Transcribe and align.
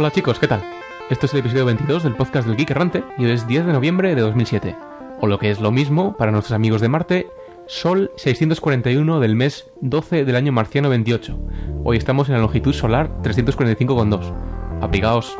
Hola 0.00 0.10
chicos, 0.10 0.38
¿qué 0.38 0.48
tal? 0.48 0.62
Este 1.10 1.26
es 1.26 1.34
el 1.34 1.40
episodio 1.40 1.66
22 1.66 2.04
del 2.04 2.16
podcast 2.16 2.48
del 2.48 2.56
Geek 2.56 2.70
Errante 2.70 3.04
y 3.18 3.26
hoy 3.26 3.32
es 3.32 3.46
10 3.46 3.66
de 3.66 3.72
noviembre 3.74 4.14
de 4.14 4.22
2007. 4.22 4.74
O 5.20 5.26
lo 5.26 5.38
que 5.38 5.50
es 5.50 5.60
lo 5.60 5.72
mismo, 5.72 6.16
para 6.16 6.32
nuestros 6.32 6.54
amigos 6.54 6.80
de 6.80 6.88
Marte, 6.88 7.26
Sol 7.66 8.10
641 8.16 9.20
del 9.20 9.36
mes 9.36 9.66
12 9.82 10.24
del 10.24 10.36
año 10.36 10.52
marciano 10.52 10.88
28. 10.88 11.38
Hoy 11.84 11.98
estamos 11.98 12.30
en 12.30 12.36
la 12.36 12.40
longitud 12.40 12.72
solar 12.72 13.10
345,2. 13.22 14.80
Abrigaos. 14.80 15.36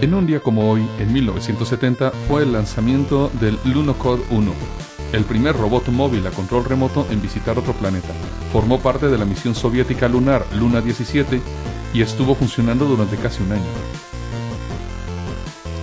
En 0.00 0.14
un 0.14 0.26
día 0.26 0.40
como 0.40 0.70
hoy, 0.70 0.88
en 0.98 1.12
1970, 1.12 2.12
fue 2.28 2.44
el 2.44 2.54
lanzamiento 2.54 3.30
del 3.42 3.58
Lunokhod 3.66 4.20
1, 4.30 4.52
el 5.16 5.24
primer 5.24 5.56
robot 5.56 5.88
móvil 5.88 6.26
a 6.26 6.30
control 6.30 6.64
remoto 6.64 7.06
en 7.10 7.22
visitar 7.22 7.58
otro 7.58 7.72
planeta. 7.72 8.12
Formó 8.52 8.80
parte 8.80 9.08
de 9.08 9.16
la 9.16 9.24
misión 9.24 9.54
soviética 9.54 10.08
lunar 10.08 10.44
Luna 10.54 10.80
17 10.80 11.40
y 11.94 12.02
estuvo 12.02 12.34
funcionando 12.34 12.84
durante 12.84 13.16
casi 13.16 13.42
un 13.42 13.52
año. 13.52 13.64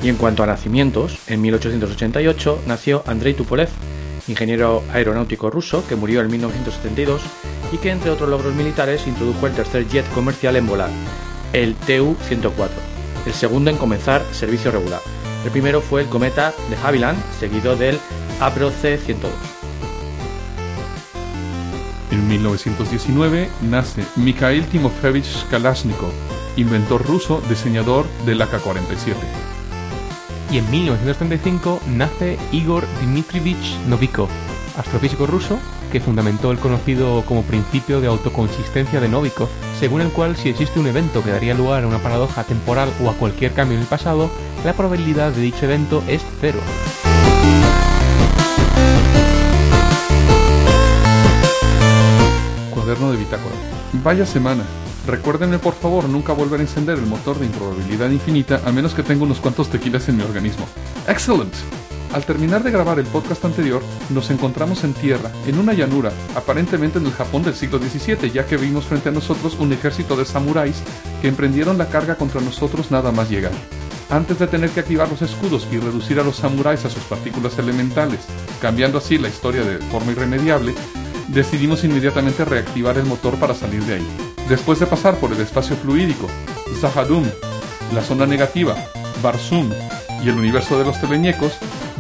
Y 0.04 0.09
en 0.09 0.18
cuanto 0.18 0.44
a 0.44 0.48
nacimientos, 0.48 1.18
en 1.28 1.42
1888 1.42 2.64
nació 2.68 3.04
Andrei 3.08 3.34
Tupolev, 3.34 3.70
ingeniero 4.28 4.84
aeronáutico 4.94 5.50
ruso 5.50 5.84
que 5.88 5.95
murió 5.95 6.22
en 6.22 6.30
1972 6.30 7.22
y 7.72 7.78
que 7.78 7.90
entre 7.90 8.12
otros 8.12 8.30
logros 8.30 8.54
militares 8.54 9.08
introdujo 9.08 9.48
el 9.48 9.54
tercer 9.54 9.88
jet 9.88 10.08
comercial 10.14 10.56
en 10.58 10.68
volar, 10.68 10.92
el 11.54 11.73
Tu-104, 11.76 12.70
el 13.26 13.34
segundo 13.34 13.72
en 13.72 13.78
comenzar 13.78 14.23
servicio 14.31 14.72
regular. 14.72 15.02
El 15.44 15.52
primero 15.52 15.81
fue 15.81 16.02
el 16.02 16.08
cometa 16.08 16.54
de 16.70 16.78
Havilland, 16.78 17.17
seguido 17.39 17.76
del 17.76 18.00
Avro 18.39 18.72
C-102. 18.72 19.30
En 22.12 22.28
1919 22.28 23.50
nace 23.62 24.06
Mikhail 24.16 24.66
Timofeyevich 24.67 25.48
Kalashnikov, 25.50 26.12
inventor 26.58 27.06
ruso, 27.06 27.42
diseñador 27.50 28.06
del 28.26 28.42
AK-47. 28.42 29.16
Y 30.52 30.58
en 30.59 30.70
1935 30.70 31.81
nace 31.88 32.38
Igor 32.52 32.86
Dmitrievich 33.02 33.78
Novikov, 33.88 34.30
astrofísico 34.78 35.26
ruso 35.26 35.58
que 35.92 36.00
fundamentó 36.00 36.52
el 36.52 36.59
conocido 36.59 37.23
como 37.26 37.44
principio 37.44 38.02
de 38.02 38.08
autoconsistencia 38.08 39.00
de 39.00 39.09
Novikov, 39.09 39.50
según 39.80 40.02
el 40.02 40.09
cual 40.09 40.36
si 40.36 40.50
existe 40.50 40.80
un 40.80 40.88
evento 40.88 41.23
que 41.23 41.31
daría 41.31 41.54
lugar 41.54 41.84
a 41.84 41.88
una 41.88 42.00
paradoja 42.00 42.44
temporal 42.44 42.92
o 43.04 43.09
a 43.09 43.14
cualquier 43.14 43.54
cambio 43.54 43.78
en 43.78 43.84
el 43.84 43.88
pasado, 43.88 44.30
la 44.66 44.73
probabilidad 44.73 45.31
de 45.31 45.42
dicho 45.42 45.66
evento 45.66 46.04
es 46.08 46.23
cero. 46.42 46.59
De 52.86 53.17
bitácora. 53.17 53.56
Vaya 54.03 54.26
semana. 54.26 54.66
Recuérdenme 55.08 55.58
por 55.58 55.73
favor 55.73 56.09
nunca 56.09 56.34
volver 56.34 56.59
a 56.59 56.64
encender 56.64 56.98
el 56.98 57.06
motor 57.06 57.39
de 57.39 57.45
improbabilidad 57.45 58.09
infinita 58.09 58.62
a 58.66 58.73
menos 58.73 58.94
que 58.94 59.03
tenga 59.03 59.23
unos 59.23 59.39
cuantos 59.39 59.70
tequilas 59.70 60.09
en 60.09 60.17
mi 60.17 60.23
organismo. 60.23 60.66
¡Excellent! 61.08 61.54
Al 62.11 62.26
terminar 62.26 62.61
de 62.61 62.72
grabar 62.72 63.00
el 63.00 63.06
podcast 63.06 63.45
anterior, 63.45 63.81
nos 64.09 64.30
encontramos 64.31 64.84
en 64.84 64.94
tierra, 64.94 65.31
en 65.48 65.59
una 65.59 65.72
llanura, 65.72 66.11
aparentemente 66.36 67.00
en 67.00 67.06
el 67.06 67.14
Japón 67.14 67.44
del 67.44 67.56
siglo 67.56 67.80
XVII, 67.80 68.30
ya 68.30 68.45
que 68.45 68.58
vimos 68.58 68.84
frente 68.84 69.08
a 69.08 69.14
nosotros 69.14 69.56
un 69.59 69.72
ejército 69.72 70.17
de 70.17 70.26
samuráis 70.26 70.84
que 71.22 71.30
emprendieron 71.30 71.78
la 71.78 71.88
carga 71.88 72.16
contra 72.16 72.42
nosotros 72.42 72.92
nada 72.92 73.14
más 73.14 73.30
llegar. 73.30 73.54
Antes 74.09 74.39
de 74.39 74.48
tener 74.48 74.72
que 74.72 74.81
activar 74.81 75.09
los 75.09 75.22
escudos 75.22 75.66
y 75.72 75.78
reducir 75.78 76.20
a 76.20 76.23
los 76.23 76.36
samuráis 76.36 76.84
a 76.84 76.89
sus 76.89 77.04
partículas 77.04 77.58
elementales, 77.58 78.20
cambiando 78.61 78.98
así 78.98 79.17
la 79.17 79.30
historia 79.30 79.64
de 79.64 79.77
forma 79.77 80.11
irremediable, 80.11 80.76
decidimos 81.33 81.83
inmediatamente 81.83 82.45
reactivar 82.45 82.98
el 82.98 83.05
motor 83.05 83.38
para 83.38 83.55
salir 83.55 83.83
de 83.83 83.95
ahí. 83.95 84.08
Después 84.48 84.80
de 84.80 84.86
pasar 84.86 85.16
por 85.17 85.32
el 85.32 85.42
espacio 85.42 85.76
fluídico, 85.76 86.27
Zahadum, 86.80 87.26
la 87.94 88.02
zona 88.02 88.26
negativa, 88.26 88.76
Barsum 89.21 89.70
y 90.23 90.30
el 90.30 90.38
universo 90.38 90.77
de 90.77 90.86
los 90.86 90.99
teleñecos, 90.99 91.54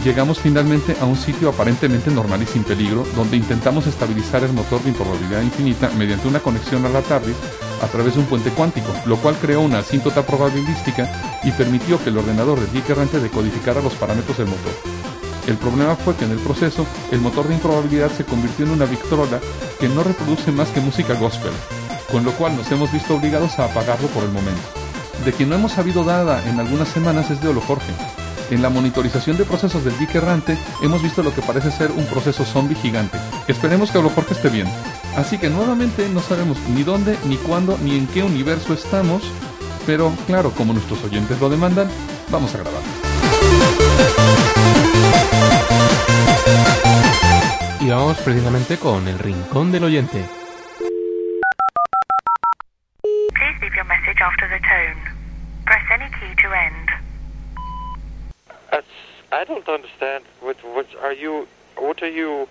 llegamos 0.03 0.39
finalmente 0.39 0.95
a 1.01 1.05
un 1.05 1.15
sitio 1.15 1.49
aparentemente 1.49 2.11
normal 2.11 2.43
y 2.43 2.45
sin 2.45 2.63
peligro, 2.63 3.05
donde 3.15 3.37
intentamos 3.37 3.87
estabilizar 3.87 4.43
el 4.43 4.53
motor 4.53 4.81
de 4.83 4.89
improbabilidad 4.89 5.41
infinita 5.41 5.89
mediante 5.97 6.27
una 6.27 6.39
conexión 6.39 6.85
a 6.85 6.89
la 6.89 7.01
TARDIS 7.01 7.35
a 7.81 7.87
través 7.87 8.13
de 8.13 8.19
un 8.19 8.25
puente 8.27 8.49
cuántico, 8.51 8.93
lo 9.05 9.17
cual 9.17 9.35
creó 9.41 9.61
una 9.61 9.79
asíntota 9.79 10.25
probabilística 10.25 11.39
y 11.43 11.51
permitió 11.51 12.01
que 12.01 12.09
el 12.09 12.17
ordenador 12.17 12.59
de 12.59 12.71
Geek 12.71 12.89
Errante 12.89 13.19
decodificara 13.19 13.81
los 13.81 13.93
parámetros 13.95 14.37
del 14.37 14.47
motor. 14.47 15.02
El 15.47 15.57
problema 15.57 15.95
fue 15.95 16.15
que 16.15 16.25
en 16.25 16.31
el 16.31 16.39
proceso, 16.39 16.85
el 17.11 17.19
motor 17.19 17.47
de 17.47 17.55
improbabilidad 17.55 18.11
se 18.11 18.23
convirtió 18.23 18.65
en 18.65 18.71
una 18.71 18.85
Victrola 18.85 19.39
que 19.79 19.89
no 19.89 20.03
reproduce 20.03 20.51
más 20.51 20.69
que 20.69 20.79
música 20.79 21.15
gospel, 21.15 21.51
con 22.11 22.23
lo 22.23 22.31
cual 22.31 22.55
nos 22.55 22.71
hemos 22.71 22.91
visto 22.91 23.15
obligados 23.15 23.59
a 23.59 23.65
apagarlo 23.65 24.07
por 24.09 24.23
el 24.23 24.31
momento. 24.31 24.61
De 25.25 25.33
quien 25.33 25.49
no 25.49 25.55
hemos 25.55 25.73
sabido 25.73 26.03
nada 26.05 26.43
en 26.47 26.59
algunas 26.59 26.87
semanas 26.87 27.29
es 27.29 27.41
de 27.41 27.49
Olo 27.49 27.61
Jorge. 27.61 27.91
En 28.51 28.61
la 28.61 28.69
monitorización 28.69 29.37
de 29.37 29.45
procesos 29.45 29.83
del 29.83 29.97
Geek 29.97 30.15
Errante 30.15 30.57
hemos 30.81 31.01
visto 31.01 31.23
lo 31.23 31.33
que 31.33 31.41
parece 31.41 31.71
ser 31.71 31.91
un 31.91 32.05
proceso 32.05 32.45
zombie 32.45 32.75
gigante. 32.75 33.17
Esperemos 33.47 33.91
que 33.91 33.97
Olo 33.97 34.09
Jorge 34.09 34.33
esté 34.33 34.49
bien. 34.49 34.67
Así 35.17 35.37
que 35.37 35.49
nuevamente 35.49 36.07
no 36.09 36.21
sabemos 36.21 36.57
ni 36.73 36.83
dónde, 36.83 37.17
ni 37.25 37.37
cuándo, 37.37 37.77
ni 37.83 37.97
en 37.97 38.07
qué 38.07 38.23
universo 38.23 38.73
estamos, 38.73 39.23
pero 39.85 40.11
claro, 40.27 40.51
como 40.51 40.73
nuestros 40.73 41.03
oyentes 41.03 41.39
lo 41.39 41.49
demandan, 41.49 41.89
vamos 42.29 42.53
a 42.55 42.59
grabar. 42.59 42.81
Y 47.83 47.89
vamos 47.89 48.17
precisamente 48.21 48.77
con 48.77 49.05
el 49.09 49.19
rincón 49.19 49.69
del 49.69 49.83
oyente. 49.83 50.23
Please 53.33 53.59
leave 53.59 53.75
your 53.75 53.85
message 53.85 54.21
after 54.23 54.47
the 54.47 54.59
tone. 54.59 54.95
Press 55.65 55.83
any 55.91 56.09
key 56.11 56.33
to 56.41 56.47
end. 56.53 56.87
That's, 58.71 58.87
I 59.33 59.43
don't 59.45 59.67
understand. 59.67 60.23
What, 60.41 60.55
what 60.63 60.85
are 61.03 61.13
you? 61.13 61.45
What 61.75 62.01
are 62.01 62.09
you 62.09 62.47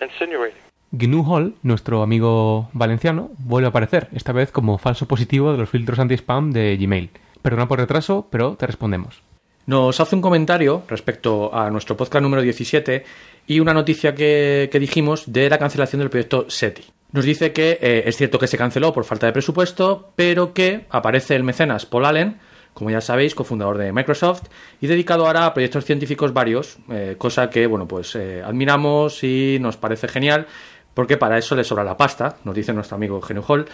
insinuating? 0.00 0.58
GNU 0.90 1.22
Hall, 1.22 1.54
nuestro 1.62 2.02
amigo 2.02 2.68
valenciano, 2.72 3.30
vuelve 3.38 3.66
a 3.66 3.68
aparecer, 3.68 4.08
esta 4.12 4.32
vez 4.32 4.50
como 4.50 4.78
falso 4.78 5.06
positivo 5.06 5.52
de 5.52 5.58
los 5.58 5.70
filtros 5.70 6.00
anti-spam 6.00 6.50
de 6.50 6.76
Gmail. 6.76 7.10
Perdona 7.40 7.68
por 7.68 7.78
retraso, 7.78 8.26
pero 8.32 8.56
te 8.56 8.66
respondemos. 8.66 9.22
Nos 9.64 10.00
hace 10.00 10.16
un 10.16 10.22
comentario 10.22 10.82
respecto 10.88 11.54
a 11.54 11.70
nuestro 11.70 11.96
podcast 11.96 12.20
número 12.20 12.42
17 12.42 13.04
y 13.52 13.60
una 13.60 13.74
noticia 13.74 14.14
que, 14.14 14.70
dijimos 14.80 15.30
de 15.30 15.50
la 15.50 15.58
cancelación 15.58 16.00
del 16.00 16.08
proyecto 16.08 16.46
SETI. 16.48 16.84
Nos 17.12 17.26
dice 17.26 17.52
que 17.52 17.78
eh, 17.82 18.04
es 18.06 18.16
cierto 18.16 18.38
que 18.38 18.46
se 18.46 18.56
canceló 18.56 18.94
por 18.94 19.04
falta 19.04 19.26
de 19.26 19.32
presupuesto, 19.32 20.10
pero 20.16 20.54
que 20.54 20.86
aparece 20.88 21.36
el 21.36 21.44
mecenas 21.44 21.84
Paul 21.84 22.06
Allen, 22.06 22.38
como 22.72 22.88
ya 22.88 23.02
sabéis, 23.02 23.34
cofundador 23.34 23.76
de 23.76 23.92
Microsoft, 23.92 24.44
y 24.80 24.86
dedicado 24.86 25.26
ahora 25.26 25.44
a 25.44 25.52
proyectos 25.52 25.84
científicos 25.84 26.32
varios, 26.32 26.78
eh, 26.90 27.16
cosa 27.18 27.50
que, 27.50 27.66
bueno, 27.66 27.86
pues 27.86 28.16
eh, 28.16 28.42
admiramos 28.42 29.22
y 29.22 29.58
nos 29.60 29.76
parece 29.76 30.08
genial, 30.08 30.46
porque 30.94 31.18
para 31.18 31.36
eso 31.36 31.54
le 31.54 31.64
sobra 31.64 31.84
la 31.84 31.98
pasta, 31.98 32.38
nos 32.44 32.54
dice 32.54 32.72
nuestro 32.72 32.96
amigo 32.96 33.20
Genu 33.20 33.42
Hall, 33.46 33.66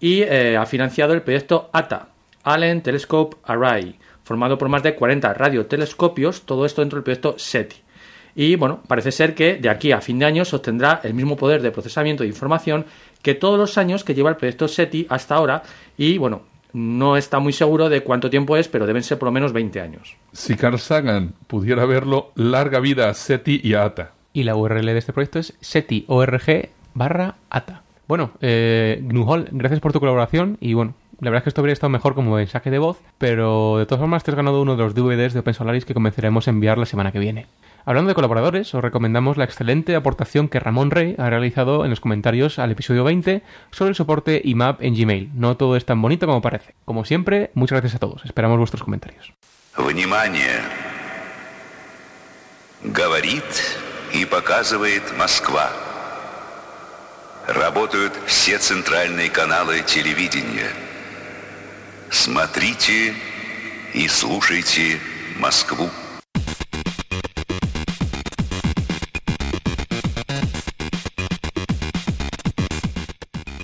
y 0.00 0.24
ha 0.24 0.64
financiado 0.66 1.12
el 1.12 1.22
proyecto 1.22 1.70
ATA, 1.72 2.08
Allen 2.42 2.82
Telescope 2.82 3.36
Array, 3.44 3.96
formado 4.24 4.58
por 4.58 4.68
más 4.68 4.82
de 4.82 4.96
40 4.96 5.34
radiotelescopios, 5.34 6.42
todo 6.42 6.64
esto 6.64 6.80
dentro 6.80 6.96
del 6.96 7.04
proyecto 7.04 7.34
SETI. 7.38 7.89
Y 8.34 8.56
bueno, 8.56 8.80
parece 8.86 9.12
ser 9.12 9.34
que 9.34 9.56
de 9.56 9.68
aquí 9.68 9.92
a 9.92 10.00
fin 10.00 10.18
de 10.18 10.26
año 10.26 10.44
se 10.44 10.56
obtendrá 10.56 11.00
el 11.04 11.14
mismo 11.14 11.36
poder 11.36 11.62
de 11.62 11.70
procesamiento 11.70 12.22
de 12.22 12.28
información 12.28 12.86
que 13.22 13.34
todos 13.34 13.58
los 13.58 13.78
años 13.78 14.04
que 14.04 14.14
lleva 14.14 14.30
el 14.30 14.36
proyecto 14.36 14.68
SETI 14.68 15.06
hasta 15.08 15.34
ahora. 15.34 15.62
Y 15.96 16.18
bueno, 16.18 16.42
no 16.72 17.16
está 17.16 17.38
muy 17.38 17.52
seguro 17.52 17.88
de 17.88 18.02
cuánto 18.02 18.30
tiempo 18.30 18.56
es, 18.56 18.68
pero 18.68 18.86
deben 18.86 19.02
ser 19.02 19.18
por 19.18 19.26
lo 19.26 19.32
menos 19.32 19.52
20 19.52 19.80
años. 19.80 20.16
Si 20.32 20.56
Carl 20.56 20.78
Sagan 20.78 21.34
pudiera 21.46 21.84
verlo, 21.84 22.32
larga 22.34 22.80
vida 22.80 23.08
a 23.08 23.14
SETI 23.14 23.60
y 23.62 23.74
a 23.74 23.84
ATA. 23.84 24.12
Y 24.32 24.44
la 24.44 24.54
URL 24.54 24.86
de 24.86 24.98
este 24.98 25.12
proyecto 25.12 25.38
es 25.38 25.54
seti.org 25.60 26.70
barra 26.94 27.34
ata. 27.50 27.82
Bueno, 28.06 28.32
eh, 28.40 29.00
GNU 29.02 29.24
Hall, 29.24 29.48
gracias 29.50 29.80
por 29.80 29.92
tu 29.92 30.00
colaboración 30.00 30.56
y 30.60 30.74
bueno, 30.74 30.94
la 31.20 31.30
verdad 31.30 31.38
es 31.38 31.44
que 31.44 31.50
esto 31.50 31.60
habría 31.60 31.74
estado 31.74 31.90
mejor 31.90 32.14
como 32.14 32.34
mensaje 32.34 32.70
de 32.70 32.78
voz, 32.78 32.98
pero 33.18 33.78
de 33.78 33.86
todas 33.86 34.00
formas 34.00 34.24
te 34.24 34.30
has 34.30 34.36
ganado 34.36 34.62
uno 34.62 34.76
de 34.76 34.82
los 34.82 34.94
DVDs 34.94 35.34
de 35.34 35.40
Open 35.40 35.54
Solaris 35.54 35.84
que 35.84 35.94
comenzaremos 35.94 36.46
a 36.46 36.50
enviar 36.50 36.78
la 36.78 36.86
semana 36.86 37.12
que 37.12 37.18
viene. 37.18 37.46
Hablando 37.87 38.09
de 38.09 38.15
colaboradores, 38.15 38.73
os 38.73 38.81
recomendamos 38.81 39.37
la 39.37 39.43
excelente 39.43 39.95
aportación 39.95 40.47
que 40.47 40.59
Ramón 40.59 40.89
Rey 40.89 41.15
ha 41.19 41.29
realizado 41.29 41.83
en 41.83 41.91
los 41.91 41.99
comentarios 41.99 42.57
al 42.57 42.71
episodio 42.71 43.03
20 43.03 43.43
sobre 43.69 43.89
el 43.89 43.95
soporte 43.95 44.41
IMAP 44.43 44.81
en 44.81 44.95
Gmail. 44.95 45.29
No 45.35 45.55
todo 45.55 45.75
es 45.75 45.85
tan 45.85 46.01
bonito 46.01 46.25
como 46.25 46.41
parece. 46.41 46.73
Como 46.83 47.05
siempre, 47.05 47.51
muchas 47.53 47.79
gracias 47.79 47.95
a 47.95 47.99
todos. 47.99 48.25
Esperamos 48.25 48.57
vuestros 48.57 48.83
comentarios. 48.83 49.33
Внимание! 49.77 50.61
Говорит 52.83 53.43
и 54.13 54.25
показывает 54.25 55.03
Москва. 55.17 55.69
Работают 57.47 58.13
все 58.25 58.57
центральные 58.57 59.29
каналы 59.29 59.81
телевидения. 59.81 60.71
Смотрите 62.09 63.13
и 63.93 64.07
слушайте 64.07 64.99
Москву. 65.37 65.89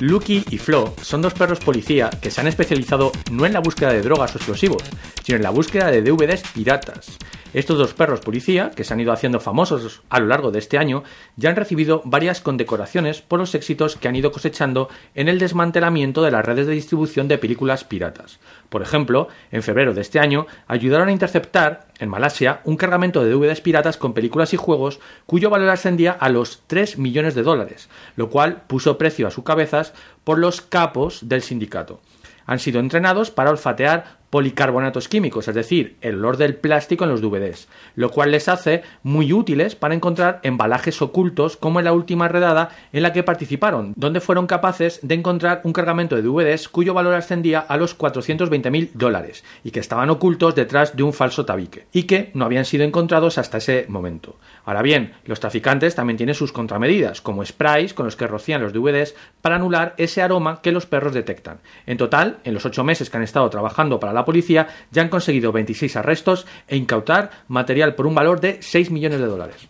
Lucky 0.01 0.45
y 0.51 0.59
Flo 0.59 0.95
son 1.03 1.23
dos 1.23 1.35
perros 1.35 1.61
policía 1.61 2.11
que 2.21 2.31
se 2.31 2.41
han 2.41 2.47
especializado 2.47 3.13
no 3.31 3.47
en 3.47 3.53
la 3.53 3.61
búsqueda 3.61 3.93
de 3.93 4.03
drogas 4.03 4.35
o 4.35 4.39
explosivos, 4.39 4.83
sino 5.25 5.37
en 5.37 5.43
la 5.43 5.51
búsqueda 5.51 5.91
de 5.91 6.03
DVDs 6.03 6.43
piratas. 6.55 7.17
Estos 7.55 7.79
dos 7.79 7.95
perros 7.95 8.21
policía, 8.21 8.71
que 8.71 8.85
se 8.85 8.93
han 8.93 9.01
ido 9.01 9.13
haciendo 9.13 9.41
famosos 9.41 10.03
a 10.11 10.21
lo 10.21 10.27
largo 10.27 10.51
de 10.51 10.59
este 10.59 10.79
año, 10.79 11.05
ya 11.37 11.51
han 11.51 11.57
recibido 11.57 12.03
varias 12.05 12.41
condecoraciones 12.41 13.23
por 13.23 13.39
los 13.39 13.55
éxitos 13.55 13.97
que 13.97 14.09
han 14.09 14.17
ido 14.17 14.33
cosechando 14.33 14.89
en 15.15 15.29
el 15.29 15.39
desmantelamiento 15.39 16.23
de 16.23 16.31
las 16.31 16.45
redes 16.45 16.67
de 16.67 16.75
distribución 16.75 17.29
de 17.29 17.39
películas 17.39 17.85
piratas. 17.85 18.41
Por 18.69 18.83
ejemplo, 18.83 19.29
en 19.53 19.63
febrero 19.63 19.95
de 19.95 20.03
este 20.03 20.19
año 20.19 20.47
ayudaron 20.67 21.09
a 21.09 21.13
interceptar, 21.13 21.87
en 21.99 22.09
Malasia, 22.09 22.61
un 22.65 22.77
cargamento 22.77 23.25
de 23.25 23.31
DVDs 23.31 23.61
piratas 23.61 23.97
con 23.97 24.13
películas 24.13 24.53
y 24.53 24.57
juegos 24.57 25.01
cuyo 25.25 25.49
valor 25.49 25.71
ascendía 25.71 26.13
a 26.13 26.29
los 26.29 26.63
3 26.67 26.99
millones 26.99 27.35
de 27.35 27.43
dólares, 27.43 27.89
lo 28.17 28.29
cual 28.29 28.63
puso 28.67 28.99
precio 28.99 29.27
a 29.27 29.31
sus 29.31 29.45
cabezas 29.45 29.95
por 30.25 30.39
los 30.39 30.61
capos 30.61 31.29
del 31.29 31.43
sindicato. 31.43 32.01
Han 32.47 32.59
sido 32.59 32.79
entrenados 32.79 33.31
para 33.31 33.51
olfatear 33.51 34.19
policarbonatos 34.37 35.09
químicos, 35.09 35.49
es 35.49 35.55
decir, 35.55 35.97
el 36.03 36.17
olor 36.17 36.37
del 36.37 36.57
plástico 36.57 37.05
en 37.05 37.11
los 37.11 37.23
DVDs, 37.23 37.69
lo 37.95 38.11
cual 38.11 38.33
les 38.33 38.51
hace 38.51 38.83
muy 39.03 39.33
útiles 39.33 39.75
para 39.75 39.95
encontrar 39.95 40.41
embalajes 40.43 41.01
ocultos 41.01 41.57
como 41.57 41.79
en 41.79 41.87
la 41.87 41.95
última 41.95 42.29
redada 42.29 42.69
en 42.93 43.03
la 43.03 43.15
que 43.15 43.23
participaron, 43.23 43.95
donde 43.97 44.21
fueron 44.21 44.47
capaces 44.47 45.01
de 45.01 45.15
encontrar 45.15 45.63
un 45.65 45.73
cargamento 45.73 46.17
de 46.17 46.21
DVDs 46.21 46.69
cuyo 46.69 46.93
valor 46.93 47.15
ascendía 47.15 47.61
a 47.61 47.79
los 47.79 47.97
420.000 47.97 48.91
dólares 48.93 49.43
y 49.65 49.71
que 49.71 49.81
estaban 49.81 50.11
ocultos 50.11 50.55
detrás 50.55 50.95
de 50.95 51.03
un 51.03 51.15
falso 51.15 51.47
tabique 51.47 51.87
y 51.91 52.03
que 52.03 52.31
no 52.35 52.45
habían 52.45 52.67
sido 52.67 52.85
encontrados 52.85 53.39
hasta 53.39 53.57
ese 53.57 53.87
momento. 53.89 54.37
Ahora 54.67 54.83
bien, 54.83 55.15
los 55.25 55.41
traficantes 55.41 55.95
también 55.95 56.19
tienen 56.19 56.35
sus 56.35 56.53
contramedidas, 56.53 57.23
como 57.23 57.43
sprays 57.43 57.95
con 57.95 58.05
los 58.05 58.17
que 58.17 58.27
rocían 58.27 58.61
los 58.61 58.75
DVDs 58.75 59.15
para 59.41 59.57
anular 59.57 59.95
ese 59.97 60.21
aroma 60.21 60.61
que 60.61 60.73
los 60.73 60.85
perros 60.85 61.15
detectan. 61.15 61.61
En 61.87 61.97
total, 61.97 62.37
en 62.45 62.53
los 62.53 62.67
ocho 62.67 62.85
meses 62.85 63.09
que 63.09 63.17
han 63.17 63.23
estado 63.23 63.49
trabajando 63.49 63.99
para 63.99 64.13
la 64.13 64.26
policía, 64.27 64.69
ya 64.91 65.01
han 65.01 65.09
conseguido 65.09 65.53
26 65.53 65.97
arrestos 65.97 66.47
e 66.69 66.77
incautar 66.77 67.31
material 67.49 67.95
por 67.95 68.07
un 68.07 68.15
valor 68.15 68.41
de 68.41 68.61
6 68.61 68.91
millones 68.91 69.21
de 69.21 69.27
dólares. 69.27 69.69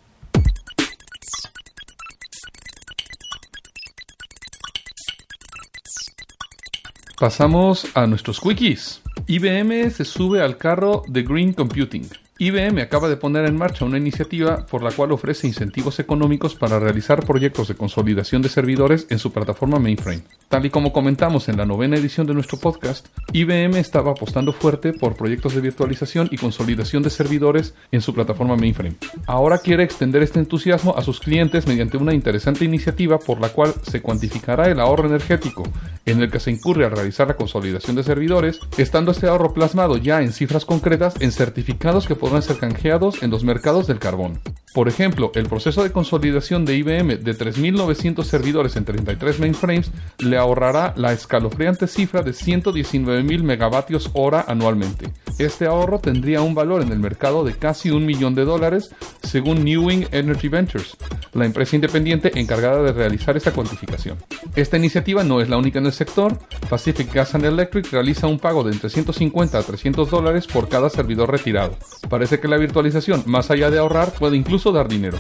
Pasamos 7.19 7.87
a 7.95 8.07
nuestros 8.07 8.41
quickies. 8.41 9.01
IBM 9.27 9.91
se 9.91 10.05
sube 10.05 10.43
al 10.43 10.59
carro 10.59 11.03
de 11.07 11.23
Green 11.23 11.55
Computing. 11.55 12.26
IBM 12.39 12.83
acaba 12.83 13.09
de 13.09 13.17
poner 13.17 13.47
en 13.47 13.57
marcha 13.57 13.87
una 13.87 13.97
iniciativa 13.97 14.67
por 14.67 14.83
la 14.83 14.91
cual 14.91 15.11
ofrece 15.13 15.47
incentivos 15.47 15.99
económicos 16.01 16.55
para 16.55 16.79
realizar 16.79 17.25
proyectos 17.25 17.69
de 17.69 17.77
consolidación 17.77 18.43
de 18.43 18.51
servidores 18.51 19.07
en 19.09 19.19
su 19.19 19.33
plataforma 19.33 19.79
mainframe. 19.79 20.23
Tal 20.51 20.67
y 20.67 20.71
como 20.71 20.93
comentamos 20.93 21.49
en 21.49 21.57
la 21.57 21.65
novena 21.65 21.97
edición 21.97 22.27
de 22.27 22.35
nuestro 22.35 22.59
podcast, 22.59 23.07
IBM 23.33 23.79
estaba 23.79 24.11
apostando 24.11 24.53
fuerte 24.53 24.93
por 24.93 25.17
proyectos 25.17 25.55
de 25.55 25.63
virtualización 25.63 26.29
y 26.31 26.37
consolidación 26.37 27.03
de 27.03 27.09
servidores 27.09 27.75
en 27.91 28.03
su 28.03 28.13
plataforma 28.13 28.55
mainframe. 28.55 28.97
Ahora 29.27 29.57
quiere 29.57 29.85
extender 29.85 30.23
este 30.23 30.39
entusiasmo 30.39 30.95
a 30.95 31.03
sus 31.03 31.21
clientes 31.21 31.67
mediante 31.67 31.97
una 31.97 32.13
interesante 32.13 32.67
iniciativa 32.67 33.19
por 33.19 33.41
la 33.41 33.49
cual 33.49 33.73
se 33.81 34.03
cuantificará 34.03 34.67
el 34.71 34.79
ahorro 34.79 35.07
energético 35.07 35.63
en 36.05 36.21
el 36.21 36.31
que 36.31 36.41
se 36.41 36.51
incurre 36.51 36.85
al 36.85 36.93
realizar 36.93 37.29
la 37.29 37.37
consolidación 37.37 37.97
de 37.97 38.05
servidores, 38.05 38.61
estando 38.77 39.13
este 39.13 39.27
ahorro 39.27 39.55
plasmado 39.55 39.97
ya 39.97 40.21
en 40.21 40.33
cifras 40.33 40.67
concretas 40.67 41.15
en 41.21 41.33
certificados 41.33 42.07
que 42.07 42.15
podrán 42.27 42.43
ser 42.43 42.59
canjeados 42.59 43.23
en 43.23 43.31
los 43.31 43.45
mercados 43.45 43.87
del 43.87 44.01
carbón. 44.01 44.41
Por 44.75 44.89
ejemplo, 44.89 45.31
el 45.37 45.49
proceso 45.49 45.85
de 45.85 45.93
consolidación 45.93 46.65
de 46.65 46.77
IBM 46.77 47.23
de 47.23 47.39
3.900 47.39 48.25
servidores 48.25 48.75
en 48.75 48.85
33 48.85 49.39
mainframes 49.39 49.93
le 50.19 50.37
ahorrará 50.37 50.93
la 50.97 51.13
escalofriante 51.13 51.87
cifra 51.87 52.23
de 52.23 52.33
119.000 52.33 53.43
megavatios 53.45 54.11
hora 54.13 54.45
anualmente. 54.49 55.13
Este 55.39 55.67
ahorro 55.67 56.01
tendría 56.01 56.43
un 56.43 56.55
valor 56.55 56.83
en 56.83 56.91
el 56.91 56.99
mercado 56.99 57.45
de 57.45 57.55
casi 57.55 57.91
un 57.91 58.05
millón 58.05 58.35
de 58.35 58.45
dólares, 58.45 58.91
según 59.23 59.65
Newing 59.65 60.09
Energy 60.11 60.49
Ventures, 60.49 60.97
la 61.33 61.47
empresa 61.47 61.77
independiente 61.77 62.39
encargada 62.39 62.83
de 62.83 62.93
realizar 62.93 63.37
esta 63.37 63.53
cuantificación. 63.53 64.19
Esta 64.57 64.77
iniciativa 64.77 65.23
no 65.23 65.41
es 65.41 65.49
la 65.49 65.59
única 65.59 65.79
en 65.79 65.87
el 65.87 65.93
sector. 65.93 66.39
Pacific 66.69 67.13
Gas 67.13 67.35
and 67.35 67.45
Electric 67.45 67.91
realiza 67.93 68.27
un 68.27 68.39
pago 68.39 68.65
de 68.65 68.73
entre 68.73 68.91
150 68.91 69.59
a 69.59 69.63
300 69.63 70.11
dólares 70.11 70.47
por 70.47 70.69
cada 70.69 70.91
servidor 70.91 71.31
retirado. 71.31 71.77
Parece 72.17 72.41
que 72.41 72.49
la 72.49 72.57
virtualización, 72.57 73.25
más 73.27 73.51
allá 73.51 73.71
de 73.71 73.79
ahorrar, 73.79 74.11
puede 74.15 74.39
incluso 74.39 74.73
dar 74.73 74.89
dinero. 74.89 75.19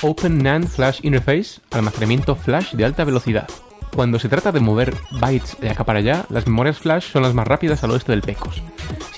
Open 0.00 0.42
NAND 0.42 0.68
Flash 0.68 1.00
Interface, 1.02 1.60
almacenamiento 1.72 2.36
flash 2.36 2.72
de 2.72 2.86
alta 2.86 3.04
velocidad. 3.04 3.46
Cuando 3.94 4.18
se 4.18 4.30
trata 4.30 4.50
de 4.50 4.60
mover 4.60 4.94
bytes 5.20 5.60
de 5.60 5.68
acá 5.68 5.84
para 5.84 5.98
allá, 5.98 6.24
las 6.30 6.46
memorias 6.46 6.78
flash 6.78 7.12
son 7.12 7.20
las 7.20 7.34
más 7.34 7.46
rápidas 7.46 7.84
al 7.84 7.90
oeste 7.90 8.12
del 8.12 8.22
PECOS. 8.22 8.62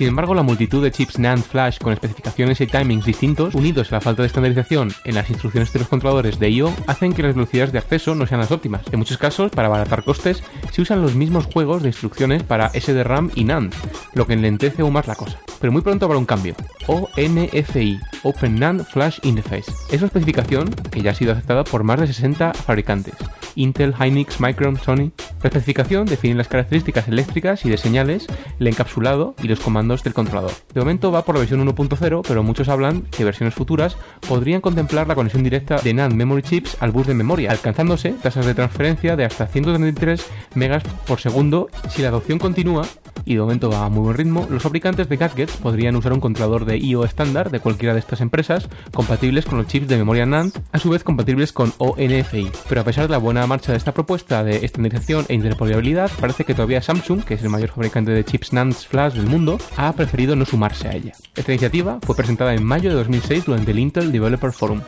Sin 0.01 0.09
embargo, 0.09 0.33
la 0.33 0.43
multitud 0.43 0.83
de 0.83 0.91
chips 0.91 1.19
NAND 1.19 1.43
flash 1.43 1.77
con 1.77 1.93
especificaciones 1.93 2.59
y 2.63 2.67
timings 2.67 3.05
distintos, 3.05 3.55
unidos 3.55 3.93
a 3.93 3.97
la 3.97 4.01
falta 4.01 4.23
de 4.23 4.29
estandarización 4.29 4.91
en 5.05 5.15
las 5.15 5.29
instrucciones 5.29 5.71
de 5.75 5.81
los 5.81 5.89
controladores 5.89 6.39
de 6.39 6.49
I.O., 6.49 6.75
hacen 6.87 7.13
que 7.13 7.23
las 7.23 7.35
velocidades 7.35 7.71
de 7.71 7.81
acceso 7.81 8.15
no 8.15 8.27
sean 8.27 8.41
las 8.41 8.51
óptimas. 8.51 8.81
En 8.93 8.99
muchos 8.99 9.19
casos, 9.19 9.51
para 9.51 9.69
abaratar 9.69 10.03
costes, 10.03 10.43
se 10.73 10.81
usan 10.81 11.03
los 11.03 11.15
mismos 11.15 11.45
juegos 11.45 11.83
de 11.83 11.91
instrucciones 11.91 12.43
para 12.43 12.71
SDRAM 12.71 13.31
y 13.35 13.45
NAND, 13.45 13.75
lo 14.15 14.27
que 14.27 14.33
enlentece 14.33 14.81
aún 14.81 14.95
más 14.95 15.07
la 15.07 15.17
cosa. 15.17 15.39
Pero 15.61 15.71
muy 15.71 15.83
pronto 15.83 16.07
habrá 16.07 16.17
un 16.17 16.25
cambio. 16.25 16.55
ONFI, 16.87 18.01
Open 18.23 18.59
NAND 18.59 18.85
Flash 18.85 19.19
Interface. 19.23 19.71
Es 19.91 19.99
una 20.01 20.07
especificación 20.07 20.71
que 20.91 21.03
ya 21.03 21.11
ha 21.11 21.15
sido 21.15 21.33
aceptada 21.33 21.63
por 21.63 21.85
más 21.85 22.01
de 22.01 22.07
60 22.07 22.55
fabricantes. 22.55 23.17
Intel, 23.55 23.95
Hynix, 23.95 24.41
Micron, 24.41 24.79
Sony. 24.79 25.13
La 25.43 25.49
especificación 25.49 26.07
define 26.07 26.37
las 26.37 26.49
características 26.49 27.09
eléctricas 27.09 27.65
y 27.67 27.71
de 27.71 27.77
señales, 27.77 28.27
el 28.59 28.67
encapsulado 28.69 29.35
y 29.43 29.49
los 29.49 29.61
comandos 29.61 29.90
del 29.91 30.15
controlador. 30.15 30.53
De 30.73 30.81
momento 30.81 31.11
va 31.11 31.25
por 31.25 31.35
la 31.35 31.41
versión 31.41 31.67
1.0, 31.67 32.23
pero 32.27 32.43
muchos 32.43 32.69
hablan 32.69 33.03
que 33.03 33.25
versiones 33.25 33.55
futuras 33.55 33.97
podrían 34.29 34.61
contemplar 34.61 35.09
la 35.09 35.17
conexión 35.17 35.43
directa 35.43 35.81
de 35.81 35.93
NAND 35.93 36.15
Memory 36.15 36.43
Chips 36.43 36.77
al 36.81 36.93
bus 36.93 37.09
de 37.09 37.15
memoria, 37.15 37.51
alcanzándose 37.51 38.11
tasas 38.11 38.47
de 38.47 38.55
transferencia 38.55 39.17
de 39.17 39.25
hasta 39.25 39.47
133 39.47 40.25
megas 40.55 40.85
por 41.07 41.21
segundo 41.21 41.69
si 41.89 42.03
la 42.03 42.09
adopción 42.09 42.39
continúa 42.39 42.87
y 43.25 43.35
de 43.35 43.41
momento 43.41 43.71
va 43.71 43.85
a 43.85 43.89
muy 43.89 44.03
buen 44.03 44.17
ritmo, 44.17 44.47
los 44.51 44.63
fabricantes 44.63 45.09
de 45.09 45.17
gadgets 45.17 45.57
podrían 45.57 45.97
usar 45.97 46.13
un 46.13 46.21
controlador 46.21 46.65
de 46.65 46.79
I.O. 46.79 47.05
estándar 47.05 47.51
de 47.51 47.61
cualquiera 47.61 47.95
de 47.95 48.01
estas 48.01 48.21
empresas, 48.21 48.69
compatibles 48.93 49.45
con 49.45 49.59
los 49.59 49.67
chips 49.67 49.89
de 49.89 49.99
memoria 49.99 50.27
NAND, 50.27 50.53
a 50.73 50.79
su 50.79 50.91
vez 50.91 51.05
compatibles 51.05 51.53
con 51.53 51.73
ONFI. 51.79 52.51
Pero 52.69 52.81
a 52.81 52.85
pesar 52.85 53.07
de 53.07 53.13
la 53.13 53.19
buena 53.19 53.47
marcha 53.47 53.73
de 53.73 53.79
esta 53.79 53.93
propuesta 53.93 54.43
de 54.43 54.65
estandarización 54.65 55.27
e 55.29 55.35
interoperabilidad, 55.35 56.11
parece 56.21 56.45
que 56.45 56.55
todavía 56.55 56.83
Samsung, 56.83 57.25
que 57.25 57.35
es 57.35 57.43
el 57.43 57.51
mayor 57.51 57.71
fabricante 57.71 58.13
de 58.13 58.25
chips 58.25 58.53
NAND 58.53 58.75
flash 58.75 59.15
del 59.15 59.27
mundo, 59.27 59.59
ha 59.87 59.93
preferido 59.93 60.37
no 60.37 60.45
sumarse 60.45 60.89
a 60.89 60.95
ella. 60.95 61.15
Esta 61.35 61.53
iniciativa 61.53 61.99
fue 62.03 62.15
presentada 62.15 62.55
en 62.55 62.65
mayo 62.65 62.91
de 62.91 62.97
2006 62.97 63.47
durante 63.47 63.71
el 63.71 63.79
Intel 63.79 64.13
Developer 64.13 64.53
Forum. 64.53 64.83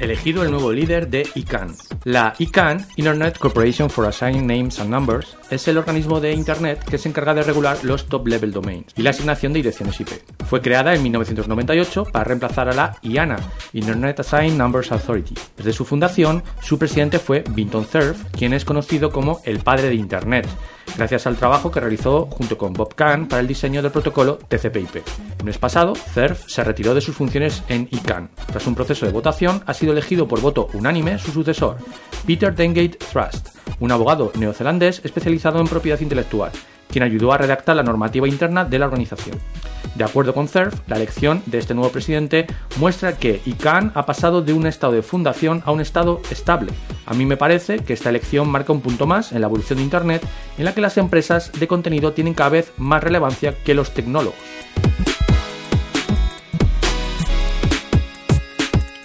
elegido 0.00 0.42
el 0.42 0.50
nuevo 0.50 0.72
líder 0.72 1.08
de 1.08 1.28
ICANN. 1.34 1.76
La 2.04 2.32
ICANN, 2.38 2.86
Internet 2.96 3.38
Corporation 3.38 3.90
for 3.90 4.06
Assigned 4.06 4.46
Names 4.46 4.78
and 4.78 4.90
Numbers, 4.90 5.36
es 5.50 5.66
el 5.68 5.78
organismo 5.78 6.20
de 6.20 6.32
Internet 6.32 6.84
que 6.84 6.98
se 6.98 7.08
encarga 7.08 7.34
de 7.34 7.42
regular 7.42 7.78
los 7.82 8.06
top-level 8.06 8.52
domains 8.52 8.92
y 8.96 9.02
la 9.02 9.10
asignación 9.10 9.52
de 9.52 9.60
direcciones 9.60 10.00
IP. 10.00 10.08
Fue 10.46 10.60
creada 10.60 10.94
en 10.94 11.02
1998 11.02 12.04
para 12.04 12.24
reemplazar 12.24 12.68
a 12.68 12.74
la 12.74 12.96
IANA, 13.02 13.38
Internet 13.72 14.20
Assigned 14.20 14.56
Numbers 14.56 14.92
Authority. 14.92 15.34
Desde 15.56 15.72
su 15.72 15.84
fundación, 15.84 16.42
su 16.60 16.78
presidente 16.78 17.18
fue 17.18 17.44
Vinton 17.50 17.84
Cerf, 17.84 18.24
quien 18.32 18.52
es 18.52 18.64
conocido 18.64 19.10
como 19.10 19.40
el 19.44 19.60
padre 19.60 19.88
de 19.88 19.94
Internet, 19.94 20.46
gracias 20.96 21.26
al 21.26 21.36
trabajo 21.36 21.70
que 21.70 21.80
realizó 21.80 22.26
junto 22.26 22.56
con 22.56 22.72
Bob 22.72 22.94
Kahn 22.94 23.28
para 23.28 23.40
el 23.40 23.46
diseño 23.46 23.82
del 23.82 23.92
protocolo 23.92 24.38
TCP/IP. 24.48 25.02
El 25.38 25.44
mes 25.44 25.58
pasado, 25.58 25.94
CERF 25.94 26.48
se 26.48 26.64
retiró 26.64 26.94
de 26.94 27.00
sus 27.00 27.14
funciones 27.14 27.62
en 27.68 27.88
ICANN. 27.90 28.30
Tras 28.46 28.66
un 28.66 28.74
proceso 28.74 29.06
de 29.06 29.12
votación, 29.12 29.62
ha 29.66 29.74
sido 29.74 29.92
elegido 29.92 30.26
por 30.26 30.40
voto 30.40 30.68
unánime 30.72 31.18
su 31.18 31.30
sucesor, 31.30 31.76
Peter 32.26 32.54
Dengate 32.54 32.98
Thrust, 33.12 33.57
un 33.80 33.92
abogado 33.92 34.32
neozelandés 34.38 35.00
especializado 35.04 35.60
en 35.60 35.68
propiedad 35.68 36.00
intelectual, 36.00 36.52
quien 36.90 37.04
ayudó 37.04 37.32
a 37.32 37.38
redactar 37.38 37.76
la 37.76 37.82
normativa 37.82 38.28
interna 38.28 38.64
de 38.64 38.78
la 38.78 38.86
organización. 38.86 39.38
De 39.94 40.04
acuerdo 40.04 40.32
con 40.32 40.48
CERF, 40.48 40.80
la 40.86 40.96
elección 40.96 41.42
de 41.46 41.58
este 41.58 41.74
nuevo 41.74 41.90
presidente 41.90 42.46
muestra 42.76 43.16
que 43.16 43.40
ICANN 43.44 43.92
ha 43.94 44.06
pasado 44.06 44.42
de 44.42 44.52
un 44.52 44.66
estado 44.66 44.92
de 44.92 45.02
fundación 45.02 45.62
a 45.64 45.72
un 45.72 45.80
estado 45.80 46.20
estable. 46.30 46.72
A 47.06 47.14
mí 47.14 47.26
me 47.26 47.36
parece 47.36 47.80
que 47.80 47.94
esta 47.94 48.10
elección 48.10 48.48
marca 48.48 48.72
un 48.72 48.80
punto 48.80 49.06
más 49.06 49.32
en 49.32 49.40
la 49.40 49.48
evolución 49.48 49.78
de 49.78 49.84
Internet 49.84 50.22
en 50.56 50.64
la 50.64 50.74
que 50.74 50.80
las 50.80 50.98
empresas 50.98 51.50
de 51.52 51.66
contenido 51.66 52.12
tienen 52.12 52.34
cada 52.34 52.50
vez 52.50 52.72
más 52.76 53.02
relevancia 53.02 53.54
que 53.64 53.74
los 53.74 53.92
tecnólogos. 53.92 54.36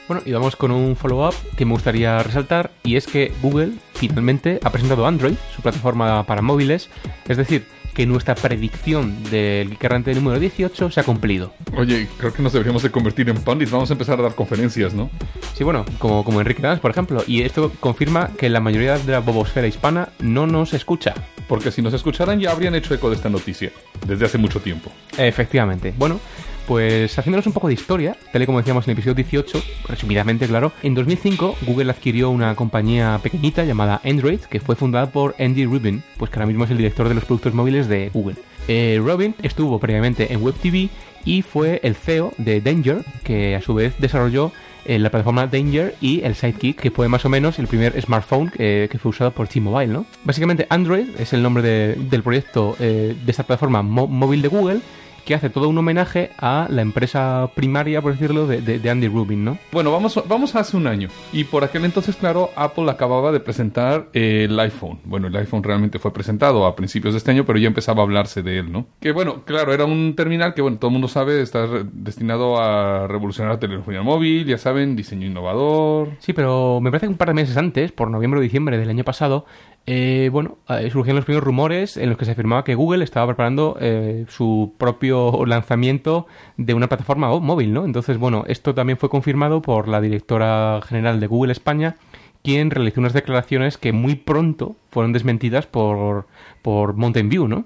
Bueno, 0.08 0.22
y 0.25 0.32
vamos 0.34 0.55
con 0.55 0.72
un 0.72 0.96
follow-up 0.96 1.34
que 1.55 1.65
me 1.65 1.72
gustaría 1.72 2.22
resaltar, 2.22 2.72
y 2.84 2.98
es 2.98 3.08
que 3.08 3.32
Google 3.41 3.72
finalmente 3.94 4.60
ha 4.64 4.70
presentado 4.72 5.06
Android, 5.06 5.36
su 5.56 5.62
plataforma 5.62 6.26
para 6.26 6.42
móviles, 6.42 6.90
es 7.28 7.38
decir, 7.38 7.66
que 7.94 8.06
nuestra 8.06 8.36
predicción 8.36 9.24
del 9.30 9.78
Geek 9.78 10.08
número 10.16 10.40
18 10.40 10.92
se 10.92 11.00
ha 11.00 11.04
cumplido. 11.04 11.54
Oye, 11.78 12.08
creo 12.18 12.34
que 12.34 12.42
nos 12.42 12.52
deberíamos 12.54 12.84
de 12.84 12.92
convertir 12.92 13.30
en 13.30 13.38
pundits. 13.38 13.72
Vamos 13.72 13.90
a 13.90 13.94
empezar 13.94 14.20
a 14.20 14.24
dar 14.24 14.36
conferencias, 14.36 14.94
¿no? 14.94 15.10
Sí, 15.54 15.64
bueno, 15.64 15.86
como, 16.00 16.24
como 16.24 16.42
Enrique 16.42 16.62
Dans, 16.62 16.80
por 16.80 16.92
ejemplo. 16.92 17.24
Y 17.28 17.44
esto 17.44 17.72
confirma 17.80 18.32
que 18.38 18.50
la 18.50 18.60
mayoría 18.60 18.98
de 18.98 19.12
la 19.12 19.20
bobosfera 19.20 19.68
hispana 19.68 20.10
no 20.20 20.48
nos 20.48 20.74
escucha. 20.74 21.14
Porque 21.48 21.72
si 21.72 21.82
nos 21.82 21.94
escucharan 21.94 22.40
ya 22.40 22.52
habrían 22.52 22.74
hecho 22.74 22.94
eco 22.94 23.10
de 23.10 23.16
esta 23.16 23.30
noticia 23.30 23.72
desde 24.08 24.26
hace 24.26 24.38
mucho 24.38 24.60
tiempo. 24.60 24.92
Efectivamente. 25.18 25.94
Bueno, 25.96 26.20
pues 26.67 27.17
haciéndonos 27.17 27.46
un 27.48 27.53
poco 27.53 27.67
de 27.67 27.74
historia, 27.74 28.15
tal 28.32 28.41
y 28.41 28.46
como 28.46 28.58
decíamos 28.60 28.86
en 28.86 28.91
el 28.91 28.98
episodio 28.98 29.15
18, 29.15 29.62
resumidamente 29.88 30.48
claro, 30.48 30.72
en 30.82 30.93
2005 30.96 31.55
Google 31.65 31.91
adquirió 31.91 32.29
una 32.29 32.55
compañía 32.55 33.20
pequeñita 33.22 33.63
llamada 33.65 34.01
Android, 34.05 34.39
que 34.39 34.60
fue 34.60 34.75
fundada 34.75 35.08
por 35.12 35.36
Andy 35.39 35.65
Rubin, 35.65 36.03
pues 36.17 36.32
que 36.32 36.38
ahora 36.39 36.48
mismo 36.48 36.63
es 36.65 36.72
el 36.72 36.77
director 36.77 37.08
de 37.10 37.15
los 37.15 37.25
productos 37.25 37.53
móviles 37.53 37.88
de 37.88 38.10
Google. 38.13 38.36
Eh, 38.67 39.00
Rubin 39.03 39.36
estuvo 39.43 39.77
previamente 39.79 40.32
en 40.32 40.41
WebTV 40.41 40.89
y 41.25 41.41
fue 41.41 41.79
el 41.84 41.96
CEO 41.96 42.34
de 42.38 42.62
Danger, 42.62 43.03
que 43.24 43.55
a 43.55 43.62
su 43.62 43.74
vez 43.74 43.93
desarrolló 44.00 44.51
eh, 44.86 45.00
la 45.00 45.10
plataforma 45.10 45.48
Danger 45.48 45.96
y 46.01 46.22
el 46.24 46.36
Sidekick, 46.36 46.77
que 46.79 46.91
fue 46.91 47.08
más 47.08 47.24
o 47.25 47.29
menos 47.29 47.60
el 47.60 47.67
primer 47.67 48.01
smartphone 48.01 48.51
eh, 48.58 48.88
que 48.91 48.98
fue 49.00 49.10
usado 49.12 49.32
por 49.32 49.48
T-Mobile, 49.48 49.91
¿no? 49.91 50.05
Básicamente 50.25 50.65
Android 50.70 51.08
es 51.20 51.32
el 51.34 51.41
nombre 51.41 51.63
de- 51.63 51.96
del 51.96 52.24
proyecto 52.24 52.75
eh, 52.79 53.15
de 53.25 53.32
esta 53.32 53.43
plataforma 53.43 53.82
móvil 53.82 54.41
de 54.41 54.48
Google 54.50 54.79
que 55.25 55.36
hace 55.36 55.50
todo 55.50 55.70
un 55.70 55.77
homenaje 55.77 56.32
a 56.38 56.68
la 56.70 56.82
empresa 56.82 57.50
primaria, 57.56 58.01
por 58.01 58.12
decirlo, 58.13 58.46
de, 58.48 58.62
de- 58.62 58.80
de 58.80 58.89
Andy 58.89 59.08
Rubin, 59.08 59.44
¿no? 59.46 59.58
Bueno, 59.72 59.92
vamos, 59.92 60.22
vamos 60.27 60.56
a 60.56 60.60
hace 60.60 60.75
un 60.77 60.88
año. 60.88 61.10
Y 61.32 61.46
por 61.46 61.63
aquel 61.63 61.86
entonces, 61.86 62.15
claro, 62.15 62.50
Apple 62.56 62.89
acababa 62.92 63.32
de 63.32 63.39
presentar 63.39 64.08
eh, 64.13 64.48
el 64.50 64.60
iPhone. 64.60 65.00
Bueno, 65.06 65.27
el 65.27 65.36
iPhone 65.36 65.63
realmente 65.63 66.00
fue 66.00 66.12
presentado 66.13 66.65
a 66.65 66.75
principios 66.75 67.13
de 67.13 67.20
este 67.20 67.32
año, 67.32 67.46
pero 67.46 67.58
ya 67.60 67.68
empezaba 67.68 68.01
a 68.01 68.03
hablarse 68.03 68.42
de 68.44 68.60
él, 68.60 68.72
¿no? 68.72 68.86
Que 69.00 69.12
bueno, 69.12 69.44
claro, 69.46 69.74
era 69.74 69.86
un 69.86 70.15
terminal 70.15 70.53
que, 70.53 70.62
bueno, 70.62 70.77
todo 70.77 70.89
el 70.89 70.94
mundo 70.94 71.08
sabe, 71.08 71.42
está 71.42 71.68
destinado 71.92 72.60
a 72.62 73.08
revolucionar 73.08 73.53
la 73.53 73.60
telefonía 73.60 74.01
móvil, 74.01 74.46
ya 74.46 74.58
saben, 74.58 74.96
diseño 74.96 75.27
innovador. 75.27 76.10
Sí, 76.20 76.34
pero 76.34 76.80
me 76.82 76.89
parece 76.92 77.06
que 77.08 77.12
un 77.12 77.18
par 77.18 77.30
de 77.30 77.34
meses 77.36 77.58
antes, 77.58 77.92
por 77.92 78.10
noviembre 78.10 78.39
o 78.39 78.44
diciembre 78.44 78.77
del 78.77 78.89
año 78.89 79.03
pasado, 79.03 79.46
eh, 79.86 80.30
bueno, 80.32 80.58
eh, 80.70 80.90
surgieron 80.90 81.18
los 81.18 81.25
primeros 81.25 81.44
rumores 81.44 81.98
en 81.98 82.10
los 82.10 82.18
que 82.18 82.24
se 82.25 82.32
afirmaba 82.32 82.63
que 82.63 82.75
Google 82.75 83.04
estaba 83.04 83.28
preparando 83.28 83.78
eh, 83.82 84.25
su 84.30 84.74
propio 84.78 85.46
lanzamiento 85.46 86.25
de 86.56 86.74
una 86.74 86.88
plataforma 86.88 87.28
móvil, 87.40 87.74
¿no? 87.74 87.84
Entonces, 87.84 88.18
bueno, 88.18 88.46
esto 88.48 88.74
también 88.74 88.98
fue 88.98 89.10
confirmado 89.10 89.62
por 89.62 89.90
la 89.90 90.00
directora 90.00 90.80
general 90.88 91.20
de 91.20 91.28
Google 91.28 91.52
España, 91.52 91.98
quien 92.44 92.72
realizó 92.72 93.02
unas 93.02 93.13
declaraciones 93.13 93.78
que 93.78 93.92
muy 93.92 94.16
pronto 94.16 94.78
fueron 94.90 95.12
desmentidas 95.12 95.68
por, 95.68 96.28
por 96.62 96.94
Mountain 96.94 97.28
View, 97.28 97.48
¿no? 97.50 97.66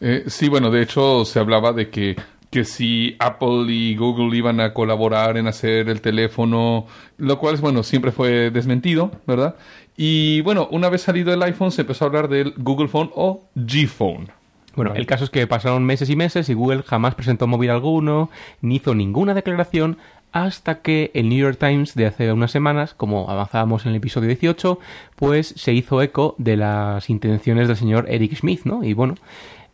Eh, 0.00 0.24
sí, 0.28 0.48
bueno, 0.48 0.70
de 0.70 0.82
hecho 0.82 1.26
se 1.26 1.40
hablaba 1.40 1.72
de 1.74 1.90
que, 1.90 2.16
que 2.50 2.64
si 2.64 3.16
Apple 3.18 3.66
y 3.68 3.96
Google 3.96 4.36
iban 4.36 4.60
a 4.60 4.74
colaborar 4.74 5.36
en 5.36 5.46
hacer 5.46 5.88
el 5.88 6.00
teléfono, 6.00 6.86
lo 7.16 7.38
cual, 7.38 7.56
bueno, 7.56 7.82
siempre 7.82 8.10
fue 8.10 8.50
desmentido, 8.50 9.12
¿verdad? 9.26 9.54
Y 9.96 10.40
bueno, 10.42 10.68
una 10.70 10.88
vez 10.88 11.02
salido 11.02 11.32
el 11.32 11.42
iPhone 11.42 11.70
se 11.70 11.82
empezó 11.82 12.04
a 12.04 12.08
hablar 12.08 12.28
del 12.28 12.54
Google 12.56 12.88
Phone 12.88 13.10
o 13.14 13.44
G-Phone. 13.54 14.30
Bueno, 14.74 14.94
el 14.94 15.06
caso 15.06 15.24
es 15.24 15.30
que 15.30 15.46
pasaron 15.46 15.84
meses 15.84 16.10
y 16.10 16.16
meses 16.16 16.48
y 16.48 16.54
Google 16.54 16.82
jamás 16.82 17.14
presentó 17.14 17.46
móvil 17.46 17.70
alguno, 17.70 18.30
ni 18.60 18.76
hizo 18.76 18.94
ninguna 18.94 19.34
declaración 19.34 19.98
hasta 20.32 20.80
que 20.80 21.10
el 21.14 21.28
New 21.28 21.38
York 21.38 21.58
Times 21.58 21.94
de 21.94 22.06
hace 22.06 22.32
unas 22.32 22.52
semanas, 22.52 22.94
como 22.94 23.28
avanzábamos 23.28 23.84
en 23.84 23.90
el 23.90 23.96
episodio 23.96 24.28
18, 24.28 24.78
pues 25.16 25.48
se 25.56 25.72
hizo 25.72 26.00
eco 26.02 26.34
de 26.38 26.56
las 26.56 27.10
intenciones 27.10 27.66
del 27.66 27.76
señor 27.76 28.06
Eric 28.08 28.36
Smith, 28.36 28.60
¿no? 28.64 28.84
Y 28.84 28.92
bueno, 28.92 29.16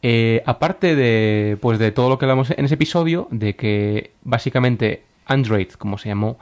eh, 0.03 0.43
aparte 0.47 0.95
de, 0.95 1.59
pues 1.61 1.79
de 1.79 1.93
todo 1.93 2.09
lo 2.09 2.19
que 2.19 2.25
hablamos 2.25 2.51
en 2.51 2.65
ese 2.65 2.75
episodio, 2.75 3.29
de 3.31 3.57
que 3.57 4.13
básicamente 4.23 5.03
Android, 5.27 5.69
como 5.71 5.99
se 5.99 6.09
llamó, 6.09 6.39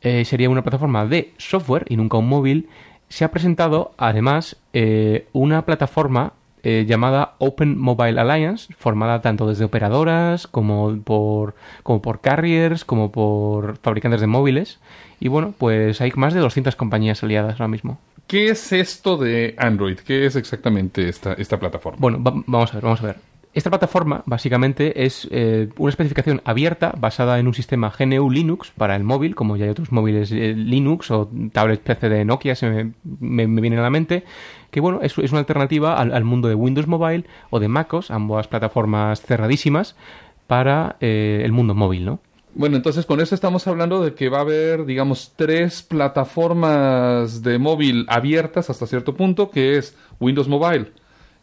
eh, 0.00 0.24
sería 0.24 0.50
una 0.50 0.62
plataforma 0.62 1.06
de 1.06 1.32
software 1.38 1.84
y 1.88 1.96
nunca 1.96 2.18
un 2.18 2.28
móvil, 2.28 2.68
se 3.08 3.24
ha 3.24 3.30
presentado 3.30 3.92
además 3.96 4.56
eh, 4.72 5.26
una 5.32 5.64
plataforma 5.64 6.34
eh, 6.62 6.84
llamada 6.86 7.34
Open 7.38 7.78
Mobile 7.78 8.20
Alliance, 8.20 8.72
formada 8.76 9.20
tanto 9.20 9.46
desde 9.48 9.64
operadoras 9.64 10.46
como 10.46 10.96
por, 11.02 11.54
como 11.82 12.02
por 12.02 12.20
carriers, 12.20 12.84
como 12.84 13.10
por 13.10 13.78
fabricantes 13.78 14.20
de 14.20 14.26
móviles. 14.26 14.78
Y 15.20 15.28
bueno, 15.28 15.54
pues 15.56 16.00
hay 16.00 16.12
más 16.16 16.34
de 16.34 16.40
200 16.40 16.76
compañías 16.76 17.22
aliadas 17.22 17.54
ahora 17.54 17.68
mismo. 17.68 17.98
¿Qué 18.28 18.50
es 18.50 18.72
esto 18.72 19.16
de 19.16 19.54
Android? 19.58 19.98
¿Qué 19.98 20.26
es 20.26 20.36
exactamente 20.36 21.08
esta, 21.08 21.32
esta 21.32 21.58
plataforma? 21.58 21.98
Bueno, 22.00 22.22
va- 22.22 22.34
vamos 22.46 22.70
a 22.70 22.74
ver, 22.74 22.84
vamos 22.84 23.02
a 23.02 23.06
ver. 23.06 23.16
Esta 23.54 23.70
plataforma 23.70 24.22
básicamente 24.26 25.04
es 25.04 25.26
eh, 25.32 25.68
una 25.78 25.88
especificación 25.90 26.42
abierta 26.44 26.92
basada 26.96 27.38
en 27.40 27.46
un 27.48 27.54
sistema 27.54 27.90
GNU 27.90 28.30
Linux 28.30 28.70
para 28.76 28.94
el 28.94 29.02
móvil, 29.02 29.34
como 29.34 29.56
ya 29.56 29.64
hay 29.64 29.70
otros 29.70 29.90
móviles 29.90 30.30
eh, 30.30 30.52
Linux 30.54 31.10
o 31.10 31.28
tablets 31.52 31.82
PC 31.82 32.08
de 32.10 32.24
Nokia, 32.26 32.54
se 32.54 32.68
me, 32.68 32.92
me, 33.18 33.48
me 33.48 33.60
viene 33.62 33.78
a 33.78 33.82
la 33.82 33.90
mente, 33.90 34.22
que 34.70 34.80
bueno, 34.80 35.00
es, 35.02 35.16
es 35.18 35.30
una 35.32 35.40
alternativa 35.40 35.96
al, 35.98 36.12
al 36.12 36.24
mundo 36.24 36.46
de 36.48 36.54
Windows 36.54 36.86
Mobile 36.86 37.24
o 37.50 37.58
de 37.58 37.68
MacOS, 37.68 38.10
ambas 38.10 38.46
plataformas 38.46 39.22
cerradísimas 39.22 39.96
para 40.46 40.96
eh, 41.00 41.40
el 41.42 41.52
mundo 41.52 41.74
móvil, 41.74 42.04
¿no? 42.04 42.20
Bueno, 42.58 42.76
entonces 42.76 43.06
con 43.06 43.20
eso 43.20 43.36
estamos 43.36 43.68
hablando 43.68 44.02
de 44.02 44.14
que 44.14 44.28
va 44.28 44.38
a 44.38 44.40
haber, 44.40 44.84
digamos, 44.84 45.32
tres 45.36 45.80
plataformas 45.80 47.44
de 47.44 47.56
móvil 47.56 48.04
abiertas 48.08 48.68
hasta 48.68 48.88
cierto 48.88 49.14
punto, 49.14 49.52
que 49.52 49.78
es 49.78 49.96
Windows 50.18 50.48
Mobile, 50.48 50.90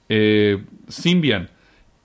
eh, 0.09 0.61
Symbian 0.89 1.49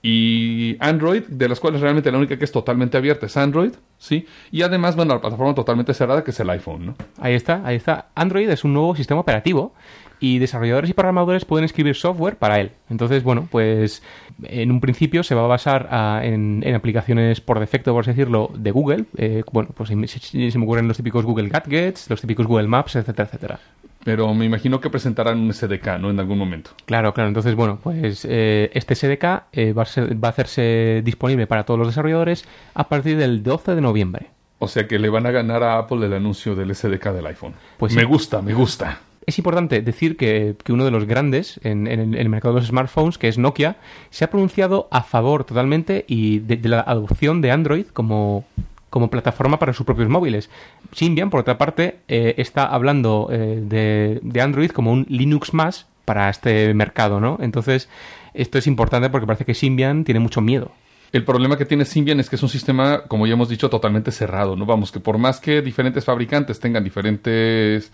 y 0.03 0.77
Android, 0.79 1.23
de 1.27 1.47
las 1.47 1.59
cuales 1.59 1.81
realmente 1.81 2.11
la 2.11 2.17
única 2.17 2.37
que 2.37 2.45
es 2.45 2.51
totalmente 2.51 2.97
abierta 2.97 3.27
es 3.27 3.37
Android, 3.37 3.73
¿sí? 3.97 4.25
Y 4.51 4.63
además, 4.63 4.95
bueno, 4.95 5.13
la 5.13 5.21
plataforma 5.21 5.53
totalmente 5.53 5.93
cerrada 5.93 6.23
que 6.23 6.31
es 6.31 6.39
el 6.39 6.49
iPhone, 6.49 6.85
¿no? 6.87 6.95
Ahí 7.19 7.35
está, 7.35 7.61
ahí 7.63 7.75
está. 7.75 8.07
Android 8.15 8.49
es 8.49 8.63
un 8.63 8.73
nuevo 8.73 8.95
sistema 8.95 9.21
operativo 9.21 9.73
y 10.19 10.39
desarrolladores 10.39 10.89
y 10.89 10.93
programadores 10.93 11.45
pueden 11.45 11.65
escribir 11.65 11.95
software 11.95 12.37
para 12.37 12.59
él. 12.59 12.71
Entonces, 12.89 13.23
bueno, 13.23 13.47
pues 13.49 14.01
en 14.43 14.71
un 14.71 14.79
principio 14.79 15.23
se 15.23 15.35
va 15.35 15.43
a 15.43 15.47
basar 15.47 15.87
ah, 15.91 16.21
en, 16.23 16.63
en 16.65 16.75
aplicaciones 16.75 17.41
por 17.41 17.59
defecto, 17.59 17.91
por 17.91 18.01
así 18.01 18.11
decirlo, 18.11 18.51
de 18.55 18.71
Google. 18.71 19.05
Eh, 19.17 19.43
bueno, 19.51 19.69
pues 19.75 19.89
se, 19.89 19.95
me 19.95 20.63
ocurren 20.63 20.87
los 20.87 20.97
típicos 20.97 21.25
Google 21.25 21.49
Gadgets, 21.49 22.09
los 22.09 22.21
típicos 22.21 22.47
Google 22.47 22.67
Maps, 22.67 22.95
etcétera, 22.95 23.27
etcétera. 23.27 23.59
Pero 24.03 24.33
me 24.33 24.45
imagino 24.45 24.81
que 24.81 24.89
presentarán 24.89 25.39
un 25.39 25.53
SDK, 25.53 25.99
¿no? 25.99 26.09
En 26.09 26.19
algún 26.19 26.37
momento. 26.37 26.71
Claro, 26.85 27.13
claro. 27.13 27.27
Entonces, 27.27 27.53
bueno, 27.55 27.79
pues 27.81 28.25
eh, 28.27 28.71
este 28.73 28.95
SDK 28.95 29.43
eh, 29.53 29.73
va, 29.73 29.83
a 29.83 29.85
ser- 29.85 30.21
va 30.23 30.29
a 30.29 30.31
hacerse 30.31 31.01
disponible 31.05 31.45
para 31.47 31.63
todos 31.65 31.77
los 31.77 31.87
desarrolladores 31.87 32.45
a 32.73 32.87
partir 32.89 33.17
del 33.17 33.43
12 33.43 33.75
de 33.75 33.81
noviembre. 33.81 34.27
O 34.59 34.67
sea 34.67 34.87
que 34.87 34.99
le 34.99 35.09
van 35.09 35.25
a 35.25 35.31
ganar 35.31 35.63
a 35.63 35.77
Apple 35.77 36.05
el 36.05 36.13
anuncio 36.13 36.55
del 36.55 36.73
SDK 36.75 37.11
del 37.13 37.25
iPhone. 37.27 37.53
Pues 37.77 37.93
me 37.93 38.01
sí. 38.01 38.07
gusta, 38.07 38.41
me 38.41 38.53
gusta. 38.53 38.99
Es 39.25 39.37
importante 39.37 39.81
decir 39.83 40.17
que, 40.17 40.55
que 40.63 40.73
uno 40.73 40.83
de 40.83 40.89
los 40.91 41.05
grandes 41.05 41.59
en, 41.63 41.85
en 41.85 41.99
el, 41.99 42.05
en 42.15 42.15
el 42.15 42.29
mercado 42.29 42.55
de 42.55 42.61
los 42.61 42.69
smartphones, 42.69 43.19
que 43.19 43.27
es 43.27 43.37
Nokia, 43.37 43.75
se 44.09 44.25
ha 44.25 44.29
pronunciado 44.31 44.87
a 44.91 45.03
favor 45.03 45.43
totalmente 45.43 46.05
y 46.07 46.39
de, 46.39 46.57
de 46.57 46.69
la 46.69 46.81
adopción 46.81 47.39
de 47.41 47.51
Android 47.51 47.85
como, 47.93 48.45
como 48.91 49.09
plataforma 49.09 49.57
para 49.57 49.73
sus 49.73 49.85
propios 49.85 50.09
móviles. 50.09 50.51
Symbian, 50.91 51.31
por 51.31 51.39
otra 51.39 51.57
parte, 51.57 51.99
eh, 52.07 52.35
está 52.37 52.67
hablando 52.67 53.29
eh, 53.31 53.59
de, 53.63 54.19
de 54.21 54.41
Android 54.41 54.69
como 54.69 54.91
un 54.91 55.07
Linux 55.09 55.55
más 55.55 55.87
para 56.05 56.29
este 56.29 56.73
mercado, 56.75 57.19
¿no? 57.19 57.39
Entonces, 57.41 57.89
esto 58.35 58.59
es 58.59 58.67
importante 58.67 59.09
porque 59.09 59.25
parece 59.25 59.45
que 59.45 59.55
Symbian 59.55 60.03
tiene 60.03 60.19
mucho 60.19 60.41
miedo. 60.41 60.71
El 61.13 61.23
problema 61.23 61.57
que 61.57 61.65
tiene 61.65 61.85
Symbian 61.85 62.19
es 62.19 62.29
que 62.29 62.35
es 62.35 62.43
un 62.43 62.49
sistema, 62.49 63.03
como 63.07 63.25
ya 63.27 63.33
hemos 63.33 63.49
dicho, 63.49 63.69
totalmente 63.69 64.11
cerrado, 64.11 64.55
¿no? 64.55 64.65
Vamos, 64.65 64.91
que 64.91 64.99
por 64.99 65.17
más 65.17 65.39
que 65.39 65.61
diferentes 65.61 66.05
fabricantes 66.05 66.59
tengan 66.59 66.83
diferentes 66.83 67.91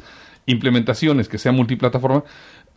implementaciones 0.47 1.27
que 1.27 1.37
sean 1.37 1.55
multiplataforma, 1.55 2.23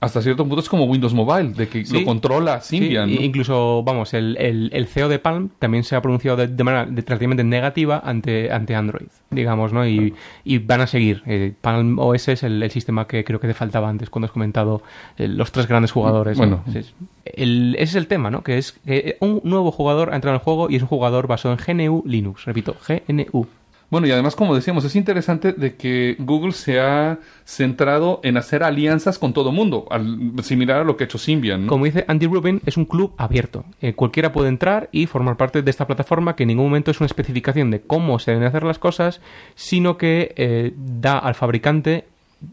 hasta 0.00 0.22
cierto 0.22 0.44
punto 0.46 0.60
es 0.60 0.68
como 0.68 0.84
Windows 0.84 1.12
Mobile, 1.12 1.50
de 1.50 1.68
que 1.68 1.84
Sí. 1.84 1.98
lo 2.00 2.04
controla 2.06 2.60
Symbian, 2.62 3.08
Sí, 3.10 3.16
¿no? 3.16 3.20
Incluso, 3.22 3.82
vamos, 3.84 4.14
el, 4.14 4.36
el- 4.38 4.70
el 4.72 4.86
CEO 4.86 5.08
de 5.10 5.18
Palm 5.18 5.50
también 5.58 5.84
se 5.84 5.94
ha 5.94 6.00
pronunciado 6.00 6.38
de, 6.38 6.48
de 6.48 6.64
manera 6.64 6.86
de- 6.86 7.02
relativamente 7.02 7.44
negativa 7.44 8.00
ante, 8.02 8.50
ante 8.50 8.74
Android, 8.74 9.08
digamos, 9.30 9.72
¿no? 9.74 9.86
Y, 9.86 10.14
y 10.44 10.58
van 10.58 10.80
a 10.80 10.86
seguir. 10.86 11.22
Eh, 11.26 11.52
Palm 11.60 11.98
OS 11.98 12.28
es 12.28 12.42
el, 12.42 12.62
el 12.62 12.70
sistema 12.70 13.06
que 13.06 13.24
creo 13.24 13.40
que 13.40 13.46
te 13.48 13.54
faltaba 13.54 13.90
antes 13.90 14.08
cuando 14.08 14.24
has 14.26 14.32
comentado 14.32 14.82
eh, 15.18 15.28
los 15.28 15.52
tres 15.52 15.66
grandes 15.68 15.92
jugadores. 15.92 16.38
¿no? 16.38 16.62
Bueno. 16.64 16.64
Sí, 16.72 16.80
el- 17.26 17.74
ese 17.74 17.84
es 17.84 17.94
el 17.96 18.06
tema, 18.06 18.30
¿no? 18.30 18.42
Que 18.42 18.56
es 18.58 18.72
que 18.72 19.18
un 19.20 19.40
nuevo 19.44 19.70
jugador 19.70 20.12
ha 20.12 20.16
entrado 20.16 20.34
en 20.34 20.40
el 20.40 20.44
juego 20.44 20.70
y 20.70 20.76
es 20.76 20.82
un 20.82 20.88
jugador 20.88 21.26
basado 21.26 21.54
en 21.54 21.60
GNU 21.78 22.02
Linux. 22.06 22.46
Repito, 22.46 22.74
GNU. 22.88 23.46
Bueno, 23.90 24.06
y 24.06 24.12
además, 24.12 24.36
como 24.36 24.54
decíamos, 24.54 24.84
es 24.84 24.94
interesante 24.94 25.52
de 25.52 25.74
que 25.74 26.14
Google 26.20 26.52
se 26.52 26.78
ha 26.80 27.18
centrado 27.44 28.20
en 28.22 28.36
hacer 28.36 28.62
alianzas 28.62 29.18
con 29.18 29.32
todo 29.32 29.50
mundo, 29.52 29.86
al- 29.90 30.32
similar 30.42 30.80
a 30.80 30.84
lo 30.84 30.96
que 30.96 31.04
ha 31.04 31.06
hecho 31.06 31.18
Symbian. 31.18 31.66
Como 31.66 31.84
dice 31.84 32.04
Andy 32.06 32.26
Rubin, 32.26 32.60
es 32.66 32.76
un 32.76 32.84
club 32.84 33.12
abierto. 33.18 33.64
Eh, 33.80 33.94
cualquiera 33.94 34.32
puede 34.32 34.48
entrar 34.48 34.88
y 34.92 35.06
formar 35.06 35.36
parte 35.36 35.62
de 35.62 35.70
esta 35.70 35.86
plataforma 35.88 36.36
que 36.36 36.44
en 36.44 36.48
ningún 36.48 36.66
momento 36.66 36.90
es 36.92 37.00
una 37.00 37.06
especificación 37.06 37.70
de 37.72 37.80
cómo 37.80 38.18
se 38.20 38.30
deben 38.30 38.46
hacer 38.46 38.62
las 38.62 38.78
cosas, 38.78 39.20
sino 39.56 39.98
que 39.98 40.32
eh, 40.36 40.72
da 40.76 41.18
al 41.18 41.34
fabricante 41.34 42.04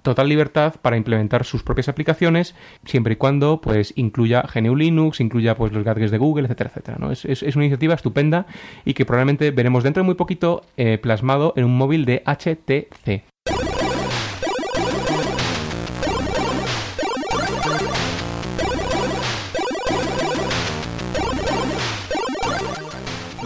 total 0.01 0.29
libertad 0.29 0.75
para 0.82 0.98
implementar 0.98 1.46
sus 1.46 1.63
propias 1.63 1.89
aplicaciones, 1.89 2.56
siempre 2.86 3.13
y 3.13 3.15
cuando 3.17 3.62
pues 3.62 3.94
incluya 3.96 4.44
GNU 4.53 4.75
Linux, 4.75 5.20
incluya 5.20 5.56
pues 5.56 5.72
los 5.72 5.84
gadgets 5.84 6.12
de 6.12 6.17
Google, 6.17 6.46
etcétera, 6.46 6.70
etcétera. 6.72 6.98
¿no? 7.00 7.12
Es, 7.12 7.25
es- 7.25 7.56
una 7.56 7.65
iniciativa 7.65 7.94
estupenda 7.96 8.46
y 8.86 8.94
que 8.94 9.06
probablemente 9.06 9.50
veremos 9.51 9.84
dentro 9.84 10.03
de 10.03 10.06
muy 10.06 10.15
poquito 10.15 10.63
eh, 10.77 10.98
plasmado 10.98 11.53
en 11.56 11.65
un 11.65 11.75
móvil 11.77 12.06
de 12.06 12.22
HTC. 12.25 13.24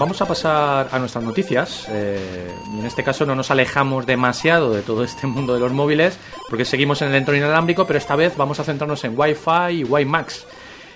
Vamos 0.02 0.20
a 0.20 0.26
pasar 0.26 0.90
a 0.92 0.98
nuestras 0.98 1.24
noticias. 1.24 1.86
eh, 1.90 2.52
en 2.76 2.84
este 2.88 3.04
caso 3.04 3.24
no 3.24 3.36
nos 3.36 3.52
alejamos 3.52 4.08
demasiado 4.08 4.74
de 4.74 4.82
todo 4.82 5.04
este 5.04 5.28
mundo 5.28 5.54
de 5.54 5.60
los 5.60 5.74
móviles, 5.74 6.18
porque 6.50 6.66
seguimos 6.66 7.04
en 7.04 7.10
el 7.10 7.16
entorno 7.16 7.38
inalámbrico, 7.38 7.86
pero 7.86 8.00
esta 8.00 8.16
vez 8.16 8.36
vamos 8.36 8.60
a 8.60 8.64
centrarnos 8.64 9.04
en 9.04 9.14
Wi-Fi 9.16 9.82
y 9.82 9.84
WiMAX. 9.84 10.48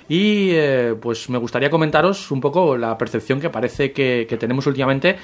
Y 0.07 0.51
eh, 0.51 0.95
pues 1.01 1.29
me 1.29 1.37
gustaría 1.37 1.69
comentaros 1.69 2.29
un 2.31 2.41
poco 2.41 2.77
la 2.77 2.97
percepción 2.97 3.39
que 3.39 3.49
parece 3.49 3.91
que, 3.91 4.25
que 4.29 4.37
tenemos 4.37 4.67
últimamente 4.67 5.17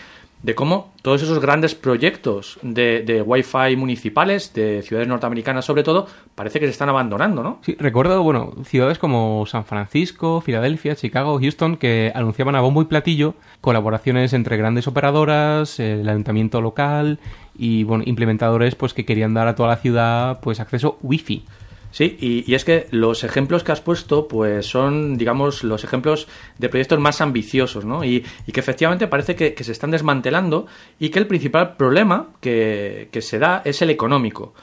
de 0.43 0.55
cómo 0.55 0.91
todos 1.01 1.21
esos 1.21 1.39
grandes 1.39 1.75
proyectos 1.75 2.57
de, 2.63 3.03
de 3.03 3.21
Wi-Fi 3.21 3.75
municipales, 3.75 4.53
de 4.53 4.81
ciudades 4.81 5.07
norteamericanas 5.07 5.65
sobre 5.65 5.83
todo, 5.83 6.07
parece 6.33 6.59
que 6.59 6.65
se 6.65 6.71
están 6.71 6.89
abandonando, 6.89 7.43
¿no? 7.43 7.59
Sí, 7.61 7.75
recuerdo, 7.79 8.23
bueno, 8.23 8.53
ciudades 8.65 8.97
como 8.97 9.45
San 9.45 9.65
Francisco, 9.65 10.41
Filadelfia, 10.41 10.95
Chicago, 10.95 11.39
Houston, 11.39 11.77
que 11.77 12.11
anunciaban 12.15 12.55
a 12.55 12.61
bombo 12.61 12.81
y 12.81 12.85
platillo 12.85 13.35
colaboraciones 13.61 14.33
entre 14.33 14.57
grandes 14.57 14.87
operadoras, 14.87 15.79
el 15.79 16.09
ayuntamiento 16.09 16.59
local 16.61 17.19
y, 17.55 17.83
bueno, 17.83 18.03
implementadores 18.07 18.73
pues 18.75 18.93
que 18.93 19.05
querían 19.05 19.35
dar 19.35 19.47
a 19.47 19.55
toda 19.55 19.69
la 19.69 19.77
ciudad 19.77 20.39
pues 20.41 20.59
acceso 20.59 20.97
wifi. 21.03 21.45
Sí, 21.91 22.17
y, 22.21 22.49
y 22.49 22.55
es 22.55 22.63
que 22.63 22.87
los 22.91 23.23
ejemplos 23.23 23.63
que 23.63 23.73
has 23.73 23.81
puesto, 23.81 24.27
pues 24.27 24.65
son, 24.65 25.17
digamos, 25.17 25.63
los 25.63 25.83
ejemplos 25.83 26.27
de 26.57 26.69
proyectos 26.69 26.99
más 26.99 27.19
ambiciosos, 27.19 27.83
¿no? 27.83 28.03
Y, 28.05 28.25
y 28.47 28.51
que 28.53 28.61
efectivamente 28.61 29.07
parece 29.07 29.35
que, 29.35 29.61
se 29.61 29.71
están 29.71 29.91
desmantelando 29.91 30.67
y 30.99 31.09
que 31.09 31.19
el 31.19 31.27
principal 31.27 31.75
problema 31.75 32.29
que, 32.39 33.09
que 33.11 33.21
se 33.21 33.39
da 33.39 33.61
es 33.65 33.81
el 33.81 33.89
económico. 33.89 34.53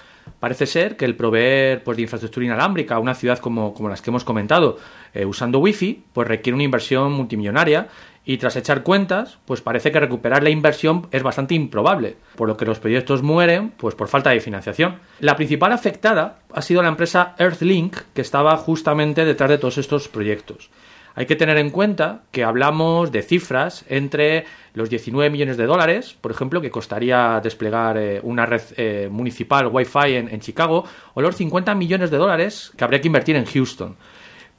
Parece 0.40 0.66
ser 0.66 0.96
que 0.96 1.04
el 1.04 1.16
proveer 1.16 1.82
pues, 1.82 1.96
de 1.96 2.02
infraestructura 2.02 2.46
inalámbrica 2.46 2.94
a 2.94 2.98
una 2.98 3.14
ciudad 3.14 3.38
como, 3.38 3.74
como 3.74 3.88
las 3.88 4.02
que 4.02 4.10
hemos 4.10 4.24
comentado, 4.24 4.78
eh, 5.12 5.24
usando 5.24 5.58
wifi, 5.58 6.04
pues 6.12 6.28
requiere 6.28 6.54
una 6.54 6.64
inversión 6.64 7.12
multimillonaria 7.12 7.88
y 8.28 8.36
tras 8.36 8.56
echar 8.56 8.82
cuentas, 8.82 9.38
pues 9.46 9.62
parece 9.62 9.90
que 9.90 10.00
recuperar 10.00 10.42
la 10.42 10.50
inversión 10.50 11.06
es 11.12 11.22
bastante 11.22 11.54
improbable, 11.54 12.16
por 12.36 12.46
lo 12.46 12.58
que 12.58 12.66
los 12.66 12.78
proyectos 12.78 13.22
mueren 13.22 13.70
pues 13.70 13.94
por 13.94 14.08
falta 14.08 14.28
de 14.28 14.40
financiación. 14.40 14.98
La 15.20 15.34
principal 15.34 15.72
afectada 15.72 16.40
ha 16.52 16.60
sido 16.60 16.82
la 16.82 16.90
empresa 16.90 17.34
Earthlink, 17.38 17.96
que 18.12 18.20
estaba 18.20 18.54
justamente 18.58 19.24
detrás 19.24 19.48
de 19.48 19.56
todos 19.56 19.78
estos 19.78 20.08
proyectos. 20.08 20.68
Hay 21.14 21.24
que 21.24 21.36
tener 21.36 21.56
en 21.56 21.70
cuenta 21.70 22.20
que 22.30 22.44
hablamos 22.44 23.10
de 23.12 23.22
cifras 23.22 23.86
entre 23.88 24.44
los 24.74 24.90
19 24.90 25.30
millones 25.30 25.56
de 25.56 25.64
dólares, 25.64 26.14
por 26.20 26.30
ejemplo, 26.30 26.60
que 26.60 26.70
costaría 26.70 27.40
desplegar 27.42 27.96
eh, 27.96 28.20
una 28.22 28.44
red 28.44 28.60
eh, 28.76 29.08
municipal 29.10 29.68
Wi-Fi 29.72 30.16
en, 30.16 30.28
en 30.28 30.40
Chicago, 30.40 30.84
o 31.14 31.22
los 31.22 31.34
50 31.34 31.74
millones 31.74 32.10
de 32.10 32.18
dólares 32.18 32.72
que 32.76 32.84
habría 32.84 33.00
que 33.00 33.08
invertir 33.08 33.36
en 33.36 33.46
Houston. 33.46 33.96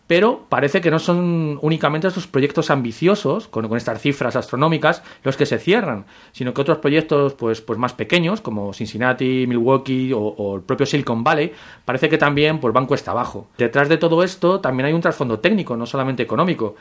Pero 0.10 0.48
parece 0.50 0.82
que 0.82 0.90
no 0.90 0.98
son 0.98 1.60
únicamente 1.62 2.08
estos 2.08 2.26
proyectos 2.26 2.72
ambiciosos, 2.72 3.48
con, 3.48 3.72
estas 3.78 4.02
cifras 4.02 4.36
astronómicas, 4.36 5.04
los 5.24 5.38
que 5.38 5.46
se 5.46 5.60
cierran, 5.60 6.06
sino 6.32 6.52
que 6.52 6.62
otros 6.62 6.80
proyectos 6.80 7.36
pues, 7.36 7.62
pues 7.62 7.78
más 7.78 7.94
pequeños, 7.94 8.42
como 8.42 8.74
Cincinnati, 8.74 9.46
Milwaukee 9.46 10.12
o, 10.12 10.20
o 10.20 10.56
el 10.56 10.64
propio 10.64 10.88
Silicon 10.88 11.24
Valley, 11.24 11.54
parece 11.86 12.10
que 12.10 12.18
también 12.18 12.60
pues, 12.60 12.74
van 12.74 12.88
cuesta 12.88 13.12
abajo. 13.12 13.50
Detrás 13.56 13.88
de 13.88 13.98
todo 13.98 14.24
esto 14.24 14.60
también 14.60 14.88
hay 14.88 14.94
un 14.94 15.02
trasfondo 15.02 15.38
técnico, 15.38 15.78
no 15.78 15.86
solamente 15.86 16.24
económico. 16.24 16.76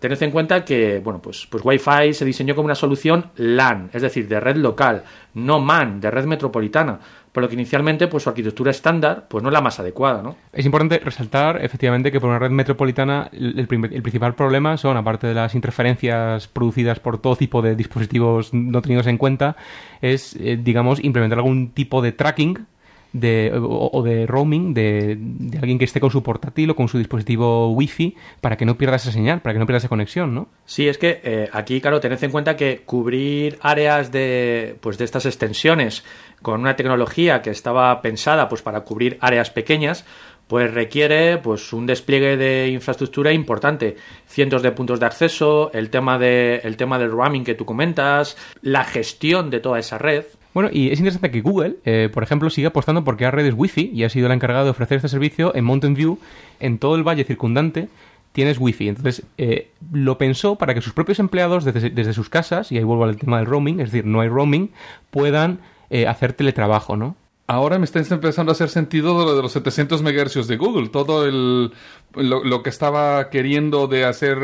Tened 0.00 0.22
en 0.22 0.30
cuenta 0.30 0.64
que, 0.64 0.98
bueno, 0.98 1.20
pues, 1.22 1.46
pues 1.48 1.62
Wi-Fi 1.64 2.14
se 2.14 2.24
diseñó 2.24 2.56
como 2.56 2.64
una 2.64 2.74
solución 2.74 3.30
LAN, 3.36 3.90
es 3.92 4.00
decir, 4.00 4.26
de 4.26 4.40
red 4.40 4.56
local, 4.56 5.04
no 5.34 5.60
MAN, 5.60 6.00
de 6.00 6.10
red 6.10 6.24
metropolitana, 6.24 6.98
por 7.32 7.42
lo 7.42 7.48
que 7.48 7.54
inicialmente 7.54 8.08
pues 8.08 8.22
su 8.22 8.28
arquitectura 8.28 8.70
estándar 8.70 9.26
pues 9.28 9.42
no 9.42 9.48
es 9.48 9.52
la 9.52 9.60
más 9.60 9.80
adecuada, 9.80 10.22
¿no? 10.22 10.36
Es 10.52 10.66
importante 10.66 10.98
resaltar 10.98 11.64
efectivamente 11.64 12.12
que 12.12 12.20
por 12.20 12.28
una 12.28 12.38
red 12.38 12.50
metropolitana 12.50 13.30
el, 13.32 13.66
principal 13.66 14.34
problema 14.34 14.76
son, 14.76 14.96
aparte 14.96 15.26
de 15.26 15.34
las 15.34 15.54
interferencias 15.54 16.46
producidas 16.48 17.00
por 17.00 17.18
todo 17.18 17.36
tipo 17.36 17.62
de 17.62 17.74
dispositivos 17.74 18.52
no 18.52 18.82
tenidos 18.82 19.06
en 19.06 19.16
cuenta, 19.16 19.56
es, 20.02 20.36
eh, 20.36 20.58
digamos, 20.62 21.02
implementar 21.02 21.38
algún 21.38 21.70
tipo 21.70 22.02
de 22.02 22.12
tracking 22.12 22.66
de, 23.12 23.52
o, 23.54 24.02
de 24.02 24.26
roaming 24.26 24.74
de, 24.74 25.16
de 25.18 25.58
alguien 25.58 25.78
que 25.78 25.84
esté 25.84 26.00
con 26.00 26.10
su 26.10 26.22
portátil 26.22 26.70
o 26.70 26.76
con 26.76 26.88
su 26.88 26.98
dispositivo 26.98 27.72
wifi 27.72 28.16
para 28.40 28.56
que 28.56 28.64
no 28.64 28.78
pierda 28.78 28.96
esa 28.96 29.12
señal, 29.12 29.40
para 29.40 29.52
que 29.52 29.58
no 29.58 29.66
pierda 29.66 29.78
esa 29.78 29.88
conexión, 29.88 30.34
¿no? 30.34 30.48
Sí, 30.64 30.88
es 30.88 30.98
que 30.98 31.20
eh, 31.22 31.48
aquí, 31.52 31.80
claro, 31.80 32.00
tened 32.00 32.22
en 32.22 32.30
cuenta 32.30 32.56
que 32.56 32.82
cubrir 32.84 33.58
áreas 33.60 34.12
de, 34.12 34.76
pues, 34.80 34.98
de 34.98 35.04
estas 35.04 35.26
extensiones 35.26 36.04
con 36.40 36.60
una 36.60 36.76
tecnología 36.76 37.42
que 37.42 37.50
estaba 37.50 38.00
pensada 38.02 38.48
pues, 38.48 38.62
para 38.62 38.80
cubrir 38.80 39.18
áreas 39.20 39.50
pequeñas, 39.50 40.04
pues 40.46 40.72
requiere 40.74 41.38
pues 41.38 41.72
un 41.72 41.86
despliegue 41.86 42.36
de 42.36 42.68
infraestructura 42.68 43.32
importante, 43.32 43.96
cientos 44.26 44.62
de 44.62 44.72
puntos 44.72 45.00
de 45.00 45.06
acceso, 45.06 45.70
el 45.72 45.88
tema 45.88 46.18
de 46.18 46.56
el 46.64 46.76
tema 46.76 46.98
del 46.98 47.10
roaming 47.10 47.44
que 47.44 47.54
tú 47.54 47.64
comentas, 47.64 48.36
la 48.60 48.84
gestión 48.84 49.48
de 49.48 49.60
toda 49.60 49.78
esa 49.78 49.96
red. 49.96 50.24
Bueno, 50.54 50.68
y 50.72 50.90
es 50.90 50.98
interesante 50.98 51.30
que 51.30 51.40
Google, 51.40 51.76
eh, 51.84 52.10
por 52.12 52.22
ejemplo, 52.22 52.50
siga 52.50 52.68
apostando 52.68 53.04
por 53.04 53.16
crear 53.16 53.34
redes 53.34 53.54
Wi-Fi 53.56 53.90
y 53.92 54.04
ha 54.04 54.10
sido 54.10 54.28
la 54.28 54.34
encargada 54.34 54.64
de 54.64 54.70
ofrecer 54.70 54.96
este 54.96 55.08
servicio 55.08 55.54
en 55.54 55.64
Mountain 55.64 55.94
View, 55.94 56.18
en 56.60 56.78
todo 56.78 56.94
el 56.96 57.06
valle 57.06 57.24
circundante. 57.24 57.88
Tienes 58.32 58.58
Wi-Fi. 58.58 58.88
Entonces, 58.88 59.24
eh, 59.38 59.70
lo 59.92 60.18
pensó 60.18 60.56
para 60.56 60.74
que 60.74 60.80
sus 60.80 60.92
propios 60.92 61.18
empleados, 61.18 61.64
desde, 61.64 61.90
desde 61.90 62.12
sus 62.12 62.28
casas, 62.28 62.72
y 62.72 62.78
ahí 62.78 62.84
vuelvo 62.84 63.04
al 63.04 63.16
tema 63.16 63.38
del 63.38 63.46
roaming, 63.46 63.80
es 63.80 63.92
decir, 63.92 64.06
no 64.06 64.20
hay 64.20 64.28
roaming, 64.28 64.70
puedan 65.10 65.60
eh, 65.90 66.06
hacer 66.06 66.32
teletrabajo, 66.32 66.96
¿no? 66.96 67.16
Ahora 67.48 67.78
me 67.78 67.84
está 67.84 67.98
empezando 67.98 68.50
a 68.50 68.54
hacer 68.54 68.68
sentido 68.68 69.18
de 69.18 69.24
lo 69.26 69.36
de 69.36 69.42
los 69.42 69.52
700 69.52 70.00
MHz 70.02 70.46
de 70.46 70.56
Google. 70.56 70.88
Todo 70.88 71.26
el, 71.26 71.72
lo, 72.14 72.44
lo 72.44 72.62
que 72.62 72.70
estaba 72.70 73.28
queriendo 73.30 73.88
de 73.88 74.04
hacer, 74.04 74.38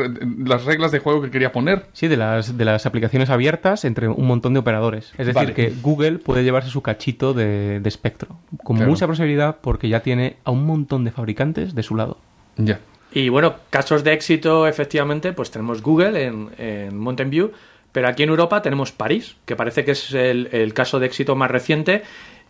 las 0.45 0.65
reglas 0.65 0.91
de 0.91 0.99
juego 0.99 1.21
que 1.21 1.31
quería 1.31 1.51
poner. 1.51 1.87
Sí, 1.93 2.07
de 2.07 2.17
las, 2.17 2.57
de 2.57 2.65
las 2.65 2.85
aplicaciones 2.85 3.29
abiertas 3.29 3.85
entre 3.85 4.09
un 4.09 4.27
montón 4.27 4.53
de 4.53 4.59
operadores. 4.59 5.11
Es 5.17 5.25
decir, 5.25 5.33
Vale. 5.33 5.53
que 5.53 5.73
Google 5.81 6.19
puede 6.19 6.43
llevarse 6.43 6.69
su 6.69 6.81
cachito 6.81 7.33
de, 7.33 7.79
de 7.79 7.89
espectro, 7.89 8.35
con 8.63 8.75
Claro. 8.75 8.91
mucha 8.91 9.07
posibilidad 9.07 9.57
porque 9.61 9.87
ya 9.89 10.01
tiene 10.01 10.35
a 10.43 10.51
un 10.51 10.65
montón 10.65 11.03
de 11.05 11.11
fabricantes 11.11 11.73
de 11.73 11.83
su 11.83 11.95
lado. 11.95 12.17
Ya. 12.57 12.79
Y 13.11 13.29
bueno, 13.29 13.55
casos 13.71 14.03
de 14.03 14.13
éxito, 14.13 14.67
efectivamente, 14.67 15.33
pues 15.33 15.49
tenemos 15.49 15.81
Google 15.81 16.25
en, 16.25 16.49
en 16.59 16.95
Mountain 16.97 17.31
View, 17.31 17.51
pero 17.91 18.07
aquí 18.07 18.21
en 18.21 18.29
Europa 18.29 18.61
tenemos 18.61 18.91
París, 18.91 19.35
que 19.45 19.55
parece 19.55 19.83
que 19.83 19.91
es 19.91 20.13
el, 20.13 20.49
el 20.51 20.75
caso 20.75 20.99
de 20.99 21.07
éxito 21.07 21.35
más 21.35 21.49
reciente, 21.49 22.03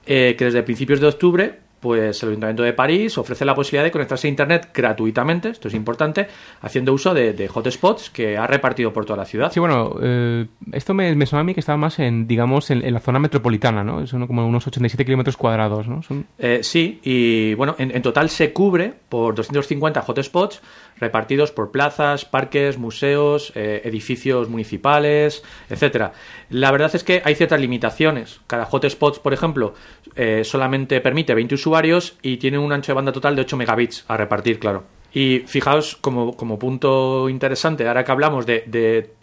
eh, 0.05 0.35
que 0.37 0.45
desde 0.45 0.63
principios 0.63 0.99
de 0.99 1.07
octubre, 1.07 1.59
pues 1.79 2.21
el 2.23 2.29
Ayuntamiento 2.29 2.63
de 2.63 2.73
París 2.73 3.17
ofrece 3.17 3.45
la 3.45 3.55
posibilidad 3.55 3.83
de 3.83 3.91
conectarse 3.91 4.27
a 4.27 4.29
Internet 4.29 4.69
gratuitamente, 4.73 5.49
esto 5.49 5.67
es 5.67 5.73
importante, 5.73 6.27
haciendo 6.61 6.93
uso 6.93 7.13
de, 7.13 7.33
de 7.33 7.49
hotspots 7.53 8.09
que 8.09 8.37
ha 8.37 8.45
repartido 8.47 8.91
por 8.91 9.05
toda 9.05 9.17
la 9.17 9.25
ciudad. 9.25 9.51
Sí, 9.51 9.59
bueno, 9.59 9.95
eh, 10.01 10.45
esto 10.73 10.93
me, 10.93 11.15
me 11.15 11.25
suena 11.25 11.41
a 11.41 11.43
mí 11.43 11.53
que 11.53 11.61
estaba 11.61 11.77
más 11.77 11.99
en, 11.99 12.27
digamos, 12.27 12.69
en, 12.71 12.83
en 12.83 12.93
la 12.93 12.99
zona 12.99 13.19
metropolitana, 13.19 13.83
¿no? 13.83 14.05
Son 14.07 14.27
como 14.27 14.45
unos 14.45 14.67
87 14.67 15.05
kilómetros 15.05 15.37
cuadrados, 15.37 15.87
¿no? 15.87 16.03
Son... 16.03 16.25
Eh, 16.37 16.59
sí, 16.63 16.99
y 17.03 17.53
bueno, 17.53 17.75
en, 17.77 17.95
en 17.95 18.01
total 18.01 18.29
se 18.29 18.51
cubre 18.51 18.93
por 19.07 19.35
250 19.35 20.03
hotspots 20.05 20.61
repartidos 20.99 21.51
por 21.51 21.71
plazas, 21.71 22.25
parques, 22.25 22.77
museos, 22.77 23.53
eh, 23.55 23.81
edificios 23.85 24.49
municipales, 24.49 25.43
etcétera. 25.69 26.11
La 26.49 26.71
verdad 26.71 26.91
es 26.93 27.03
que 27.03 27.21
hay 27.23 27.35
ciertas 27.35 27.61
limitaciones. 27.61 28.41
Cada 28.47 28.65
hotspot, 28.65 29.21
por 29.21 29.33
ejemplo, 29.33 29.73
eh, 30.15 30.43
solamente 30.43 30.99
permite 31.01 31.35
20 31.35 31.55
usuarios 31.55 32.17
y 32.21 32.37
tiene 32.37 32.57
un 32.57 32.71
ancho 32.73 32.91
de 32.91 32.95
banda 32.95 33.11
total 33.11 33.35
de 33.35 33.41
8 33.41 33.57
megabits 33.57 34.05
a 34.07 34.17
repartir, 34.17 34.59
claro. 34.59 34.83
Y 35.13 35.39
fijaos 35.47 35.95
como, 35.95 36.35
como 36.35 36.59
punto 36.59 37.29
interesante, 37.29 37.87
ahora 37.87 38.03
que 38.03 38.11
hablamos 38.11 38.45
de, 38.45 38.63
de 38.67 39.13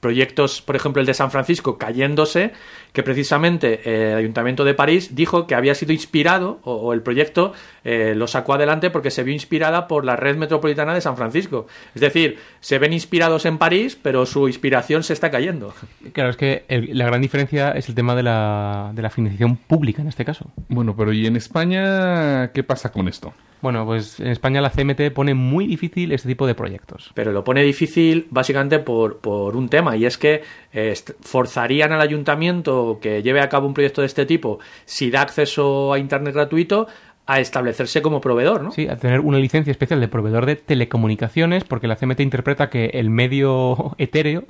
proyectos, 0.00 0.62
por 0.62 0.76
ejemplo, 0.76 1.00
el 1.00 1.06
de 1.06 1.14
San 1.14 1.30
Francisco 1.30 1.78
cayéndose, 1.78 2.52
que 2.96 3.02
precisamente 3.02 3.80
eh, 3.84 4.12
el 4.12 4.16
Ayuntamiento 4.16 4.64
de 4.64 4.72
París 4.72 5.14
dijo 5.14 5.46
que 5.46 5.54
había 5.54 5.74
sido 5.74 5.92
inspirado, 5.92 6.60
o, 6.64 6.76
o 6.76 6.92
el 6.94 7.02
proyecto 7.02 7.52
eh, 7.84 8.14
lo 8.16 8.26
sacó 8.26 8.54
adelante 8.54 8.88
porque 8.88 9.10
se 9.10 9.22
vio 9.22 9.34
inspirada 9.34 9.86
por 9.86 10.06
la 10.06 10.16
red 10.16 10.36
metropolitana 10.38 10.94
de 10.94 11.02
San 11.02 11.14
Francisco. 11.14 11.66
Es 11.94 12.00
decir, 12.00 12.38
se 12.60 12.78
ven 12.78 12.94
inspirados 12.94 13.44
en 13.44 13.58
París, 13.58 13.98
pero 14.02 14.24
su 14.24 14.48
inspiración 14.48 15.02
se 15.02 15.12
está 15.12 15.30
cayendo. 15.30 15.74
Claro, 16.14 16.30
es 16.30 16.38
que 16.38 16.64
el- 16.68 16.96
la 16.96 17.04
gran 17.04 17.20
diferencia 17.20 17.72
es 17.72 17.86
el 17.90 17.94
tema 17.94 18.14
de 18.14 18.22
la, 18.22 18.92
de 18.94 19.02
la 19.02 19.10
financiación 19.10 19.56
pública 19.58 20.00
en 20.00 20.08
este 20.08 20.24
caso. 20.24 20.46
Bueno, 20.68 20.96
pero 20.96 21.12
¿y 21.12 21.26
en 21.26 21.36
España 21.36 22.50
qué 22.52 22.62
pasa 22.64 22.90
con 22.92 23.08
esto? 23.08 23.34
Bueno, 23.62 23.84
pues 23.86 24.20
en 24.20 24.28
España 24.28 24.60
la 24.60 24.70
CMT 24.70 25.10
pone 25.14 25.32
muy 25.34 25.66
difícil 25.66 26.12
este 26.12 26.28
tipo 26.28 26.46
de 26.46 26.54
proyectos. 26.54 27.10
Pero 27.14 27.32
lo 27.32 27.42
pone 27.42 27.62
difícil 27.62 28.26
básicamente 28.30 28.78
por, 28.78 29.18
por 29.18 29.56
un 29.56 29.68
tema, 29.68 29.96
y 29.96 30.04
es 30.04 30.18
que 30.18 30.42
eh, 30.72 30.94
forzarían 31.22 31.90
al 31.92 32.00
ayuntamiento 32.02 32.85
que 33.00 33.22
lleve 33.22 33.40
a 33.40 33.48
cabo 33.48 33.66
un 33.66 33.74
proyecto 33.74 34.00
de 34.00 34.06
este 34.06 34.26
tipo 34.26 34.58
si 34.84 35.10
da 35.10 35.22
acceso 35.22 35.92
a 35.92 35.98
Internet 35.98 36.34
gratuito, 36.34 36.86
a 37.26 37.40
establecerse 37.40 38.02
como 38.02 38.20
proveedor, 38.20 38.62
¿no? 38.62 38.70
Sí, 38.70 38.86
a 38.86 38.96
tener 38.96 39.20
una 39.20 39.38
licencia 39.38 39.72
especial 39.72 40.00
de 40.00 40.06
proveedor 40.06 40.46
de 40.46 40.54
telecomunicaciones, 40.54 41.64
porque 41.64 41.88
la 41.88 41.96
CMT 41.96 42.20
interpreta 42.20 42.70
que 42.70 42.86
el 42.94 43.10
medio 43.10 43.94
etéreo 43.98 44.44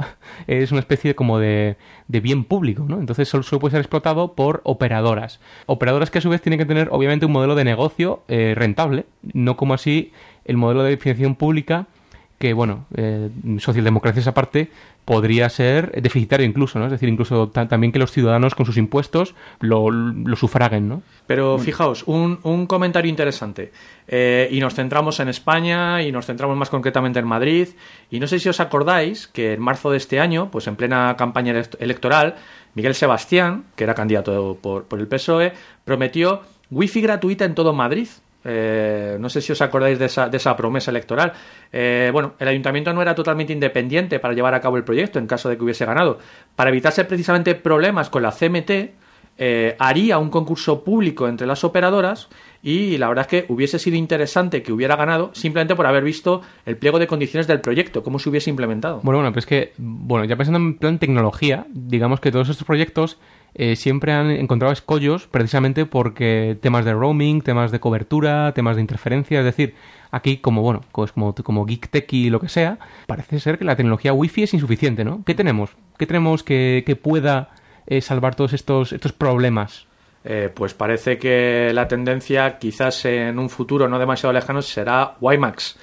es 0.47 0.71
una 0.73 0.81
especie 0.81 1.15
como 1.15 1.39
de, 1.39 1.77
bien 2.07 2.45
público, 2.45 2.85
¿no? 2.87 3.01
Entonces 3.01 3.29
solo, 3.29 3.43
solo 3.43 3.61
puede 3.61 3.73
ser 3.73 3.81
explotado 3.81 4.35
por 4.35 4.61
operadoras. 4.65 5.41
Operadoras 5.65 6.11
que 6.11 6.19
a 6.19 6.21
su 6.21 6.29
vez 6.29 6.43
tienen 6.43 6.59
que 6.59 6.67
tener, 6.67 6.89
obviamente, 6.93 7.25
un 7.25 7.33
modelo 7.33 7.55
de 7.55 7.65
negocio 7.65 8.23
eh, 8.29 8.53
rentable, 8.55 9.07
no 9.23 9.57
como 9.57 9.73
así 9.73 10.13
el 10.45 10.59
modelo 10.59 10.83
de 10.83 10.99
financiación 10.99 11.35
pública 11.35 11.87
que, 12.39 12.53
bueno, 12.53 12.85
eh, 12.95 13.31
socialdemocracias 13.59 14.27
aparte, 14.27 14.71
podría 15.07 15.49
ser 15.49 15.91
deficitario 16.03 16.45
incluso, 16.45 16.79
¿no? 16.79 16.87
Es 16.87 16.91
decir, 16.91 17.09
incluso 17.09 17.49
ta- 17.49 17.67
también 17.69 17.93
que 17.93 17.99
los 17.99 18.11
ciudadanos 18.13 18.55
con 18.55 18.67
sus 18.67 18.77
impuestos 18.77 19.35
lo, 19.61 19.91
lo 19.91 20.37
sufraguen, 20.37 20.89
¿no? 20.89 21.03
Pero 21.27 21.59
fijaos, 21.59 22.03
un, 22.07 22.39
un 22.43 22.67
comentario 22.67 23.09
interesante. 23.09 23.73
Eh, 24.09 24.49
y 24.51 24.61
nos 24.61 24.75
centramos 24.75 25.19
en 25.21 25.29
España 25.29 26.03
y 26.03 26.13
nos 26.13 26.27
centramos 26.27 26.57
más 26.57 26.69
concretamente 26.71 27.19
en 27.21 27.27
Madrid. 27.27 27.69
Y 28.11 28.21
no 28.21 28.27
sé 28.27 28.39
si 28.39 28.49
os 28.49 28.61
acordáis 28.61 29.27
que 29.29 29.55
en 29.55 29.61
marzo 29.63 29.91
de 29.91 29.97
este 29.97 30.21
año, 30.21 30.51
pues 30.51 30.67
en 30.67 30.77
plena 30.77 31.15
campaña 31.17 31.53
elect- 31.55 31.77
electoral, 31.81 32.35
Miguel 32.75 32.95
Sebastián, 32.95 33.65
que 33.77 33.85
era 33.85 33.95
candidato 33.95 34.59
por, 34.61 34.85
por 34.85 34.99
el 35.01 35.07
PSOE, 35.09 35.53
prometió 35.85 36.43
wifi 36.71 37.01
gratuita 37.01 37.45
en 37.45 37.55
todo 37.55 37.73
Madrid. 37.73 38.09
Eh, 38.49 39.17
no 39.19 39.29
sé 39.29 39.41
si 39.41 39.51
os 39.51 39.61
acordáis 39.61 39.99
de 39.99 40.07
esa, 40.07 40.29
de 40.29 40.37
esa 40.37 40.57
promesa 40.57 40.93
electoral. 40.93 41.33
Eh, 41.73 42.11
bueno, 42.13 42.35
el 42.39 42.47
ayuntamiento 42.47 42.93
no 42.93 43.03
era 43.03 43.15
totalmente 43.15 43.53
independiente 43.53 44.21
para 44.21 44.35
llevar 44.35 44.55
a 44.55 44.61
cabo 44.61 44.77
el 44.77 44.85
proyecto 44.85 45.19
en 45.19 45.27
caso 45.27 45.49
de 45.49 45.57
que 45.57 45.65
hubiese 45.65 45.85
ganado. 45.85 46.19
Para 46.55 46.71
evitarse 46.71 47.05
precisamente 47.05 47.57
problemas 47.57 48.09
con 48.09 48.23
la 48.23 48.31
CMT, 48.31 48.71
eh, 49.39 49.77
haría 49.79 50.17
un 50.19 50.31
concurso 50.31 50.83
público 50.83 51.29
entre 51.29 51.47
las 51.47 51.63
operadoras 51.63 52.29
y 52.63 52.97
la 52.97 53.09
verdad 53.09 53.27
es 53.31 53.43
que 53.43 53.53
hubiese 53.53 53.79
sido 53.79 53.97
interesante 53.97 54.63
que 54.63 54.73
hubiera 54.73 54.97
ganado 54.97 55.31
simplemente 55.35 55.75
por 55.75 55.87
haber 55.87 56.05
visto 56.05 56.41
el 56.65 56.79
pliego 56.79 56.99
de 56.99 57.07
condiciones 57.07 57.47
del 57.47 57.61
proyecto, 57.61 58.03
cómo 58.03 58.19
se 58.19 58.31
hubiese 58.31 58.49
implementado. 58.49 59.01
Bueno, 59.03 59.19
bueno, 59.19 59.33
pero 59.33 59.41
es 59.41 59.47
que, 59.47 59.73
bueno, 59.77 60.25
ya 60.25 60.37
pensando 60.37 60.59
en 60.59 60.79
plan 60.79 60.99
tecnología, 60.99 61.67
digamos 61.69 62.21
que 62.21 62.33
todos 62.33 62.49
estos 62.49 62.67
proyectos 62.67 63.19
eh, 63.59 63.75
siempre 63.75 64.13
han 64.13 64.31
encontrado 64.31 64.71
escollos 64.71 65.29
precisamente 65.29 65.87
porque 65.87 66.59
temas 66.61 66.85
de 66.85 66.93
roaming, 66.93 67.41
temas 67.41 67.73
de 67.73 67.81
cobertura, 67.81 68.53
temas 68.53 68.77
de 68.77 68.83
interferencia, 68.83 69.39
es 69.39 69.47
decir, 69.47 69.75
aquí 70.11 70.37
como, 70.37 70.61
bueno, 70.61 70.83
pues 70.93 71.13
como, 71.13 71.65
Geek 71.65 71.89
Tech 71.89 72.13
y 72.13 72.29
lo 72.29 72.39
que 72.39 72.51
sea, 72.51 72.79
parece 73.07 73.41
ser 73.41 73.57
que 73.57 73.65
la 73.65 73.75
tecnología 73.75 74.13
Wi-Fi 74.13 74.43
es 74.43 74.53
insuficiente, 74.53 75.05
¿no? 75.05 75.23
¿Qué 75.25 75.35
tenemos? 75.35 75.71
¿Qué 75.97 76.07
tenemos 76.07 76.43
que, 76.43 76.83
que 76.85 76.97
pueda 76.97 77.49
eh, 77.87 78.03
salvar 78.03 78.35
todos 78.35 78.53
estos, 78.53 78.93
estos 78.93 79.15
problemas? 79.15 79.87
Eh, 80.23 80.51
pues 80.55 80.75
parece 80.75 81.17
que 81.17 81.71
la 81.73 81.89
tendencia 81.89 82.59
quizás 82.59 83.07
en 83.07 83.39
un 83.39 83.49
futuro 83.49 83.89
no 83.89 83.99
demasiado 83.99 84.35
lejano 84.35 84.61
será 84.61 85.15
WiMAX. 85.19 85.79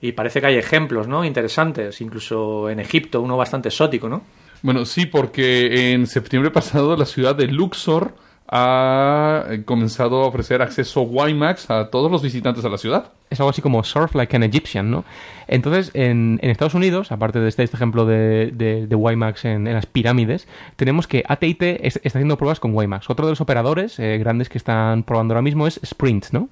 Y 0.00 0.12
parece 0.12 0.40
que 0.40 0.46
hay 0.46 0.56
ejemplos, 0.56 1.08
¿no? 1.08 1.26
Interesantes, 1.26 2.00
incluso 2.00 2.70
en 2.70 2.80
Egipto, 2.80 3.20
uno 3.20 3.36
bastante 3.36 3.68
exótico, 3.68 4.08
¿no? 4.08 4.22
Bueno, 4.62 4.84
sí, 4.84 5.06
porque 5.06 5.92
en 5.92 6.06
septiembre 6.06 6.50
pasado 6.50 6.96
la 6.96 7.06
ciudad 7.06 7.34
de 7.36 7.46
Luxor 7.46 8.14
ha 8.50 9.44
comenzado 9.66 10.22
a 10.22 10.26
ofrecer 10.26 10.62
acceso 10.62 11.02
WiMAX 11.02 11.70
a 11.70 11.90
todos 11.90 12.10
los 12.10 12.22
visitantes 12.22 12.64
a 12.64 12.68
la 12.70 12.78
ciudad. 12.78 13.12
es 13.28 13.38
algo 13.40 13.50
así 13.50 13.60
como 13.60 13.84
surf 13.84 14.14
like 14.14 14.34
an 14.34 14.42
Egyptian, 14.42 14.90
¿no? 14.90 15.04
Entonces, 15.48 15.90
en, 15.92 16.38
en 16.42 16.50
Estados 16.50 16.72
Unidos, 16.74 17.12
aparte 17.12 17.40
de 17.40 17.48
este, 17.48 17.62
este 17.62 17.76
ejemplo 17.76 18.06
de, 18.06 18.50
de, 18.54 18.86
de 18.86 18.94
WiMAX 18.96 19.44
en, 19.44 19.66
en 19.66 19.74
las 19.74 19.84
pirámides, 19.86 20.48
tenemos 20.76 21.06
que 21.06 21.22
AT&T 21.28 21.86
es- 21.86 22.00
está 22.02 22.18
haciendo 22.18 22.38
pruebas 22.38 22.58
con 22.58 22.74
WiMAX. 22.74 23.10
Otro 23.10 23.26
de 23.26 23.32
los 23.32 23.40
operadores 23.42 23.98
eh, 23.98 24.16
grandes 24.18 24.48
que 24.48 24.56
están 24.58 25.02
probando 25.02 25.34
ahora 25.34 25.42
mismo 25.42 25.66
es 25.66 25.78
Sprint, 25.82 26.30
¿no? 26.32 26.48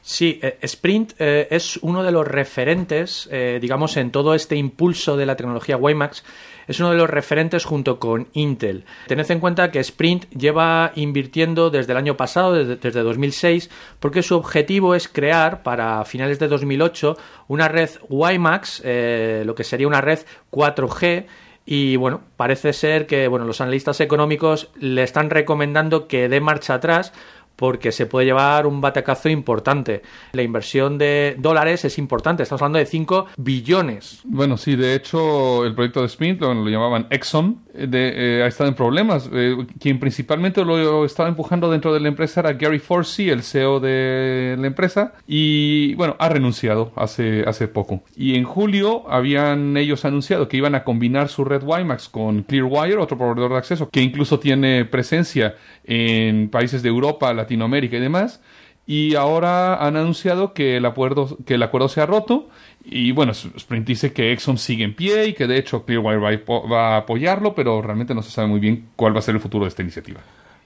Sí, 0.00 0.38
eh, 0.42 0.58
Sprint 0.62 1.12
eh, 1.18 1.48
es 1.50 1.78
uno 1.82 2.02
de 2.02 2.12
los 2.12 2.26
referentes, 2.26 3.28
eh, 3.30 3.58
digamos, 3.60 3.96
en 3.98 4.10
todo 4.10 4.34
este 4.34 4.56
impulso 4.56 5.16
de 5.18 5.26
la 5.26 5.36
tecnología 5.36 5.76
WiMAX. 5.76 6.24
Es 6.66 6.80
uno 6.80 6.90
de 6.90 6.96
los 6.96 7.10
referentes 7.10 7.64
junto 7.64 7.98
con 7.98 8.28
Intel. 8.32 8.84
Tened 9.06 9.30
en 9.30 9.40
cuenta 9.40 9.70
que 9.70 9.80
Sprint 9.80 10.28
lleva 10.30 10.92
invirtiendo 10.94 11.70
desde 11.70 11.92
el 11.92 11.98
año 11.98 12.16
pasado, 12.16 12.52
desde, 12.52 12.76
desde 12.76 13.02
2006, 13.02 13.70
porque 14.00 14.22
su 14.22 14.36
objetivo 14.36 14.94
es 14.94 15.08
crear 15.08 15.62
para 15.62 16.04
finales 16.04 16.38
de 16.38 16.48
2008 16.48 17.16
una 17.48 17.68
red 17.68 17.90
WiMAX, 18.08 18.82
eh, 18.84 19.42
lo 19.44 19.54
que 19.54 19.64
sería 19.64 19.86
una 19.86 20.00
red 20.00 20.20
4G, 20.50 21.26
y 21.66 21.96
bueno, 21.96 22.20
parece 22.36 22.72
ser 22.72 23.06
que 23.06 23.26
bueno, 23.26 23.46
los 23.46 23.60
analistas 23.60 24.00
económicos 24.00 24.70
le 24.78 25.02
están 25.02 25.30
recomendando 25.30 26.08
que 26.08 26.28
dé 26.28 26.40
marcha 26.40 26.74
atrás 26.74 27.12
porque 27.56 27.92
se 27.92 28.06
puede 28.06 28.26
llevar 28.26 28.66
un 28.66 28.80
batacazo 28.80 29.28
importante. 29.28 30.02
La 30.32 30.42
inversión 30.42 30.98
de 30.98 31.36
dólares 31.38 31.84
es 31.84 31.98
importante, 31.98 32.42
estamos 32.42 32.62
hablando 32.62 32.78
de 32.78 32.86
5 32.86 33.26
billones. 33.36 34.20
Bueno, 34.24 34.56
sí, 34.56 34.76
de 34.76 34.94
hecho, 34.94 35.64
el 35.64 35.74
proyecto 35.74 36.00
de 36.00 36.06
Sprint, 36.06 36.40
lo, 36.40 36.54
lo 36.54 36.68
llamaban 36.68 37.06
Exxon, 37.10 37.63
eh, 37.76 38.42
ha 38.44 38.46
estado 38.46 38.68
en 38.68 38.76
problemas. 38.76 39.28
Eh, 39.32 39.56
quien 39.80 39.98
principalmente 39.98 40.64
lo 40.64 41.04
estaba 41.04 41.28
empujando 41.28 41.70
dentro 41.70 41.92
de 41.92 42.00
la 42.00 42.08
empresa 42.08 42.40
era 42.40 42.52
Gary 42.52 42.78
Forsey, 42.78 43.30
el 43.30 43.42
CEO 43.42 43.80
de 43.80 44.56
la 44.58 44.66
empresa, 44.66 45.14
y 45.26 45.94
bueno, 45.94 46.16
ha 46.18 46.28
renunciado 46.28 46.92
hace, 46.96 47.44
hace 47.46 47.68
poco. 47.68 48.02
Y 48.16 48.36
en 48.36 48.44
julio 48.44 49.10
habían 49.10 49.76
ellos 49.76 50.04
anunciado 50.04 50.48
que 50.48 50.56
iban 50.56 50.74
a 50.74 50.84
combinar 50.84 51.28
su 51.28 51.44
red 51.44 51.62
WiMAX 51.62 52.08
con 52.08 52.42
Clearwire, 52.42 52.98
otro 52.98 53.18
proveedor 53.18 53.52
de 53.52 53.58
acceso, 53.58 53.88
que 53.90 54.02
incluso 54.02 54.38
tiene 54.38 54.84
presencia 54.84 55.56
en 55.84 56.48
países 56.48 56.82
de 56.82 56.88
Europa, 56.88 57.34
Latinoamérica 57.34 57.96
y 57.96 58.00
demás. 58.00 58.40
Y 58.86 59.14
ahora 59.14 59.76
han 59.76 59.96
anunciado 59.96 60.52
que 60.52 60.76
el 60.76 60.84
acuerdo, 60.84 61.38
que 61.46 61.54
el 61.54 61.62
acuerdo 61.62 61.88
se 61.88 62.02
ha 62.02 62.06
roto. 62.06 62.48
Y 62.84 63.12
bueno, 63.12 63.32
Sprint 63.32 63.86
dice 63.86 64.12
que 64.12 64.32
Exxon 64.32 64.58
sigue 64.58 64.84
en 64.84 64.94
pie 64.94 65.28
y 65.28 65.32
que 65.32 65.46
de 65.46 65.58
hecho 65.58 65.84
Clearwire 65.84 66.18
va 66.18 66.58
va 66.70 66.94
a 66.94 66.96
apoyarlo, 66.98 67.54
pero 67.54 67.80
realmente 67.82 68.14
no 68.14 68.22
se 68.22 68.30
sabe 68.30 68.46
muy 68.48 68.60
bien 68.60 68.86
cuál 68.96 69.14
va 69.14 69.20
a 69.20 69.22
ser 69.22 69.34
el 69.34 69.40
futuro 69.40 69.64
de 69.64 69.68
esta 69.70 69.82
iniciativa. 69.82 70.20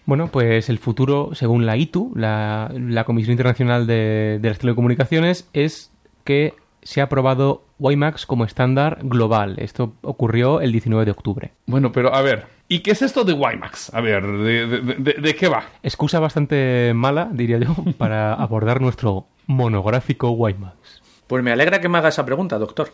Bueno, 0.04 0.28
pues 0.28 0.68
el 0.70 0.78
futuro, 0.78 1.30
según 1.34 1.66
la 1.66 1.76
ITU, 1.76 2.12
la, 2.16 2.72
la 2.74 3.04
Comisión 3.04 3.32
Internacional 3.32 3.86
de, 3.86 4.38
de 4.40 4.48
las 4.48 4.58
Telecomunicaciones, 4.58 5.48
es 5.52 5.92
que 6.24 6.54
se 6.82 7.00
ha 7.00 7.04
aprobado 7.04 7.64
WiMAX 7.78 8.24
como 8.24 8.44
estándar 8.46 8.98
global. 9.02 9.56
Esto 9.58 9.92
ocurrió 10.00 10.60
el 10.62 10.72
19 10.72 11.04
de 11.04 11.10
octubre. 11.10 11.52
Bueno, 11.66 11.92
pero 11.92 12.14
a 12.14 12.22
ver, 12.22 12.46
¿y 12.68 12.78
qué 12.80 12.92
es 12.92 13.02
esto 13.02 13.24
de 13.24 13.34
WiMAX? 13.34 13.92
A 13.94 14.00
ver, 14.00 14.26
¿de, 14.26 14.66
de- 14.66 14.80
de- 14.94 15.20
de 15.20 15.34
qué 15.34 15.48
va? 15.48 15.64
Excusa 15.82 16.18
bastante 16.20 16.92
mala, 16.94 17.28
diría 17.30 17.58
yo, 17.58 17.74
para 17.98 18.32
abordar 18.32 18.80
nuestro 18.80 19.26
monográfico 19.46 20.30
WiMAX. 20.30 20.77
Pues 21.28 21.44
me 21.44 21.52
alegra 21.52 21.78
que 21.78 21.90
me 21.90 21.98
haga 21.98 22.08
esa 22.08 22.24
pregunta, 22.24 22.58
doctor, 22.58 22.90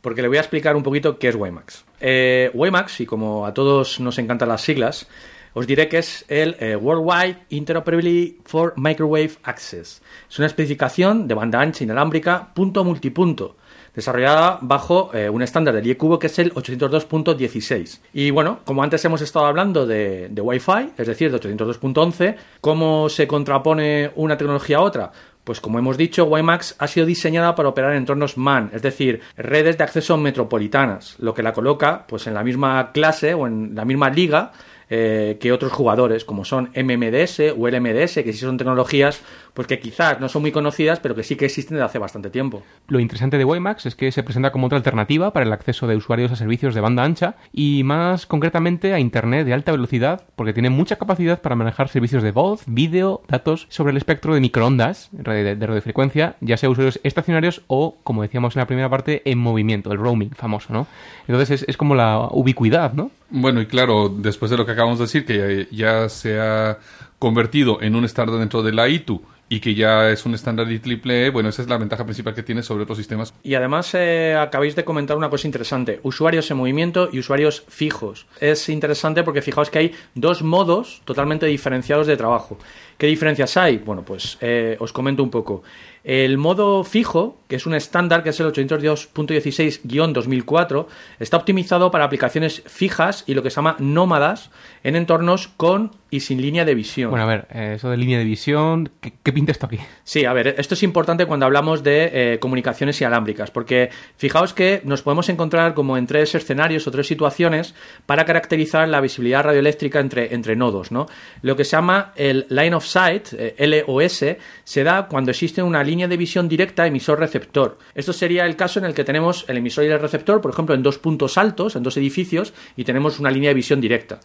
porque 0.00 0.22
le 0.22 0.28
voy 0.28 0.36
a 0.36 0.40
explicar 0.40 0.76
un 0.76 0.84
poquito 0.84 1.18
qué 1.18 1.28
es 1.28 1.34
WiMAX. 1.34 1.84
Eh, 2.00 2.48
WiMAX, 2.54 3.00
y 3.00 3.06
como 3.06 3.44
a 3.44 3.52
todos 3.52 3.98
nos 3.98 4.18
encantan 4.18 4.48
las 4.48 4.62
siglas, 4.62 5.08
os 5.52 5.66
diré 5.66 5.88
que 5.88 5.98
es 5.98 6.24
el 6.28 6.56
eh, 6.60 6.76
Worldwide 6.76 7.38
Interoperability 7.48 8.38
for 8.44 8.72
Microwave 8.76 9.32
Access. 9.42 10.00
Es 10.30 10.38
una 10.38 10.46
especificación 10.46 11.26
de 11.26 11.34
banda 11.34 11.60
ancha 11.60 11.82
inalámbrica 11.82 12.54
punto 12.54 12.84
multipunto, 12.84 13.56
desarrollada 13.96 14.58
bajo 14.62 15.10
eh, 15.12 15.28
un 15.28 15.42
estándar 15.42 15.74
del 15.74 15.86
IECubo 15.86 16.20
que 16.20 16.28
es 16.28 16.38
el 16.38 16.54
802.16. 16.54 18.00
Y 18.12 18.30
bueno, 18.30 18.60
como 18.64 18.84
antes 18.84 19.04
hemos 19.04 19.20
estado 19.22 19.46
hablando 19.46 19.86
de, 19.86 20.28
de 20.30 20.40
Wi-Fi, 20.40 20.92
es 20.96 21.06
decir, 21.08 21.32
de 21.32 21.40
802.11, 21.40 22.36
¿cómo 22.60 23.08
se 23.08 23.26
contrapone 23.26 24.12
una 24.14 24.38
tecnología 24.38 24.78
a 24.78 24.82
otra? 24.82 25.12
Pues 25.44 25.60
como 25.60 25.78
hemos 25.78 25.96
dicho, 25.96 26.24
WiMAX 26.24 26.76
ha 26.78 26.86
sido 26.86 27.04
diseñada 27.04 27.54
para 27.56 27.68
operar 27.68 27.92
en 27.92 27.98
entornos 27.98 28.36
MAN, 28.36 28.70
es 28.72 28.82
decir, 28.82 29.20
redes 29.36 29.76
de 29.76 29.84
acceso 29.84 30.16
metropolitanas, 30.16 31.16
lo 31.18 31.34
que 31.34 31.42
la 31.42 31.52
coloca 31.52 32.06
pues 32.06 32.28
en 32.28 32.34
la 32.34 32.44
misma 32.44 32.92
clase 32.92 33.34
o 33.34 33.48
en 33.48 33.74
la 33.74 33.84
misma 33.84 34.08
liga 34.08 34.52
eh, 34.94 35.38
que 35.40 35.52
otros 35.52 35.72
jugadores, 35.72 36.24
como 36.24 36.44
son 36.44 36.70
MMDS 36.76 37.54
o 37.58 37.66
LMDS, 37.66 38.14
que 38.22 38.32
sí 38.32 38.40
son 38.40 38.58
tecnologías 38.58 39.22
pues 39.54 39.66
que 39.66 39.78
quizás 39.78 40.20
no 40.20 40.28
son 40.28 40.42
muy 40.42 40.52
conocidas, 40.52 41.00
pero 41.00 41.14
que 41.14 41.22
sí 41.22 41.36
que 41.36 41.46
existen 41.46 41.76
desde 41.76 41.86
hace 41.86 41.98
bastante 41.98 42.30
tiempo. 42.30 42.62
Lo 42.88 43.00
interesante 43.00 43.38
de 43.38 43.44
WiMAX 43.44 43.86
es 43.86 43.94
que 43.94 44.12
se 44.12 44.22
presenta 44.22 44.52
como 44.52 44.66
otra 44.66 44.78
alternativa 44.78 45.32
para 45.32 45.44
el 45.44 45.52
acceso 45.52 45.86
de 45.86 45.96
usuarios 45.96 46.32
a 46.32 46.36
servicios 46.36 46.74
de 46.74 46.80
banda 46.80 47.04
ancha 47.04 47.36
y 47.52 47.82
más 47.84 48.26
concretamente 48.26 48.92
a 48.92 48.98
Internet 48.98 49.46
de 49.46 49.54
alta 49.54 49.72
velocidad 49.72 50.22
porque 50.36 50.52
tiene 50.52 50.70
mucha 50.70 50.96
capacidad 50.96 51.40
para 51.40 51.56
manejar 51.56 51.88
servicios 51.88 52.22
de 52.22 52.32
voz, 52.32 52.62
vídeo, 52.66 53.22
datos 53.28 53.66
sobre 53.68 53.90
el 53.90 53.96
espectro 53.96 54.34
de 54.34 54.40
microondas 54.40 55.08
de, 55.12 55.56
de 55.56 55.66
radiofrecuencia, 55.66 56.36
ya 56.40 56.56
sea 56.56 56.70
usuarios 56.70 57.00
estacionarios 57.02 57.62
o, 57.66 57.96
como 58.02 58.22
decíamos 58.22 58.56
en 58.56 58.60
la 58.60 58.66
primera 58.66 58.88
parte, 58.88 59.22
en 59.24 59.38
movimiento, 59.38 59.92
el 59.92 59.98
roaming 59.98 60.30
famoso, 60.30 60.72
¿no? 60.72 60.86
Entonces 61.26 61.62
es, 61.62 61.68
es 61.68 61.76
como 61.76 61.94
la 61.94 62.28
ubicuidad, 62.30 62.92
¿no? 62.92 63.10
Bueno, 63.34 63.62
y 63.62 63.66
claro, 63.66 64.10
después 64.10 64.50
de 64.50 64.58
lo 64.58 64.66
que 64.66 64.72
acabamos 64.72 64.98
de 64.98 65.06
decir, 65.06 65.24
que 65.24 65.66
ya, 65.70 66.08
se 66.10 66.38
ha 66.38 66.78
convertido 67.18 67.80
en 67.80 67.96
un 67.96 68.04
estándar 68.04 68.38
dentro 68.38 68.62
de 68.62 68.72
la 68.72 68.88
ITU 68.88 69.22
y 69.48 69.60
que 69.60 69.74
ya 69.74 70.10
es 70.10 70.26
un 70.26 70.34
estándar 70.34 70.66
IEEE, 70.70 71.30
bueno, 71.30 71.48
esa 71.48 71.62
es 71.62 71.68
la 71.68 71.78
ventaja 71.78 72.04
principal 72.04 72.34
que 72.34 72.42
tiene 72.42 72.62
sobre 72.62 72.82
otros 72.82 72.98
sistemas. 72.98 73.32
Y 73.42 73.54
además 73.54 73.94
eh, 73.94 74.34
acabáis 74.38 74.76
de 74.76 74.84
comentar 74.84 75.16
una 75.16 75.30
cosa 75.30 75.46
interesante, 75.46 76.00
usuarios 76.02 76.50
en 76.50 76.58
movimiento 76.58 77.08
y 77.10 77.18
usuarios 77.18 77.64
fijos. 77.68 78.26
Es 78.38 78.68
interesante 78.68 79.22
porque 79.22 79.40
fijaos 79.40 79.70
que 79.70 79.78
hay 79.78 79.94
dos 80.14 80.42
modos 80.42 81.00
totalmente 81.04 81.46
diferenciados 81.46 82.06
de 82.06 82.16
trabajo. 82.18 82.58
¿Qué 82.98 83.06
diferencias 83.06 83.56
hay? 83.56 83.78
Bueno, 83.78 84.02
pues 84.04 84.36
eh, 84.42 84.76
os 84.78 84.92
comento 84.92 85.22
un 85.22 85.30
poco. 85.30 85.62
El 86.04 86.36
modo 86.36 86.84
fijo, 86.84 87.38
que 87.48 87.56
es 87.56 87.66
un 87.66 87.74
estándar 87.74 88.22
que 88.22 88.28
es 88.30 88.40
el 88.40 88.52
802.16-2004, 88.52 90.86
está 91.20 91.36
optimizado 91.36 91.90
para 91.90 92.04
aplicaciones 92.04 92.62
fijas 92.66 93.24
y 93.26 93.34
lo 93.34 93.42
que 93.42 93.50
se 93.50 93.56
llama 93.56 93.76
nómadas 93.78 94.50
en 94.82 94.96
entornos 94.96 95.48
con 95.48 95.90
y 96.12 96.20
sin 96.20 96.42
línea 96.42 96.66
de 96.66 96.74
visión. 96.74 97.10
Bueno, 97.10 97.24
a 97.24 97.26
ver, 97.26 97.46
eh, 97.50 97.72
eso 97.76 97.88
de 97.88 97.96
línea 97.96 98.18
de 98.18 98.24
visión, 98.24 98.90
¿qué, 99.00 99.14
qué 99.22 99.32
pinta 99.32 99.50
esto 99.50 99.64
aquí? 99.64 99.78
Sí, 100.04 100.26
a 100.26 100.34
ver, 100.34 100.54
esto 100.58 100.74
es 100.74 100.82
importante 100.82 101.24
cuando 101.24 101.46
hablamos 101.46 101.82
de 101.82 102.10
eh, 102.12 102.38
comunicaciones 102.38 103.00
inalámbricas, 103.00 103.50
porque 103.50 103.88
fijaos 104.18 104.52
que 104.52 104.82
nos 104.84 105.00
podemos 105.00 105.30
encontrar 105.30 105.72
como 105.72 105.96
en 105.96 106.06
tres 106.06 106.34
escenarios 106.34 106.86
o 106.86 106.90
tres 106.90 107.06
situaciones 107.06 107.74
para 108.04 108.26
caracterizar 108.26 108.86
la 108.90 109.00
visibilidad 109.00 109.42
radioeléctrica 109.42 110.00
entre, 110.00 110.34
entre 110.34 110.54
nodos, 110.54 110.92
¿no? 110.92 111.06
Lo 111.40 111.56
que 111.56 111.64
se 111.64 111.76
llama 111.76 112.12
el 112.14 112.44
line 112.50 112.74
of 112.74 112.84
sight, 112.84 113.28
eh, 113.32 113.56
LOS, 113.58 114.24
se 114.64 114.84
da 114.84 115.08
cuando 115.08 115.30
existe 115.30 115.62
una 115.62 115.82
línea 115.82 116.08
de 116.08 116.18
visión 116.18 116.46
directa 116.46 116.86
emisor-receptor. 116.86 117.78
Esto 117.94 118.12
sería 118.12 118.44
el 118.44 118.56
caso 118.56 118.78
en 118.78 118.84
el 118.84 118.92
que 118.92 119.04
tenemos 119.04 119.46
el 119.48 119.56
emisor 119.56 119.84
y 119.84 119.86
el 119.86 119.98
receptor, 119.98 120.42
por 120.42 120.50
ejemplo, 120.50 120.74
en 120.74 120.82
dos 120.82 120.98
puntos 120.98 121.38
altos, 121.38 121.74
en 121.74 121.82
dos 121.82 121.96
edificios, 121.96 122.52
y 122.76 122.84
tenemos 122.84 123.18
una 123.18 123.30
línea 123.30 123.48
de 123.48 123.54
visión 123.54 123.80
directa. 123.80 124.20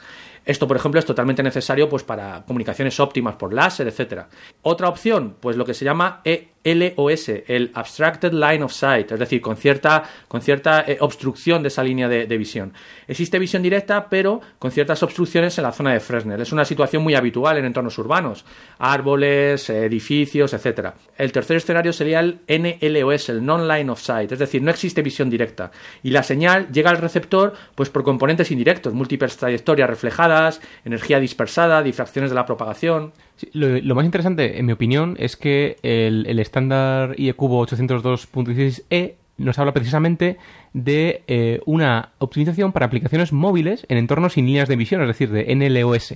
Esto, 0.47 0.65
por 0.65 0.77
ejemplo, 0.77 0.97
es 0.97 1.05
totalmente 1.05 1.43
necesario 1.43 1.89
pues, 1.89 2.03
para 2.03 2.45
comunicaciones 2.47 2.97
óptimas 3.01 3.35
por 3.35 3.53
láser, 3.53 3.85
etcétera. 3.85 4.29
Otra 4.61 4.87
opción, 4.87 5.35
pues 5.41 5.57
lo 5.57 5.65
que 5.65 5.73
se 5.73 5.83
llama 5.83 6.21
ELOS, 6.63 7.29
el 7.47 7.71
Abstracted 7.73 8.31
Line 8.31 8.63
of 8.63 8.71
Sight, 8.71 9.11
es 9.11 9.19
decir, 9.19 9.41
con 9.41 9.57
cierta, 9.57 10.03
con 10.27 10.41
cierta 10.41 10.85
eh, 10.87 10.97
obstrucción 11.01 11.61
de 11.61 11.67
esa 11.67 11.83
línea 11.83 12.07
de, 12.07 12.37
visión. 12.37 12.73
Existe 13.07 13.39
visión 13.39 13.61
directa, 13.61 14.09
pero 14.09 14.39
con 14.57 14.71
ciertas 14.71 15.03
obstrucciones 15.03 15.57
en 15.57 15.63
la 15.63 15.71
zona 15.73 15.91
de 15.91 15.99
Fresnel. 15.99 16.39
Es 16.39 16.53
una 16.53 16.65
situación 16.65 17.03
muy 17.03 17.15
habitual 17.15 17.57
en 17.57 17.65
entornos 17.65 17.97
urbanos, 17.97 18.45
árboles, 18.79 19.69
edificios, 19.69 20.53
etcétera. 20.53 20.95
El 21.17 21.31
tercer 21.31 21.57
escenario 21.57 21.91
sería 21.91 22.21
el 22.21 22.39
NLOS, 22.47 23.29
el 23.29 23.45
Non-Line 23.45 23.89
of 23.89 24.01
Sight, 24.01 24.31
es 24.31 24.39
decir, 24.39 24.61
no 24.61 24.71
existe 24.71 25.01
visión 25.01 25.29
directa. 25.29 25.71
Y 26.03 26.11
la 26.11 26.23
señal 26.23 26.71
llega 26.71 26.89
al 26.89 26.97
receptor 26.97 27.53
pues, 27.75 27.89
por 27.89 28.03
componentes 28.03 28.51
indirectos, 28.51 28.93
múltiples 28.93 29.35
trayectorias 29.35 29.89
reflejadas, 29.89 30.36
energía 30.85 31.19
dispersada, 31.19 31.83
difracciones 31.83 32.31
de 32.31 32.35
la 32.35 32.45
propagación. 32.45 33.13
Lo, 33.53 33.95
más 33.95 34.05
interesante, 34.05 34.59
en 34.59 34.65
mi 34.65 34.71
opinión, 34.71 35.15
es 35.19 35.35
que 35.35 35.77
el, 35.83 36.25
el 36.27 36.39
estándar 36.39 37.19
IE 37.19 37.33
Cubo 37.33 37.65
802.16e 37.65 39.13
nos 39.37 39.59
habla 39.59 39.73
precisamente 39.73 40.37
de 40.73 41.23
eh, 41.27 41.61
una 41.65 42.09
optimización 42.17 42.71
para 42.71 42.85
aplicaciones 42.87 43.31
móviles 43.31 43.85
en 43.89 43.97
entornos 43.97 44.33
sin 44.33 44.45
líneas 44.45 44.67
de 44.67 44.75
visión, 44.75 45.01
es 45.01 45.07
decir, 45.07 45.29
de 45.31 45.55
NLOS. 45.55 46.15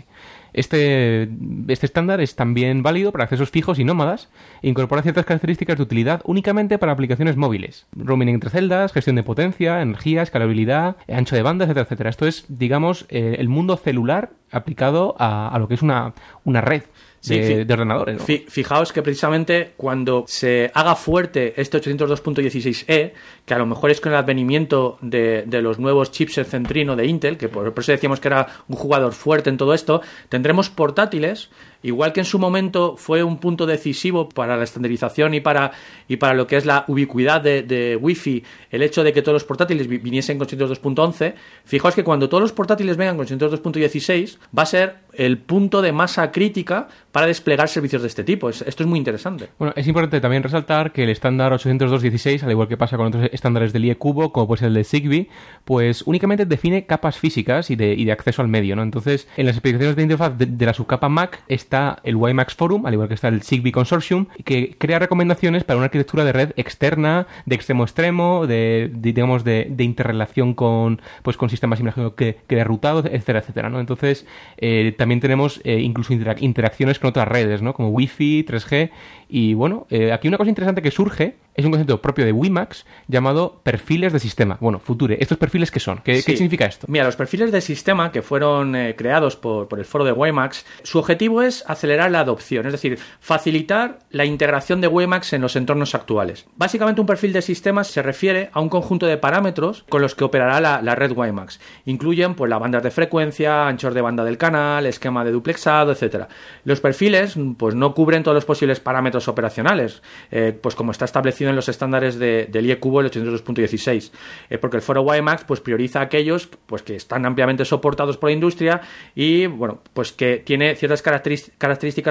Este, 0.53 1.29
este 1.67 1.85
estándar 1.85 2.21
es 2.21 2.35
también 2.35 2.83
válido 2.83 3.11
para 3.11 3.23
accesos 3.25 3.49
fijos 3.49 3.79
y 3.79 3.83
nómadas 3.83 4.29
e 4.61 4.69
incorpora 4.69 5.01
ciertas 5.01 5.25
características 5.25 5.77
de 5.77 5.83
utilidad 5.83 6.21
únicamente 6.25 6.77
para 6.77 6.91
aplicaciones 6.91 7.37
móviles. 7.37 7.87
Roaming 7.95 8.29
entre 8.29 8.49
celdas, 8.49 8.93
gestión 8.93 9.15
de 9.15 9.23
potencia, 9.23 9.81
energía, 9.81 10.21
escalabilidad, 10.21 10.97
ancho 11.07 11.35
de 11.35 11.43
banda, 11.43 11.65
etcétera, 11.65 11.85
etcétera. 11.85 12.09
Esto 12.09 12.27
es, 12.27 12.45
digamos, 12.47 13.05
eh, 13.09 13.35
el 13.39 13.49
mundo 13.49 13.77
celular 13.77 14.31
aplicado 14.51 15.15
a, 15.17 15.49
a 15.49 15.59
lo 15.59 15.67
que 15.67 15.75
es 15.75 15.81
una, 15.81 16.13
una 16.43 16.61
red. 16.61 16.83
Sí, 17.21 17.37
de, 17.37 17.71
ordenadores. 17.71 18.17
¿no? 18.17 18.25
Fijaos 18.47 18.91
que 18.91 19.03
precisamente 19.03 19.73
cuando 19.77 20.25
se 20.27 20.71
haga 20.73 20.95
fuerte 20.95 21.53
este 21.55 21.79
802.16e, 21.79 23.13
que 23.45 23.53
a 23.53 23.59
lo 23.59 23.67
mejor 23.67 23.91
es 23.91 24.01
con 24.01 24.11
el 24.11 24.17
advenimiento 24.17 24.97
de, 25.01 25.43
de 25.45 25.61
los 25.61 25.77
nuevos 25.77 26.11
chips 26.11 26.41
Centrino 26.47 26.95
de 26.95 27.05
Intel, 27.05 27.37
que 27.37 27.47
por, 27.47 27.71
por, 27.73 27.83
eso 27.83 27.91
decíamos 27.91 28.19
que 28.19 28.27
era 28.27 28.47
un 28.67 28.75
jugador 28.75 29.13
fuerte 29.13 29.51
en 29.51 29.57
todo 29.57 29.75
esto, 29.75 30.01
tendremos 30.29 30.71
portátiles, 30.71 31.51
igual 31.83 32.13
que 32.13 32.21
en 32.21 32.25
su 32.25 32.39
momento 32.39 32.95
fue 32.97 33.23
un 33.23 33.37
punto 33.37 33.65
decisivo 33.65 34.29
para 34.29 34.57
la 34.57 34.63
estandarización 34.63 35.33
y 35.33 35.39
para, 35.39 35.71
y 36.07 36.17
para 36.17 36.33
lo 36.33 36.47
que 36.47 36.57
es 36.57 36.65
la 36.65 36.85
ubicuidad 36.87 37.41
de, 37.41 37.63
de 37.63 37.95
Wi-Fi, 37.95 38.43
el 38.69 38.81
hecho 38.83 39.03
de 39.03 39.13
que 39.13 39.21
todos 39.21 39.33
los 39.33 39.43
portátiles 39.43 39.87
viniesen 39.87 40.37
con 40.37 40.47
802.11, 40.47 41.33
fijaos 41.65 41.95
que 41.95 42.03
cuando 42.03 42.29
todos 42.29 42.41
los 42.41 42.51
portátiles 42.51 42.97
vengan 42.97 43.17
con 43.17 43.25
802.16, 43.25 44.37
va 44.57 44.63
a 44.63 44.65
ser 44.65 44.95
el 45.13 45.37
punto 45.37 45.81
de 45.81 45.91
masa 45.91 46.31
crítica 46.31 46.87
para 47.11 47.27
desplegar 47.27 47.67
servicios 47.67 48.01
de 48.01 48.07
este 48.07 48.23
tipo. 48.23 48.49
Esto 48.49 48.65
es 48.65 48.87
muy 48.87 48.97
interesante. 48.97 49.49
Bueno, 49.59 49.73
es 49.75 49.87
importante 49.87 50.21
también 50.21 50.43
resaltar 50.43 50.91
que 50.91 51.03
el 51.03 51.09
estándar 51.09 51.51
802.16, 51.53 52.43
al 52.43 52.51
igual 52.51 52.67
que 52.67 52.77
pasa 52.77 52.97
con 52.97 53.07
otros 53.07 53.29
estándares 53.31 53.73
del 53.73 53.85
IE 53.85 53.97
Cubo, 53.97 54.31
como 54.31 54.47
puede 54.47 54.59
ser 54.59 54.67
el 54.69 54.75
de 54.75 54.83
Zigbee, 54.83 55.29
pues 55.65 56.03
únicamente 56.03 56.45
define 56.45 56.85
capas 56.85 57.17
físicas 57.17 57.69
y 57.69 57.75
de, 57.75 57.93
y 57.93 58.05
de 58.05 58.11
acceso 58.11 58.41
al 58.41 58.47
medio, 58.47 58.75
¿no? 58.75 58.83
Entonces, 58.83 59.27
en 59.37 59.45
las 59.45 59.55
especificaciones 59.55 59.95
de 59.95 60.03
interfaz 60.03 60.37
de, 60.37 60.65
la 60.65 60.73
subcapa 60.73 61.09
MAC 61.09 61.43
está 61.71 61.99
el 62.03 62.17
WiMAX 62.17 62.53
Forum, 62.55 62.85
al 62.85 62.93
igual 62.93 63.07
que 63.07 63.13
está 63.13 63.29
el 63.29 63.43
Zigbee 63.43 63.71
Consortium, 63.71 64.25
que 64.43 64.75
crea 64.77 64.99
recomendaciones 64.99 65.63
para 65.63 65.77
una 65.77 65.85
arquitectura 65.85 66.25
de 66.25 66.33
red 66.33 66.51
externa, 66.57 67.27
de 67.45 67.55
extremo 67.55 67.83
a 67.83 67.85
extremo, 67.85 68.45
de, 68.45 68.91
digamos, 68.93 69.45
de, 69.45 69.73
interrelación 69.79 70.53
con, 70.53 71.01
pues, 71.23 71.37
con 71.37 71.49
sistemas 71.49 71.79
imagino 71.79 72.13
que, 72.13 72.39
que 72.45 72.57
de 72.57 72.65
rutado, 72.65 72.99
etcétera, 72.99 73.39
etcétera, 73.39 73.69
¿no? 73.69 73.79
Entonces, 73.79 74.25
eh, 74.57 74.93
también 74.97 75.21
tenemos 75.21 75.61
eh, 75.63 75.79
incluso 75.79 76.11
interac 76.11 76.41
interacciones 76.41 76.99
con 76.99 77.09
otras 77.09 77.29
redes, 77.29 77.61
¿no? 77.61 77.73
Como 77.73 77.89
Wi-Fi, 77.89 78.45
3G. 78.45 78.91
Y 79.29 79.53
bueno, 79.53 79.87
eh, 79.89 80.11
aquí 80.11 80.27
una 80.27 80.37
cosa 80.37 80.49
interesante 80.49 80.81
que 80.81 80.91
surge 80.91 81.37
es 81.55 81.65
un 81.65 81.71
concepto 81.71 82.01
propio 82.01 82.25
de 82.25 82.31
WiMAX 82.31 82.85
llamado 83.07 83.61
perfiles 83.63 84.13
de 84.13 84.19
sistema. 84.19 84.57
Bueno, 84.59 84.79
Future, 84.79 85.17
¿estos 85.19 85.37
perfiles 85.37 85.71
qué 85.71 85.79
son? 85.79 85.99
¿Qué, 86.03 86.17
sí. 86.17 86.31
¿qué 86.31 86.37
significa 86.37 86.65
esto? 86.65 86.85
Mira, 86.89 87.05
los 87.05 87.15
perfiles 87.15 87.51
de 87.51 87.61
sistema 87.61 88.11
que 88.11 88.21
fueron 88.21 88.75
eh, 88.75 88.95
creados 88.97 89.35
por, 89.37 89.67
por, 89.67 89.79
el 89.79 89.85
foro 89.85 90.03
de 90.03 90.11
WiMAX, 90.11 90.65
su 90.83 90.99
objetivo 90.99 91.41
es 91.41 91.60
acelerar 91.67 92.11
la 92.11 92.21
adopción, 92.21 92.65
es 92.65 92.71
decir, 92.71 92.99
facilitar 93.19 93.99
la 94.09 94.25
integración 94.25 94.81
de 94.81 94.87
WiMAX 94.87 95.33
en 95.33 95.41
los 95.41 95.55
entornos 95.55 95.95
actuales. 95.95 96.45
Básicamente 96.55 97.01
un 97.01 97.07
perfil 97.07 97.33
de 97.33 97.41
sistema 97.41 97.83
se 97.83 98.01
refiere 98.01 98.49
a 98.53 98.61
un 98.61 98.69
conjunto 98.69 99.05
de 99.05 99.17
parámetros 99.17 99.85
con 99.89 100.01
los 100.01 100.15
que 100.15 100.23
operará 100.23 100.59
la, 100.81 100.95
red 100.95 101.11
WiMAX. 101.11 101.59
Incluyen 101.85 102.35
pues, 102.35 102.49
las 102.49 102.59
bandas 102.59 102.83
de 102.83 102.91
frecuencia, 102.91 103.67
anchor 103.67 103.93
de 103.93 104.01
banda 104.01 104.23
del 104.23 104.37
canal, 104.37 104.85
esquema 104.85 105.23
de 105.23 105.31
duplexado, 105.31 105.91
etc. 105.91 106.25
Los 106.63 106.81
perfiles 106.81 107.35
pues, 107.57 107.75
no 107.75 107.93
cubren 107.93 108.23
todos 108.23 108.35
los 108.35 108.45
posibles 108.45 108.79
parámetros 108.79 109.27
operacionales, 109.27 110.01
eh, 110.31 110.57
pues 110.59 110.75
como 110.75 110.91
está 110.91 111.05
establecido 111.05 111.49
en 111.49 111.55
los 111.55 111.69
estándares 111.69 112.19
de, 112.19 112.47
del 112.49 112.65
IE 112.65 112.73
el 112.73 112.79
802.16, 112.79 114.11
eh, 114.49 114.57
porque 114.57 114.77
el 114.77 114.83
foro 114.83 115.01
WiMAX 115.01 115.43
pues 115.45 115.59
prioriza 115.59 116.01
aquellos 116.01 116.49
pues 116.65 116.83
que 116.83 116.95
están 116.95 117.25
ampliamente 117.25 117.65
soportados 117.65 118.17
por 118.17 118.29
la 118.29 118.33
industria 118.33 118.81
y 119.15 119.47
bueno, 119.47 119.81
pues 119.93 120.11
que 120.11 120.37
tiene 120.37 120.75
ciertas 120.75 121.01
características 121.01 121.50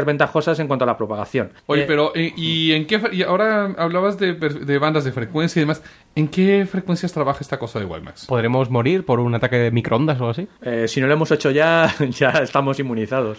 ventajosas 0.04 0.58
en 0.60 0.66
cuanto 0.66 0.84
a 0.84 0.86
la 0.86 0.96
propagación. 0.96 1.52
Oye, 1.66 1.82
eh, 1.82 1.86
pero 1.86 2.12
eh, 2.14 2.32
¿y 2.36 2.72
en 2.72 2.86
qué 2.86 3.00
y 3.12 3.22
ahora 3.22 3.74
hablabas 3.78 4.18
de, 4.18 4.34
de, 4.34 4.78
bandas 4.78 5.04
de 5.04 5.12
frecuencia 5.12 5.60
y 5.60 5.62
demás? 5.62 5.82
¿En 6.14 6.28
qué 6.28 6.66
frecuencias 6.66 7.12
trabaja 7.12 7.40
esta 7.40 7.58
cosa 7.58 7.78
de 7.78 7.84
WiMAX? 7.84 8.26
¿Podremos 8.26 8.70
morir 8.70 9.04
por 9.04 9.20
un 9.20 9.34
ataque 9.34 9.56
de 9.56 9.70
microondas 9.70 10.16
o 10.20 10.28
algo 10.28 10.30
así? 10.30 10.48
Eh, 10.62 10.88
si 10.88 11.00
no 11.00 11.06
lo 11.06 11.12
hemos 11.12 11.30
hecho 11.30 11.50
ya, 11.50 11.94
ya 12.10 12.30
estamos 12.42 12.78
inmunizados. 12.78 13.38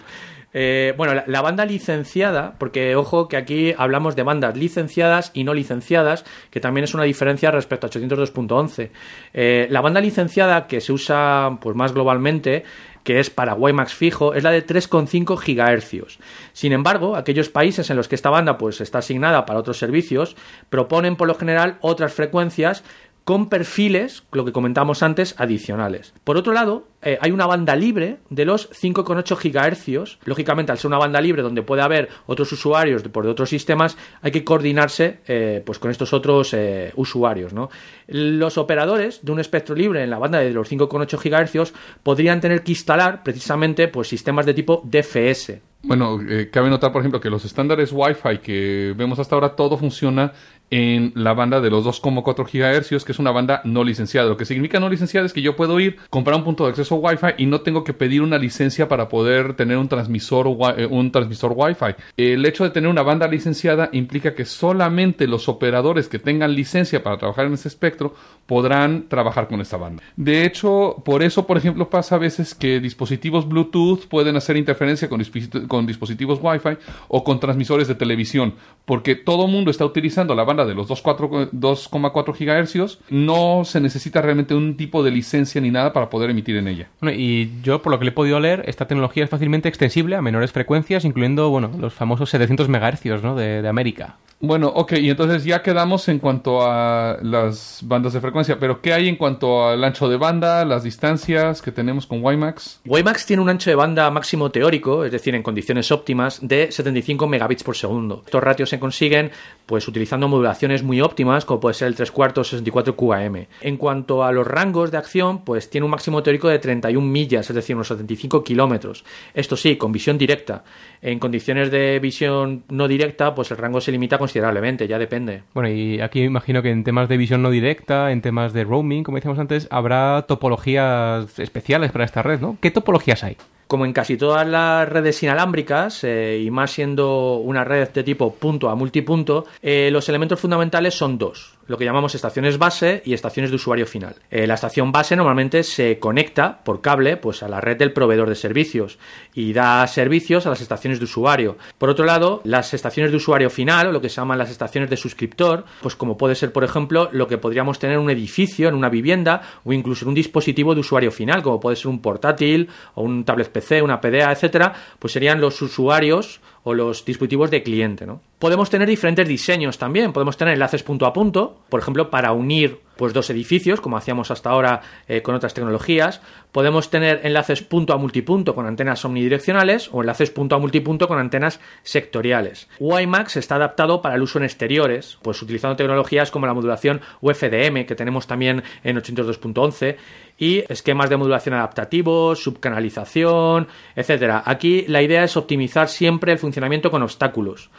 Eh, 0.54 0.92
bueno, 0.96 1.14
la, 1.14 1.24
la, 1.26 1.40
banda 1.40 1.64
licenciada, 1.64 2.56
porque 2.58 2.94
ojo 2.94 3.26
que 3.26 3.36
aquí 3.36 3.74
hablamos 3.76 4.16
de 4.16 4.22
bandas 4.22 4.56
licenciadas 4.56 5.30
y 5.32 5.44
no 5.44 5.54
licenciadas, 5.54 6.24
que 6.50 6.60
también 6.60 6.84
es 6.84 6.94
una 6.94 7.04
diferencia 7.04 7.50
respecto 7.50 7.86
a 7.86 7.90
802.11. 7.90 8.90
Eh, 9.32 9.66
la 9.70 9.80
banda 9.80 10.00
licenciada 10.00 10.66
que 10.66 10.80
se 10.80 10.92
usa 10.92 11.58
pues 11.60 11.74
más 11.74 11.94
globalmente 11.94 12.64
que 13.04 13.20
es 13.20 13.30
para 13.30 13.54
WiMAX 13.54 13.94
fijo, 13.94 14.34
es 14.34 14.42
la 14.42 14.50
de 14.50 14.66
3,5 14.66 15.36
GHz. 15.36 16.18
Sin 16.52 16.72
embargo, 16.72 17.16
aquellos 17.16 17.48
países 17.48 17.90
en 17.90 17.96
los 17.96 18.08
que 18.08 18.14
esta 18.14 18.30
banda 18.30 18.58
pues, 18.58 18.80
está 18.80 18.98
asignada 18.98 19.44
para 19.46 19.60
otros 19.60 19.78
servicios 19.78 20.36
proponen 20.70 21.16
por 21.16 21.28
lo 21.28 21.34
general 21.34 21.78
otras 21.80 22.12
frecuencias 22.12 22.84
con 23.24 23.48
perfiles, 23.48 24.24
lo 24.32 24.44
que 24.44 24.52
comentamos 24.52 25.02
antes, 25.02 25.34
adicionales. 25.38 26.12
Por 26.24 26.36
otro 26.36 26.52
lado, 26.52 26.86
eh, 27.02 27.18
hay 27.20 27.30
una 27.30 27.46
banda 27.46 27.76
libre 27.76 28.18
de 28.30 28.44
los 28.44 28.70
5,8 28.70 29.36
GHz. 29.36 30.18
Lógicamente, 30.24 30.72
al 30.72 30.78
ser 30.78 30.88
una 30.88 30.98
banda 30.98 31.20
libre 31.20 31.42
donde 31.42 31.62
puede 31.62 31.82
haber 31.82 32.08
otros 32.26 32.50
usuarios 32.52 33.02
por 33.02 33.26
otros 33.26 33.48
sistemas, 33.48 33.96
hay 34.22 34.30
que 34.32 34.44
coordinarse 34.44 35.20
eh, 35.26 35.62
pues 35.64 35.78
con 35.78 35.90
estos 35.90 36.12
otros 36.12 36.54
eh, 36.54 36.92
usuarios. 36.96 37.52
¿no? 37.52 37.70
Los 38.08 38.58
operadores 38.58 39.24
de 39.24 39.32
un 39.32 39.40
espectro 39.40 39.74
libre 39.74 40.02
en 40.02 40.10
la 40.10 40.18
banda 40.18 40.38
de 40.38 40.50
los 40.50 40.70
5,8 40.70 41.18
GHz 41.18 41.72
podrían 42.02 42.40
tener 42.40 42.62
que 42.62 42.72
instalar 42.72 43.22
precisamente 43.22 43.88
pues, 43.88 44.08
sistemas 44.08 44.46
de 44.46 44.54
tipo 44.54 44.82
DFS. 44.84 45.60
Bueno, 45.84 46.20
cabe 46.52 46.70
notar, 46.70 46.92
por 46.92 47.02
ejemplo, 47.02 47.20
que 47.20 47.28
los 47.28 47.44
estándares 47.44 47.90
Wi-Fi 47.92 48.38
que 48.38 48.94
vemos 48.96 49.18
hasta 49.18 49.34
ahora, 49.34 49.56
todo 49.56 49.76
funciona 49.76 50.32
en 50.72 51.12
la 51.14 51.34
banda 51.34 51.60
de 51.60 51.68
los 51.68 51.84
2,4 51.84 52.46
GHz, 52.46 53.04
que 53.04 53.12
es 53.12 53.18
una 53.18 53.30
banda 53.30 53.60
no 53.64 53.84
licenciada. 53.84 54.26
Lo 54.26 54.38
que 54.38 54.46
significa 54.46 54.80
no 54.80 54.88
licenciada 54.88 55.26
es 55.26 55.34
que 55.34 55.42
yo 55.42 55.54
puedo 55.54 55.78
ir, 55.78 55.98
comprar 56.08 56.34
un 56.34 56.44
punto 56.44 56.64
de 56.64 56.70
acceso 56.70 56.96
Wi-Fi 56.96 57.34
y 57.36 57.44
no 57.44 57.60
tengo 57.60 57.84
que 57.84 57.92
pedir 57.92 58.22
una 58.22 58.38
licencia 58.38 58.88
para 58.88 59.10
poder 59.10 59.52
tener 59.52 59.76
un 59.76 59.88
transmisor, 59.88 60.48
eh, 60.78 60.86
un 60.86 61.12
transmisor 61.12 61.52
Wi-Fi. 61.54 61.94
El 62.16 62.46
hecho 62.46 62.64
de 62.64 62.70
tener 62.70 62.88
una 62.88 63.02
banda 63.02 63.28
licenciada 63.28 63.90
implica 63.92 64.34
que 64.34 64.46
solamente 64.46 65.26
los 65.26 65.46
operadores 65.46 66.08
que 66.08 66.18
tengan 66.18 66.54
licencia 66.54 67.02
para 67.02 67.18
trabajar 67.18 67.44
en 67.44 67.52
ese 67.52 67.68
espectro 67.68 68.14
podrán 68.46 69.08
trabajar 69.08 69.48
con 69.48 69.60
esta 69.60 69.76
banda. 69.76 70.02
De 70.16 70.46
hecho, 70.46 71.02
por 71.04 71.22
eso, 71.22 71.46
por 71.46 71.58
ejemplo, 71.58 71.90
pasa 71.90 72.14
a 72.14 72.18
veces 72.18 72.54
que 72.54 72.80
dispositivos 72.80 73.46
Bluetooth 73.46 74.06
pueden 74.08 74.36
hacer 74.36 74.56
interferencia 74.56 75.10
con, 75.10 75.22
con 75.68 75.86
dispositivos 75.86 76.38
Wi-Fi 76.42 76.78
o 77.08 77.24
con 77.24 77.40
transmisores 77.40 77.88
de 77.88 77.94
televisión, 77.94 78.54
porque 78.86 79.16
todo 79.16 79.46
mundo 79.46 79.70
está 79.70 79.84
utilizando 79.84 80.34
la 80.34 80.44
banda 80.44 80.61
de 80.64 80.74
los 80.74 80.88
2,4 80.88 81.50
2,4 81.50 82.84
GHz, 82.84 82.98
no 83.10 83.62
se 83.64 83.80
necesita 83.80 84.20
realmente 84.22 84.54
un 84.54 84.76
tipo 84.76 85.02
de 85.02 85.10
licencia 85.10 85.60
ni 85.60 85.70
nada 85.70 85.92
para 85.92 86.10
poder 86.10 86.30
emitir 86.30 86.56
en 86.56 86.68
ella. 86.68 86.88
Bueno, 87.00 87.16
y 87.18 87.52
yo, 87.62 87.82
por 87.82 87.92
lo 87.92 87.98
que 87.98 88.04
le 88.06 88.10
he 88.10 88.14
podido 88.14 88.40
leer, 88.40 88.64
esta 88.66 88.86
tecnología 88.86 89.24
es 89.24 89.30
fácilmente 89.30 89.68
extensible 89.68 90.16
a 90.16 90.22
menores 90.22 90.52
frecuencias, 90.52 91.04
incluyendo, 91.04 91.50
bueno, 91.50 91.70
los 91.78 91.92
famosos 91.92 92.30
700 92.30 92.68
MHz, 92.68 93.22
¿no? 93.22 93.34
De, 93.34 93.62
de 93.62 93.68
América. 93.68 94.16
Bueno, 94.44 94.72
ok, 94.74 94.94
y 94.94 95.08
entonces 95.08 95.44
ya 95.44 95.62
quedamos 95.62 96.08
en 96.08 96.18
cuanto 96.18 96.68
a 96.68 97.16
las 97.22 97.78
bandas 97.84 98.12
de 98.12 98.20
frecuencia, 98.20 98.58
pero 98.58 98.80
¿qué 98.80 98.92
hay 98.92 99.08
en 99.08 99.14
cuanto 99.14 99.68
al 99.68 99.84
ancho 99.84 100.08
de 100.08 100.16
banda, 100.16 100.64
las 100.64 100.82
distancias 100.82 101.62
que 101.62 101.70
tenemos 101.70 102.08
con 102.08 102.24
WiMAX? 102.24 102.80
WiMAX 102.84 103.24
tiene 103.24 103.40
un 103.40 103.48
ancho 103.48 103.70
de 103.70 103.76
banda 103.76 104.10
máximo 104.10 104.50
teórico, 104.50 105.04
es 105.04 105.12
decir, 105.12 105.36
en 105.36 105.44
condiciones 105.44 105.92
óptimas, 105.92 106.40
de 106.42 106.72
75 106.72 107.28
megabits 107.28 107.62
por 107.62 107.76
segundo. 107.76 108.22
Estos 108.24 108.42
ratios 108.42 108.68
se 108.68 108.80
consiguen 108.80 109.30
pues 109.64 109.86
utilizando 109.86 110.26
modulaciones 110.52 110.82
muy 110.82 111.00
óptimas, 111.00 111.44
como 111.44 111.60
puede 111.60 111.74
ser 111.74 111.88
el 111.88 111.94
3 111.94 112.10
cuartos 112.10 112.48
64 112.48 112.94
QAM. 112.94 113.46
En 113.62 113.76
cuanto 113.78 114.22
a 114.22 114.32
los 114.32 114.46
rangos 114.46 114.90
de 114.90 114.98
acción, 114.98 115.44
pues 115.44 115.70
tiene 115.70 115.86
un 115.86 115.90
máximo 115.90 116.22
teórico 116.22 116.48
de 116.48 116.58
31 116.58 117.06
millas, 117.06 117.48
es 117.48 117.56
decir, 117.56 117.74
unos 117.74 117.88
75 117.88 118.44
kilómetros. 118.44 119.04
Esto 119.32 119.56
sí, 119.56 119.76
con 119.76 119.92
visión 119.92 120.18
directa. 120.18 120.64
En 121.00 121.18
condiciones 121.18 121.70
de 121.70 121.98
visión 122.00 122.64
no 122.68 122.86
directa, 122.86 123.34
pues 123.34 123.50
el 123.50 123.56
rango 123.56 123.80
se 123.80 123.92
limita 123.92 124.18
considerablemente, 124.18 124.86
ya 124.86 124.98
depende. 124.98 125.42
Bueno, 125.54 125.70
y 125.70 126.00
aquí 126.00 126.22
imagino 126.22 126.62
que 126.62 126.70
en 126.70 126.84
temas 126.84 127.08
de 127.08 127.16
visión 127.16 127.40
no 127.40 127.50
directa, 127.50 128.12
en 128.12 128.20
temas 128.20 128.52
de 128.52 128.64
roaming, 128.64 129.04
como 129.04 129.16
decíamos 129.16 129.38
antes, 129.38 129.68
habrá 129.70 130.22
topologías 130.28 131.38
especiales 131.38 131.92
para 131.92 132.04
esta 132.04 132.22
red, 132.22 132.40
¿no? 132.40 132.58
¿Qué 132.60 132.70
topologías 132.70 133.24
hay? 133.24 133.36
Como 133.66 133.86
en 133.86 133.92
casi 133.92 134.16
todas 134.16 134.46
las 134.46 134.88
redes 134.88 135.22
inalámbricas, 135.22 136.04
eh, 136.04 136.42
y 136.44 136.50
más 136.50 136.72
siendo 136.72 137.36
una 137.36 137.64
red 137.64 137.88
de 137.88 138.02
tipo 138.02 138.34
punto 138.34 138.68
a 138.68 138.74
multipunto, 138.74 139.46
eh, 139.62 139.88
los 139.90 140.08
elementos 140.08 140.40
fundamentales 140.40 140.94
son 140.94 141.16
dos, 141.16 141.56
lo 141.66 141.78
que 141.78 141.84
llamamos 141.84 142.14
estaciones 142.14 142.58
base 142.58 143.02
y 143.04 143.14
estaciones 143.14 143.50
de 143.50 143.56
usuario 143.56 143.86
final. 143.86 144.16
Eh, 144.30 144.46
la 144.46 144.54
estación 144.54 144.92
base 144.92 145.16
normalmente 145.16 145.62
se 145.62 145.98
conecta 145.98 146.62
por 146.64 146.80
cable 146.80 147.16
pues, 147.16 147.42
a 147.42 147.48
la 147.48 147.60
red 147.60 147.76
del 147.76 147.92
proveedor 147.92 148.28
de 148.28 148.34
servicios 148.34 148.98
y 149.34 149.52
da 149.52 149.86
servicios 149.86 150.46
a 150.46 150.50
las 150.50 150.60
estaciones 150.60 150.98
de 150.98 151.04
usuario. 151.04 151.56
Por 151.78 151.90
otro 151.90 152.04
lado, 152.04 152.40
las 152.44 152.74
estaciones 152.74 153.10
de 153.10 153.16
usuario 153.16 153.50
final, 153.50 153.88
o 153.88 153.92
lo 153.92 154.00
que 154.00 154.08
se 154.08 154.16
llaman 154.16 154.38
las 154.38 154.50
estaciones 154.50 154.90
de 154.90 154.96
suscriptor, 154.96 155.64
pues 155.80 155.96
como 155.96 156.16
puede 156.16 156.34
ser, 156.34 156.52
por 156.52 156.64
ejemplo, 156.64 157.08
lo 157.12 157.26
que 157.26 157.38
podríamos 157.38 157.78
tener 157.78 157.96
en 157.96 158.02
un 158.02 158.10
edificio, 158.10 158.68
en 158.68 158.74
una 158.74 158.88
vivienda 158.88 159.42
o 159.64 159.72
incluso 159.72 160.04
en 160.04 160.10
un 160.10 160.14
dispositivo 160.14 160.74
de 160.74 160.80
usuario 160.80 161.10
final, 161.10 161.42
como 161.42 161.60
puede 161.60 161.76
ser 161.76 161.88
un 161.88 162.00
portátil 162.00 162.68
o 162.94 163.02
un 163.02 163.24
tablet 163.24 163.50
PC, 163.50 163.82
una 163.82 164.00
PDA, 164.00 164.32
etcétera, 164.32 164.72
pues 164.98 165.12
serían 165.12 165.40
los 165.40 165.60
usuarios 165.62 166.40
o 166.64 166.74
los 166.74 167.04
dispositivos 167.04 167.50
de 167.50 167.62
cliente, 167.62 168.06
¿no? 168.06 168.20
Podemos 168.42 168.70
tener 168.70 168.88
diferentes 168.88 169.28
diseños 169.28 169.78
también, 169.78 170.12
podemos 170.12 170.36
tener 170.36 170.54
enlaces 170.54 170.82
punto 170.82 171.06
a 171.06 171.12
punto, 171.12 171.60
por 171.68 171.78
ejemplo, 171.78 172.10
para 172.10 172.32
unir 172.32 172.80
pues 172.96 173.12
dos 173.12 173.30
edificios, 173.30 173.80
como 173.80 173.96
hacíamos 173.96 174.30
hasta 174.30 174.50
ahora 174.50 174.80
eh, 175.08 175.22
con 175.22 175.34
otras 175.34 175.54
tecnologías. 175.54 176.20
Podemos 176.50 176.90
tener 176.90 177.20
enlaces 177.24 177.62
punto 177.62 177.92
a 177.92 177.98
multipunto 177.98 178.54
con 178.54 178.66
antenas 178.66 179.04
omnidireccionales 179.04 179.88
o 179.92 180.00
enlaces 180.00 180.30
punto 180.30 180.56
a 180.56 180.58
multipunto 180.58 181.08
con 181.08 181.18
antenas 181.18 181.60
sectoriales. 181.82 182.68
WiMAX 182.80 183.36
está 183.36 183.54
adaptado 183.56 184.02
para 184.02 184.16
el 184.16 184.22
uso 184.22 184.38
en 184.38 184.44
exteriores, 184.44 185.18
pues 185.22 185.40
utilizando 185.40 185.76
tecnologías 185.76 186.30
como 186.30 186.46
la 186.46 186.54
modulación 186.54 187.00
UFDM, 187.20 187.86
que 187.86 187.94
tenemos 187.96 188.26
también 188.26 188.62
en 188.84 188.96
802.11, 188.96 189.96
y 190.38 190.64
esquemas 190.68 191.08
de 191.10 191.16
modulación 191.16 191.54
adaptativos, 191.54 192.42
subcanalización, 192.42 193.68
etcétera. 193.94 194.42
Aquí 194.44 194.84
la 194.88 195.02
idea 195.02 195.24
es 195.24 195.36
optimizar 195.36 195.88
siempre 195.88 196.32
el 196.32 196.38
funcionamiento 196.38 196.90
con 196.90 197.02
obstáculos, 197.02 197.70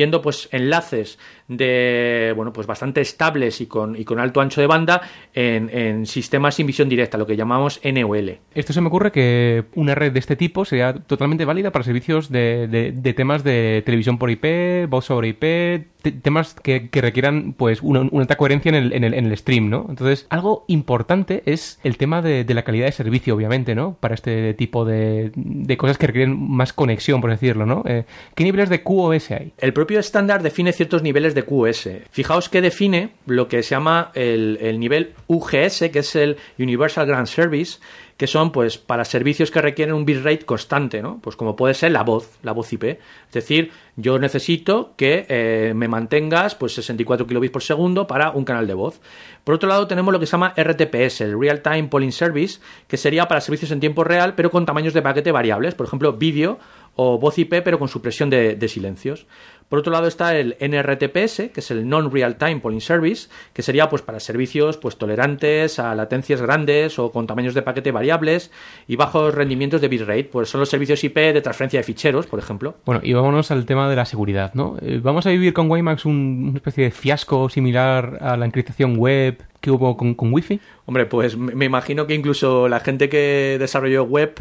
permitiendo 0.00 0.22
pues 0.22 0.48
enlaces 0.52 1.18
de 1.46 2.32
bueno 2.34 2.52
pues 2.52 2.66
bastante 2.66 3.00
estables 3.02 3.60
y 3.60 3.66
con, 3.66 3.96
y 3.96 4.04
con 4.04 4.18
alto 4.18 4.40
ancho 4.40 4.60
de 4.60 4.66
banda 4.66 5.02
en, 5.34 6.06
sistemas 6.06 6.54
sin 6.54 6.66
visión 6.66 6.88
directa, 6.88 7.18
lo 7.18 7.26
que 7.26 7.36
llamamos 7.36 7.80
NOL. 7.84 8.38
Esto 8.54 8.72
se 8.72 8.80
me 8.80 8.86
ocurre 8.88 9.12
que 9.12 9.64
una 9.74 9.94
red 9.94 10.12
de 10.12 10.18
este 10.20 10.36
tipo 10.36 10.64
sería 10.64 10.94
totalmente 10.94 11.44
válida 11.44 11.70
para 11.70 11.84
servicios 11.84 12.30
de, 12.30 12.66
de- 12.68 13.12
temas 13.12 13.42
de 13.44 13.82
televisión 13.84 14.16
por 14.18 14.30
IP, 14.30 14.88
voz 14.88 15.04
sobre 15.06 15.28
IP, 15.28 15.99
temas 16.00 16.54
que, 16.54 16.88
requieran 16.92 17.52
pues 17.52 17.82
una, 17.82 18.00
una 18.00 18.22
alta 18.22 18.36
coherencia 18.36 18.68
en 18.70 18.74
el, 18.74 18.92
en, 18.92 19.04
el, 19.04 19.14
en 19.14 19.26
el 19.26 19.36
stream, 19.36 19.70
¿no? 19.70 19.86
Entonces, 19.88 20.26
algo 20.30 20.64
importante 20.68 21.42
es 21.46 21.78
el 21.84 21.96
tema 21.96 22.22
de, 22.22 22.44
de 22.44 22.54
la 22.54 22.62
calidad 22.62 22.86
de 22.86 22.92
servicio, 22.92 23.34
obviamente, 23.34 23.74
¿no? 23.74 23.96
Para 24.00 24.14
este 24.14 24.54
tipo 24.54 24.84
de, 24.84 25.32
de 25.34 25.76
cosas 25.76 25.98
que 25.98 26.06
requieren 26.06 26.36
más 26.38 26.72
conexión, 26.72 27.20
por 27.20 27.30
decirlo, 27.30 27.66
¿no? 27.66 27.82
Eh, 27.86 28.04
¿Qué 28.34 28.44
niveles 28.44 28.68
de 28.68 28.82
QoS 28.82 29.30
hay? 29.30 29.52
El 29.58 29.72
propio 29.72 30.00
estándar 30.00 30.42
define 30.42 30.72
ciertos 30.72 31.02
niveles 31.02 31.34
de 31.34 31.42
QoS. 31.44 31.88
Fijaos 32.10 32.48
que 32.48 32.60
define 32.60 33.10
lo 33.26 33.48
que 33.48 33.62
se 33.62 33.70
llama 33.70 34.10
el, 34.14 34.58
el 34.60 34.78
nivel 34.80 35.14
UGS, 35.26 35.90
que 35.92 36.00
es 36.00 36.16
el 36.16 36.36
Universal 36.58 37.06
Grand 37.06 37.26
Service, 37.26 37.78
que 38.20 38.26
son 38.26 38.52
pues 38.52 38.76
para 38.76 39.06
servicios 39.06 39.50
que 39.50 39.62
requieren 39.62 39.94
un 39.94 40.04
bitrate 40.04 40.44
constante, 40.44 41.00
¿no? 41.00 41.20
Pues 41.22 41.36
como 41.36 41.56
puede 41.56 41.72
ser 41.72 41.92
la 41.92 42.02
voz, 42.02 42.38
la 42.42 42.52
voz 42.52 42.70
IP. 42.70 42.84
Es 42.84 43.32
decir, 43.32 43.72
yo 43.96 44.18
necesito 44.18 44.92
que 44.98 45.24
eh, 45.30 45.72
me 45.74 45.88
mantengas 45.88 46.54
pues 46.54 46.74
64 46.74 47.26
kilobits 47.26 47.50
por 47.50 47.62
segundo 47.62 48.06
para 48.06 48.32
un 48.32 48.44
canal 48.44 48.66
de 48.66 48.74
voz. 48.74 49.00
Por 49.42 49.54
otro 49.54 49.70
lado, 49.70 49.86
tenemos 49.86 50.12
lo 50.12 50.20
que 50.20 50.26
se 50.26 50.32
llama 50.32 50.52
RTPS, 50.54 51.22
el 51.22 51.40
Real 51.40 51.62
Time 51.62 51.84
Polling 51.84 52.12
Service, 52.12 52.60
que 52.88 52.98
sería 52.98 53.26
para 53.26 53.40
servicios 53.40 53.70
en 53.70 53.80
tiempo 53.80 54.04
real, 54.04 54.34
pero 54.34 54.50
con 54.50 54.66
tamaños 54.66 54.92
de 54.92 55.00
paquete 55.00 55.32
variables, 55.32 55.74
por 55.74 55.86
ejemplo, 55.86 56.12
vídeo 56.12 56.58
o 56.96 57.18
voz 57.18 57.38
IP, 57.38 57.62
pero 57.64 57.78
con 57.78 57.88
supresión 57.88 58.28
de, 58.28 58.54
de 58.54 58.68
silencios. 58.68 59.26
Por 59.70 59.78
otro 59.78 59.92
lado 59.92 60.06
está 60.08 60.36
el 60.36 60.56
NRTPS, 60.60 61.50
que 61.54 61.60
es 61.60 61.70
el 61.70 61.88
Non-Real 61.88 62.36
Time 62.36 62.56
Polling 62.60 62.80
Service, 62.82 63.28
que 63.54 63.62
sería 63.62 63.88
pues 63.88 64.02
para 64.02 64.20
servicios 64.20 64.76
pues 64.76 64.98
tolerantes 64.98 65.78
a 65.78 65.94
latencias 65.94 66.42
grandes 66.42 66.98
o 66.98 67.12
con 67.12 67.26
tamaños 67.26 67.54
de 67.54 67.62
paquete 67.62 67.92
variables 67.92 68.50
y 68.88 68.96
bajos 68.96 69.32
rendimientos 69.34 69.80
de 69.80 69.86
bitrate, 69.88 70.24
pues 70.24 70.48
son 70.50 70.58
los 70.60 70.68
servicios 70.68 71.02
IP 71.04 71.14
de 71.16 71.40
transferencia 71.40 71.78
de 71.80 71.84
ficheros, 71.84 72.26
por 72.26 72.40
ejemplo. 72.40 72.74
Bueno, 72.84 73.00
y 73.04 73.12
vámonos 73.12 73.50
al 73.52 73.64
tema 73.64 73.88
de 73.88 73.96
la 73.96 74.04
seguridad, 74.04 74.52
¿no? 74.54 74.76
Eh, 74.82 74.98
¿Vamos 75.02 75.24
a 75.26 75.30
vivir 75.30 75.52
con 75.54 75.70
WiMAX 75.70 76.04
un- 76.04 76.46
una 76.50 76.56
especie 76.56 76.84
de 76.84 76.90
fiasco 76.90 77.48
similar 77.48 78.18
a 78.20 78.36
la 78.36 78.46
encriptación 78.46 78.96
web 78.98 79.38
que 79.60 79.70
hubo 79.70 79.96
con, 79.96 80.16
Wi-Fi? 80.18 80.60
Hombre, 80.86 81.06
pues 81.06 81.36
me 81.36 81.66
imagino 81.66 82.06
que 82.06 82.14
incluso 82.14 82.68
la 82.68 82.80
gente 82.80 83.08
que 83.08 83.56
desarrolló 83.58 84.04
web 84.04 84.34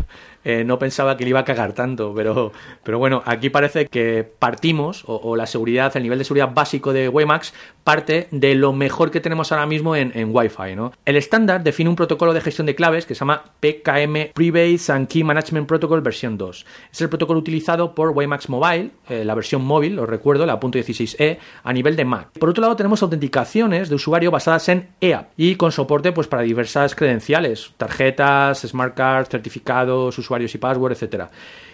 eh, 0.46 0.64
no 0.64 0.80
pensaba 0.80 1.18
que 1.18 1.26
le 1.26 1.32
iba 1.32 1.42
a 1.42 1.46
cagar 1.46 1.74
tanto, 1.74 2.14
pero, 2.16 2.52
pero 2.84 2.98
bueno, 2.98 3.22
aquí 3.26 3.50
parece 3.50 3.88
que 3.88 4.24
partimos, 4.24 5.04
o, 5.06 5.36
la 5.36 5.46
seguridad, 5.46 5.96
el 5.96 6.04
nivel 6.04 6.18
de 6.18 6.26
seguridad 6.26 6.54
básico 6.54 6.94
de 6.94 7.10
WiMAX 7.10 7.54
parte 7.84 8.28
de 8.32 8.56
lo 8.56 8.72
mejor 8.72 9.12
que 9.12 9.20
tenemos 9.20 9.52
ahora 9.52 9.66
mismo 9.66 9.96
en, 9.96 10.30
Wi-Fi, 10.32 10.76
¿no? 10.76 10.94
El 11.06 11.18
estándar 11.18 11.64
define 11.64 11.90
un 11.90 11.96
protocolo 11.96 12.34
de 12.34 12.42
gestión 12.42 12.68
de 12.68 12.76
claves 12.76 13.06
que 13.06 13.16
se 13.16 13.20
llama 13.20 13.44
PKM 13.60 14.34
Private 14.34 14.80
and 14.90 15.08
Key 15.08 15.24
Management 15.24 15.68
Protocol 15.68 16.02
versión 16.02 16.38
2. 16.38 16.66
Es 16.92 17.02
el 17.02 17.10
protocolo 17.10 17.40
utilizado 17.40 17.94
por 17.94 18.12
WiMAX 18.12 18.50
Mobile, 18.50 18.92
eh, 19.10 19.26
la 19.26 19.36
versión 19.36 19.64
móvil, 19.64 20.00
os 20.00 20.08
recuerdo, 20.08 20.46
la 20.46 20.60
.16e, 20.60 21.38
a 21.64 21.74
nivel 21.74 21.96
de 21.96 22.06
Mac. 22.06 22.30
Por 22.40 22.50
otro 22.50 22.62
lado, 22.62 22.76
tenemos 22.76 23.02
autenticaciones 23.02 23.90
de 23.90 23.96
usuario 23.96 24.32
basadas 24.32 24.70
en 24.70 24.88
Y 25.38 25.56
con 25.56 25.72
soporte 25.72 26.12
pues, 26.12 26.28
para 26.28 26.44
diversas 26.44 26.96
credenciales, 26.96 27.72
tarjetas, 27.78 28.60
smart 28.62 28.96
cards, 28.96 29.30
certificados, 29.30 30.18
usuarios 30.18 30.54
y 30.56 30.58
password, 30.58 30.94
etcétera. 30.94 31.30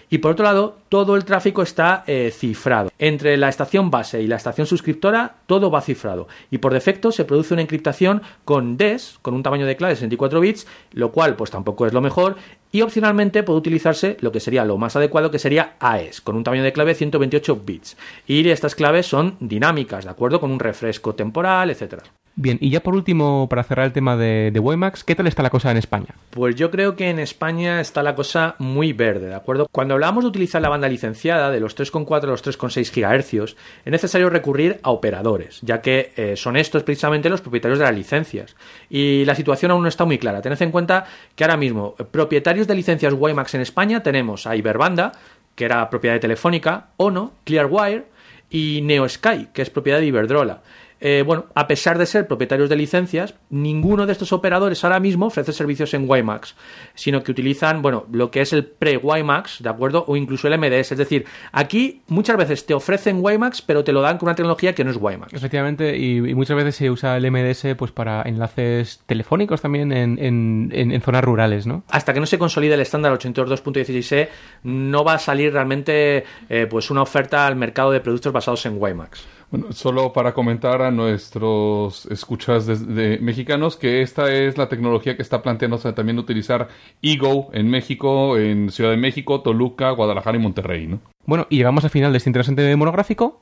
Y 0.09 0.19
por 0.19 0.31
otro 0.31 0.45
lado, 0.45 0.77
todo 0.89 1.15
el 1.15 1.25
tráfico 1.25 1.61
está 1.61 2.03
eh, 2.05 2.31
cifrado. 2.31 2.91
Entre 2.99 3.37
la 3.37 3.49
estación 3.49 3.89
base 3.89 4.21
y 4.21 4.27
la 4.27 4.35
estación 4.35 4.67
suscriptora, 4.67 5.37
todo 5.47 5.71
va 5.71 5.81
cifrado. 5.81 6.27
Y 6.51 6.59
por 6.59 6.73
defecto 6.73 7.11
se 7.11 7.25
produce 7.25 7.53
una 7.53 7.63
encriptación 7.63 8.21
con 8.43 8.77
DES, 8.77 9.17
con 9.21 9.33
un 9.33 9.43
tamaño 9.43 9.65
de 9.65 9.75
clave 9.75 9.93
de 9.93 9.97
64 9.97 10.39
bits, 10.39 10.67
lo 10.91 11.11
cual 11.11 11.35
pues 11.35 11.49
tampoco 11.49 11.87
es 11.87 11.93
lo 11.93 12.01
mejor. 12.01 12.35
Y 12.71 12.81
opcionalmente 12.81 13.43
puede 13.43 13.59
utilizarse 13.59 14.17
lo 14.19 14.31
que 14.31 14.39
sería 14.39 14.65
lo 14.65 14.77
más 14.77 14.95
adecuado, 14.95 15.31
que 15.31 15.39
sería 15.39 15.75
AES, 15.79 16.21
con 16.21 16.35
un 16.35 16.43
tamaño 16.43 16.63
de 16.63 16.73
clave 16.73 16.91
de 16.91 16.99
128 16.99 17.61
bits. 17.65 17.97
Y 18.27 18.47
estas 18.49 18.75
claves 18.75 19.07
son 19.07 19.37
dinámicas, 19.39 20.05
¿de 20.05 20.11
acuerdo? 20.11 20.39
Con 20.39 20.51
un 20.51 20.59
refresco 20.59 21.15
temporal, 21.15 21.71
etcétera. 21.71 22.03
Bien, 22.37 22.57
y 22.59 22.69
ya 22.69 22.81
por 22.81 22.95
último, 22.95 23.47
para 23.49 23.63
cerrar 23.63 23.85
el 23.85 23.93
tema 23.93 24.17
de, 24.17 24.51
de 24.51 24.59
WiMAX, 24.59 25.05
¿qué 25.05 25.15
tal 25.15 25.25
está 25.25 25.41
la 25.41 25.49
cosa 25.49 25.71
en 25.71 25.77
España? 25.77 26.15
Pues 26.31 26.55
yo 26.55 26.69
creo 26.69 26.97
que 26.97 27.09
en 27.09 27.17
España 27.17 27.79
está 27.79 28.03
la 28.03 28.13
cosa 28.13 28.55
muy 28.59 28.91
verde, 28.91 29.27
¿de 29.27 29.35
acuerdo? 29.35 29.69
Cuando 29.71 29.93
hablamos 29.93 30.25
de 30.25 30.27
utilizar 30.27 30.61
la 30.61 30.67
banda 30.67 30.89
licenciada 30.89 31.49
de 31.49 31.61
los 31.61 31.77
3,4 31.77 32.23
a 32.23 32.27
los 32.27 32.43
3,6 32.43 32.91
GHz, 32.91 33.55
es 33.85 33.91
necesario 33.91 34.29
recurrir 34.29 34.81
a 34.83 34.91
operadores, 34.91 35.59
ya 35.61 35.79
que 35.79 36.11
eh, 36.17 36.35
son 36.35 36.57
estos 36.57 36.83
precisamente 36.83 37.29
los 37.29 37.39
propietarios 37.39 37.79
de 37.79 37.85
las 37.85 37.95
licencias. 37.95 38.57
Y 38.89 39.23
la 39.23 39.35
situación 39.35 39.71
aún 39.71 39.83
no 39.83 39.87
está 39.87 40.03
muy 40.03 40.17
clara. 40.17 40.41
Tened 40.41 40.61
en 40.61 40.71
cuenta 40.71 41.05
que 41.35 41.45
ahora 41.45 41.55
mismo, 41.55 41.95
eh, 41.97 42.03
propietarios 42.03 42.67
de 42.67 42.75
licencias 42.75 43.13
WiMAX 43.13 43.53
en 43.53 43.61
España 43.61 44.03
tenemos 44.03 44.45
a 44.45 44.57
Iberbanda, 44.57 45.13
que 45.55 45.63
era 45.63 45.89
propiedad 45.89 46.15
de 46.15 46.19
Telefónica, 46.19 46.87
Ono, 46.97 47.31
Clearwire 47.45 48.07
y 48.49 48.81
NeoSky, 48.83 49.47
que 49.53 49.61
es 49.61 49.69
propiedad 49.69 49.99
de 49.99 50.07
Iberdrola. 50.07 50.61
Eh, 51.07 51.21
bueno, 51.23 51.45
a 51.53 51.67
pesar 51.67 51.99
de 51.99 52.07
ser 52.07 52.25
propietarios 52.27 52.67
de 52.67 52.75
licencias, 52.75 53.35
ninguno 53.51 54.07
de 54.07 54.11
estos 54.11 54.33
operadores 54.33 54.83
ahora 54.83 54.99
mismo 54.99 55.27
ofrece 55.27 55.53
servicios 55.53 55.93
en 55.93 56.09
WiMAX, 56.09 56.55
sino 56.95 57.21
que 57.21 57.29
utilizan, 57.31 57.83
bueno, 57.83 58.07
lo 58.11 58.31
que 58.31 58.41
es 58.41 58.53
el 58.53 58.65
pre-WiMAX, 58.65 59.61
¿de 59.61 59.69
acuerdo? 59.69 60.03
O 60.07 60.15
incluso 60.15 60.47
el 60.47 60.57
MDS. 60.57 60.93
Es 60.93 60.97
decir, 60.97 61.25
aquí 61.51 62.01
muchas 62.07 62.37
veces 62.37 62.65
te 62.65 62.73
ofrecen 62.73 63.19
WiMAX, 63.21 63.61
pero 63.61 63.83
te 63.83 63.91
lo 63.91 64.01
dan 64.01 64.17
con 64.17 64.29
una 64.29 64.35
tecnología 64.35 64.73
que 64.73 64.83
no 64.83 64.89
es 64.89 64.97
WiMAX. 64.97 65.31
Efectivamente, 65.33 65.95
y, 65.95 66.17
y 66.17 66.33
muchas 66.33 66.57
veces 66.57 66.75
se 66.75 66.89
usa 66.89 67.17
el 67.17 67.29
MDS 67.29 67.75
pues 67.77 67.91
para 67.91 68.23
enlaces 68.23 69.01
telefónicos 69.05 69.61
también 69.61 69.91
en, 69.91 70.17
en- 70.17 70.71
en- 70.73 70.91
en 70.91 71.01
zonas 71.01 71.23
rurales, 71.23 71.67
¿no? 71.67 71.83
hasta 71.89 72.13
que 72.15 72.19
no 72.19 72.25
se 72.25 72.39
consolide 72.39 72.73
el 72.73 72.81
estándar 72.81 73.13
82.16e, 73.13 74.29
no 74.63 75.03
va 75.03 75.13
a 75.13 75.19
salir 75.19 75.53
realmente 75.53 76.23
eh, 76.49 76.65
pues 76.67 76.89
una 76.89 77.03
oferta 77.03 77.45
al 77.45 77.55
mercado 77.55 77.91
de 77.91 77.99
productos 77.99 78.33
basados 78.33 78.65
en 78.65 78.81
WiMAX. 78.81 79.23
Bueno, 79.51 79.71
solo 79.71 80.11
para 80.11 80.33
comentar 80.33 80.81
a 80.81 80.91
nuestros 80.91 82.05
escuchas 82.07 82.65
de, 82.65 82.75
de 82.77 83.19
mexicanos 83.19 83.77
que 83.77 84.01
esta 84.01 84.31
es 84.31 84.57
la 84.57 84.67
tecnología 84.67 85.15
que 85.15 85.21
está 85.21 85.41
planteándose 85.41 85.93
también 85.93 86.17
utilizar 86.19 86.67
Ego 87.01 87.49
en 87.53 87.69
México, 87.69 88.37
en 88.37 88.69
Ciudad 88.71 88.91
de 88.91 88.97
México, 88.97 89.41
Toluca, 89.41 89.91
Guadalajara 89.91 90.37
y 90.37 90.41
Monterrey, 90.41 90.87
¿no? 90.87 90.99
Bueno, 91.25 91.47
y 91.49 91.57
llegamos 91.57 91.83
al 91.83 91.89
final 91.89 92.11
de 92.11 92.17
este 92.17 92.29
interesante 92.29 92.75
monográfico 92.75 93.41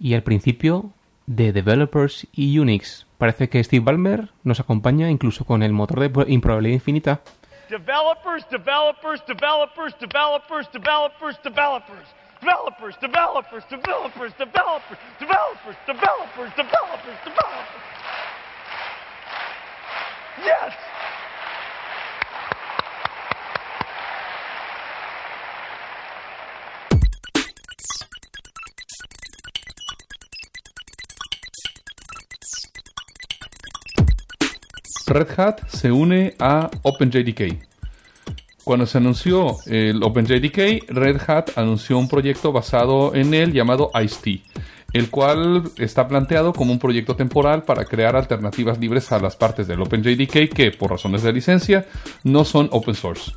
y 0.00 0.14
al 0.14 0.22
principio 0.22 0.90
de 1.26 1.52
Developers 1.52 2.26
y 2.32 2.58
Unix. 2.58 3.06
Parece 3.18 3.48
que 3.48 3.62
Steve 3.62 3.84
Ballmer 3.84 4.30
nos 4.42 4.60
acompaña 4.60 5.08
incluso 5.10 5.44
con 5.44 5.62
el 5.62 5.72
motor 5.72 6.00
de 6.00 6.10
pro- 6.10 6.28
improbabilidad 6.28 6.74
infinita. 6.74 7.20
Developers, 7.70 8.46
developers, 8.50 9.24
developers, 9.26 9.94
developers, 9.98 10.70
developers, 10.72 11.42
developers. 11.42 12.14
Developers, 12.44 12.94
developers, 13.00 13.64
developers, 13.70 14.32
developers, 14.38 14.98
developers, 15.18 15.76
developers, 15.86 16.52
developers, 16.54 17.18
developers. 17.24 17.82
Yes! 20.44 20.74
Red 35.08 35.28
Hat 35.38 35.62
se 35.68 35.88
une 35.88 36.34
a 36.38 36.68
OpenJDK. 36.82 37.73
Cuando 38.64 38.86
se 38.86 38.96
anunció 38.96 39.58
el 39.66 40.02
OpenJDK, 40.02 40.88
Red 40.88 41.20
Hat 41.26 41.58
anunció 41.58 41.98
un 41.98 42.08
proyecto 42.08 42.50
basado 42.50 43.14
en 43.14 43.34
él 43.34 43.52
llamado 43.52 43.90
Ice-T, 44.02 44.42
el 44.94 45.10
cual 45.10 45.64
está 45.76 46.08
planteado 46.08 46.54
como 46.54 46.72
un 46.72 46.78
proyecto 46.78 47.14
temporal 47.14 47.64
para 47.64 47.84
crear 47.84 48.16
alternativas 48.16 48.78
libres 48.78 49.12
a 49.12 49.18
las 49.18 49.36
partes 49.36 49.66
del 49.66 49.82
OpenJDK 49.82 50.48
que, 50.48 50.70
por 50.70 50.90
razones 50.90 51.22
de 51.22 51.34
licencia, 51.34 51.86
no 52.22 52.46
son 52.46 52.70
open 52.72 52.94
source. 52.94 53.32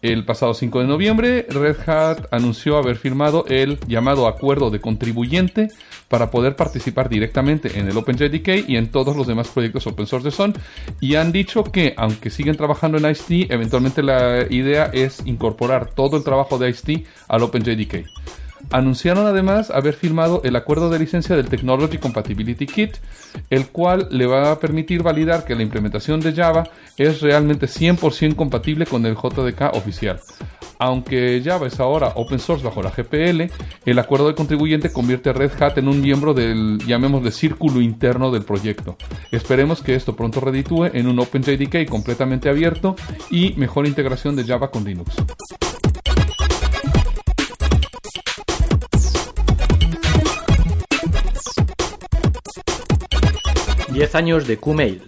El 0.00 0.24
pasado 0.24 0.54
5 0.54 0.80
de 0.80 0.86
noviembre, 0.86 1.46
Red 1.50 1.76
Hat 1.86 2.28
anunció 2.30 2.78
haber 2.78 2.96
firmado 2.96 3.44
el 3.48 3.78
llamado 3.86 4.26
Acuerdo 4.26 4.70
de 4.70 4.80
Contribuyente 4.80 5.68
para 6.08 6.30
poder 6.30 6.56
participar 6.56 7.08
directamente 7.08 7.78
en 7.78 7.88
el 7.88 7.96
OpenJDK 7.96 8.68
y 8.68 8.76
en 8.76 8.90
todos 8.90 9.16
los 9.16 9.26
demás 9.26 9.48
proyectos 9.48 9.86
open 9.86 10.06
source 10.06 10.24
de 10.24 10.30
Sun. 10.30 10.54
Y 11.00 11.16
han 11.16 11.32
dicho 11.32 11.64
que, 11.64 11.94
aunque 11.96 12.30
siguen 12.30 12.56
trabajando 12.56 12.98
en 12.98 13.10
ICT, 13.10 13.50
eventualmente 13.50 14.02
la 14.02 14.46
idea 14.50 14.90
es 14.92 15.22
incorporar 15.26 15.90
todo 15.90 16.16
el 16.16 16.24
trabajo 16.24 16.58
de 16.58 16.70
ICT 16.70 17.06
al 17.28 17.42
OpenJDK. 17.42 18.06
Anunciaron 18.70 19.26
además 19.26 19.70
haber 19.70 19.94
firmado 19.94 20.40
el 20.44 20.56
acuerdo 20.56 20.90
de 20.90 20.98
licencia 20.98 21.36
del 21.36 21.48
Technology 21.48 21.98
Compatibility 21.98 22.66
Kit, 22.66 22.96
el 23.50 23.68
cual 23.68 24.08
le 24.10 24.26
va 24.26 24.50
a 24.50 24.58
permitir 24.58 25.02
validar 25.02 25.44
que 25.44 25.54
la 25.54 25.62
implementación 25.62 26.20
de 26.20 26.32
Java 26.32 26.64
es 26.96 27.20
realmente 27.20 27.66
100% 27.66 28.34
compatible 28.34 28.86
con 28.86 29.06
el 29.06 29.14
JDK 29.14 29.74
oficial. 29.74 30.20
Aunque 30.78 31.40
Java 31.44 31.66
es 31.66 31.80
ahora 31.80 32.12
open 32.16 32.38
source 32.38 32.64
bajo 32.64 32.82
la 32.82 32.90
GPL, 32.90 33.50
el 33.84 33.98
acuerdo 33.98 34.28
de 34.28 34.34
contribuyente 34.34 34.92
convierte 34.92 35.30
a 35.30 35.32
Red 35.32 35.52
Hat 35.60 35.78
en 35.78 35.88
un 35.88 36.00
miembro 36.00 36.34
del, 36.34 36.78
llamémosle, 36.86 37.30
círculo 37.30 37.80
interno 37.80 38.30
del 38.30 38.44
proyecto. 38.44 38.96
Esperemos 39.30 39.80
que 39.80 39.94
esto 39.94 40.14
pronto 40.14 40.40
reditúe 40.40 40.86
en 40.86 41.06
un 41.06 41.18
OpenJDK 41.18 41.88
completamente 41.88 42.48
abierto 42.48 42.96
y 43.30 43.54
mejor 43.54 43.86
integración 43.86 44.36
de 44.36 44.44
Java 44.44 44.70
con 44.70 44.84
Linux. 44.84 45.16
Diez 53.96 54.14
años 54.14 54.46
de 54.46 54.58
Qmail. 54.58 55.00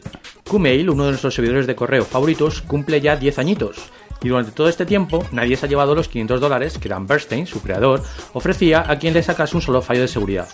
Qmail, 0.51 0.89
uno 0.89 1.05
de 1.05 1.11
nuestros 1.11 1.35
servidores 1.35 1.67
de 1.67 1.77
correo 1.77 2.07
favoritos, 2.07 2.63
cumple 2.63 3.03
ya 3.03 3.17
10 3.17 3.39
añitos. 3.39 3.77
Y 4.23 4.29
durante 4.29 4.51
todo 4.53 4.67
este 4.67 4.87
tiempo 4.87 5.27
nadie 5.31 5.59
se 5.59 5.67
ha 5.67 5.69
llevado 5.69 5.95
los 5.95 6.09
500 6.09 6.41
dólares 6.41 6.79
que 6.79 6.89
Dan 6.89 7.07
Bernstein, 7.07 7.47
su 7.47 7.61
creador, 7.61 8.03
ofrecía 8.33 8.91
a 8.91 8.99
quien 8.99 9.13
le 9.13 9.23
sacase 9.23 9.57
un 9.57 9.61
solo 9.61 9.83
fallo 9.83 10.01
de 10.01 10.09
seguridad. 10.09 10.49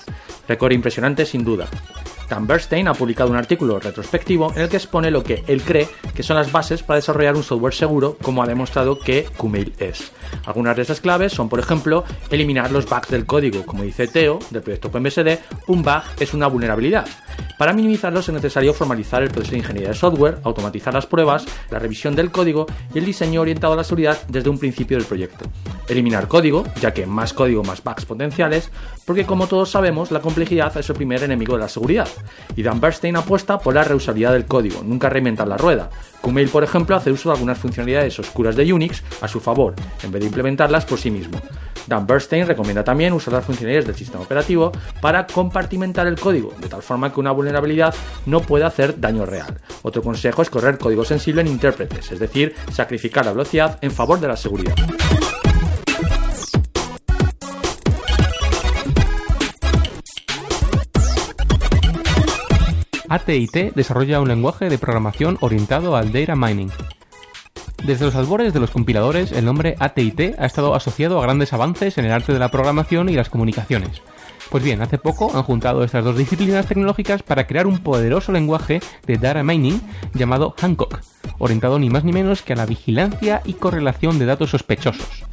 Récord 0.49 0.73
impresionante 0.73 1.27
sin 1.27 1.45
duda. 1.45 1.69
Dan 2.29 2.49
Bernstein 2.49 2.89
ha 2.89 2.95
publicado 2.95 3.31
un 3.31 3.37
artículo 3.37 3.79
retrospectivo 3.79 4.53
en 4.57 4.63
el 4.63 4.69
que 4.69 4.79
expone 4.79 5.13
lo 5.13 5.23
que 5.23 5.45
él 5.47 5.63
cree 5.63 5.87
que 6.13 6.25
son 6.25 6.37
las 6.37 6.51
bases 6.51 6.83
para 6.83 6.97
desarrollar 6.97 7.37
un 7.37 7.45
software 7.45 7.75
seguro, 7.75 8.17
como 8.21 8.43
ha 8.43 8.49
demostrado 8.49 8.99
que 8.99 9.29
Qmail 9.39 9.75
es. 9.79 10.11
Algunas 10.47 10.77
de 10.77 10.83
estas 10.83 11.01
claves 11.01 11.33
son, 11.33 11.49
por 11.49 11.59
ejemplo, 11.59 12.05
eliminar 12.31 12.71
los 12.71 12.87
bugs 12.87 13.09
del 13.09 13.27
código. 13.27 13.65
Como 13.65 13.83
dice 13.83 14.07
Teo, 14.07 14.39
del 14.51 14.63
proyecto 14.63 14.89
OpenBSD, 14.89 15.39
un 15.69 15.83
bug 15.83 16.03
es 16.21 16.35
una 16.35 16.47
vulnerabilidad. 16.47 17.07
Para 17.59 17.73
minimizarlos 17.73 18.29
es 18.29 18.35
necesario 18.35 18.75
formalizar 18.75 19.23
el 19.23 19.31
proceso 19.31 19.53
de 19.53 19.59
ingeniería 19.59 19.91
de 19.91 19.95
software, 19.95 20.39
automatizar 20.43 20.93
las 20.93 21.07
pruebas, 21.07 21.45
la 21.71 21.79
revisión 21.79 22.17
del 22.17 22.31
código 22.31 22.67
y 22.93 22.99
el 22.99 23.05
diseño 23.05 23.41
orientado 23.41 23.75
a 23.75 23.77
la 23.77 23.85
seguridad 23.85 24.19
desde 24.29 24.51
un 24.51 24.59
principio 24.59 24.97
del 24.97 25.07
proyecto. 25.07 25.45
Eliminar 25.89 26.29
código, 26.29 26.65
ya 26.81 26.93
que 26.93 27.07
más 27.07 27.33
código 27.33 27.63
más 27.63 27.83
bugs 27.83 28.07
potenciales, 28.07 28.71
porque 29.05 29.25
como 29.25 29.47
todos 29.47 29.71
sabemos, 29.71 30.11
la 30.11 30.21
complejidad 30.21 30.77
es 30.77 30.89
el 30.89 30.97
primer 30.97 31.23
enemigo 31.23 31.55
de 31.55 31.61
la 31.61 31.69
seguridad. 31.69 32.09
Y 32.57 32.63
Dan 32.63 32.81
Bernstein 32.81 33.17
apuesta 33.17 33.59
por 33.59 33.75
la 33.75 33.85
reusabilidad 33.85 34.33
del 34.33 34.47
código, 34.47 34.83
nunca 34.83 35.09
reinventar 35.09 35.47
la 35.47 35.57
rueda. 35.57 35.91
Qmail, 36.25 36.49
por 36.49 36.65
ejemplo, 36.65 36.97
hace 36.97 37.13
uso 37.13 37.29
de 37.29 37.35
algunas 37.35 37.59
funcionalidades 37.59 38.19
oscuras 38.19 38.57
de 38.57 38.73
Unix 38.73 39.03
a 39.21 39.29
su 39.29 39.41
favor, 39.41 39.75
en 40.03 40.11
vez 40.11 40.21
de 40.21 40.27
implementarlas 40.27 40.85
por 40.87 40.99
sí 40.99 41.11
mismo. 41.11 41.41
Dan 41.87 42.07
Bernstein 42.07 42.47
recomienda 42.47 42.83
también 42.83 43.13
usar 43.13 43.35
las 43.35 43.45
funcionalidades 43.45 43.87
del 43.87 43.95
sistema 43.95 44.25
operativo 44.25 44.73
para 45.01 45.27
compartimentar 45.27 46.07
el 46.07 46.19
código, 46.19 46.55
de 46.61 46.69
tal 46.69 46.83
forma 46.83 47.13
que 47.13 47.21
una 47.21 47.33
vulnerabilidad 47.33 47.95
no 48.27 48.41
pueda 48.41 48.69
hacer 48.69 48.99
daño 48.99 49.27
real. 49.27 49.61
Otro 49.83 50.03
consejo 50.03 50.41
es 50.43 50.49
correr 50.49 50.79
código 50.79 51.05
sensible 51.05 51.43
en 51.43 51.49
intérpretes, 51.49 52.11
es 52.11 52.19
decir, 52.19 52.55
sacrificar 52.73 53.27
la 53.27 53.33
velocidad 53.33 53.79
en 53.83 53.91
favor 53.91 54.19
de 54.19 54.29
la 54.29 54.37
seguridad. 54.37 54.75
AT&T 63.15 63.71
desarrolla 63.77 64.21
un 64.21 64.27
lenguaje 64.27 64.69
de 64.69 64.77
programación 64.77 65.39
orientado 65.41 65.95
al 65.95 66.11
data 66.11 66.35
mining. 66.35 66.73
Desde 67.85 68.07
los 68.07 68.17
albores 68.17 68.53
de 68.53 68.59
los 68.59 68.73
compiladores, 68.73 69.31
el 69.31 69.45
nombre 69.45 69.77
AT&T 69.79 70.35
ha 70.37 70.45
estado 70.45 70.75
asociado 70.75 71.21
a 71.21 71.23
grandes 71.23 71.53
avances 71.53 71.97
en 71.97 72.07
el 72.07 72.11
arte 72.11 72.33
de 72.33 72.41
la 72.41 72.51
programación 72.51 73.09
y 73.09 73.13
las 73.13 73.31
comunicaciones. 73.31 74.03
Pues 74.51 74.65
bien, 74.65 74.83
hace 74.83 74.99
poco 74.99 75.31
han 75.33 75.45
juntado 75.45 75.85
estas 75.85 76.05
dos 76.05 76.19
disciplinas 76.19 76.67
tecnológicas 76.67 77.23
para 77.23 77.47
crear 77.47 77.69
un 77.69 77.79
poderoso 77.79 78.33
lenguaje 78.33 78.81
de 79.07 79.17
data 79.17 79.45
mining 79.45 79.81
llamado 80.13 80.53
Hancock, 80.61 80.99
orientado 81.39 81.79
ni 81.79 81.91
más 81.91 82.03
ni 82.03 82.13
menos 82.13 82.43
que 82.43 82.55
a 82.55 82.57
la 82.57 82.67
vigilancia 82.67 83.43
y 83.45 83.53
correlación 83.53 84.19
de 84.19 84.27
datos 84.27 84.51
sospechosos. 84.51 85.25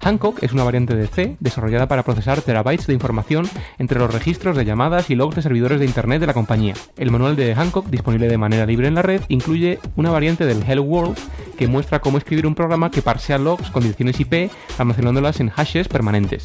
Hancock 0.00 0.42
es 0.42 0.52
una 0.52 0.64
variante 0.64 0.94
de 0.94 1.06
C 1.06 1.36
desarrollada 1.40 1.88
para 1.88 2.02
procesar 2.02 2.40
terabytes 2.40 2.86
de 2.86 2.94
información 2.94 3.48
entre 3.78 3.98
los 3.98 4.12
registros 4.12 4.56
de 4.56 4.64
llamadas 4.64 5.10
y 5.10 5.14
logs 5.14 5.36
de 5.36 5.42
servidores 5.42 5.80
de 5.80 5.86
Internet 5.86 6.20
de 6.20 6.26
la 6.26 6.34
compañía. 6.34 6.74
El 6.96 7.10
manual 7.10 7.36
de 7.36 7.54
Hancock, 7.54 7.86
disponible 7.86 8.28
de 8.28 8.38
manera 8.38 8.66
libre 8.66 8.88
en 8.88 8.94
la 8.94 9.02
red, 9.02 9.22
incluye 9.28 9.78
una 9.96 10.10
variante 10.10 10.46
del 10.46 10.62
Hello 10.62 10.82
World 10.82 11.16
que 11.56 11.68
muestra 11.68 12.00
cómo 12.00 12.18
escribir 12.18 12.46
un 12.46 12.54
programa 12.54 12.90
que 12.90 13.02
parsea 13.02 13.38
logs 13.38 13.70
con 13.70 13.82
direcciones 13.82 14.20
IP 14.20 14.50
almacenándolas 14.78 15.40
en 15.40 15.48
hashes 15.50 15.88
permanentes. 15.88 16.44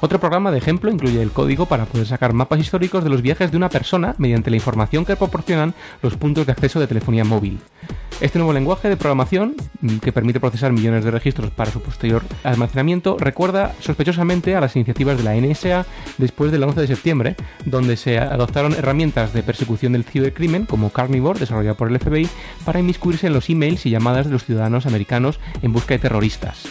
Otro 0.00 0.18
programa 0.18 0.50
de 0.50 0.58
ejemplo 0.58 0.90
incluye 0.90 1.20
el 1.20 1.30
código 1.30 1.66
para 1.66 1.84
poder 1.84 2.06
sacar 2.06 2.32
mapas 2.32 2.60
históricos 2.60 3.04
de 3.04 3.10
los 3.10 3.22
viajes 3.22 3.50
de 3.50 3.56
una 3.56 3.68
persona 3.68 4.14
mediante 4.18 4.50
la 4.50 4.56
información 4.56 5.04
que 5.04 5.16
proporcionan 5.16 5.74
los 6.02 6.16
puntos 6.16 6.46
de 6.46 6.52
acceso 6.52 6.80
de 6.80 6.86
telefonía 6.86 7.24
móvil. 7.24 7.60
Este 8.20 8.38
nuevo 8.38 8.52
lenguaje 8.52 8.90
de 8.90 8.98
programación, 8.98 9.56
mm, 9.80 9.96
que 9.98 10.12
permite 10.12 10.40
procesar 10.40 10.72
millones 10.72 11.04
de 11.04 11.10
registros 11.10 11.50
para 11.50 11.70
su 11.70 11.80
posterior 11.80 12.22
almacenamiento, 12.44 13.16
recuerda 13.18 13.74
sospechosamente 13.80 14.54
a 14.54 14.60
las 14.60 14.76
iniciativas 14.76 15.16
de 15.16 15.24
la 15.24 15.36
NSA 15.36 15.86
después 16.18 16.52
del 16.52 16.62
11 16.62 16.82
de 16.82 16.86
septiembre, 16.86 17.36
donde 17.64 17.96
se 17.96 18.18
adoptaron 18.18 18.74
herramientas 18.74 19.32
de 19.32 19.42
persecución 19.42 19.92
del 19.92 20.04
cibercrimen 20.04 20.66
como 20.66 20.90
Carnivore, 20.90 21.40
desarrollado 21.40 21.76
por 21.76 21.88
el 21.88 21.98
FBI, 21.98 22.28
para 22.66 22.80
inmiscuirse 22.80 23.28
en 23.28 23.32
los 23.32 23.48
emails 23.48 23.86
y 23.86 23.90
llamadas 23.90 24.26
de 24.26 24.32
los 24.32 24.44
ciudadanos 24.44 24.84
americanos 24.84 25.40
en 25.62 25.72
busca 25.72 25.94
de 25.94 26.00
terroristas. 26.00 26.68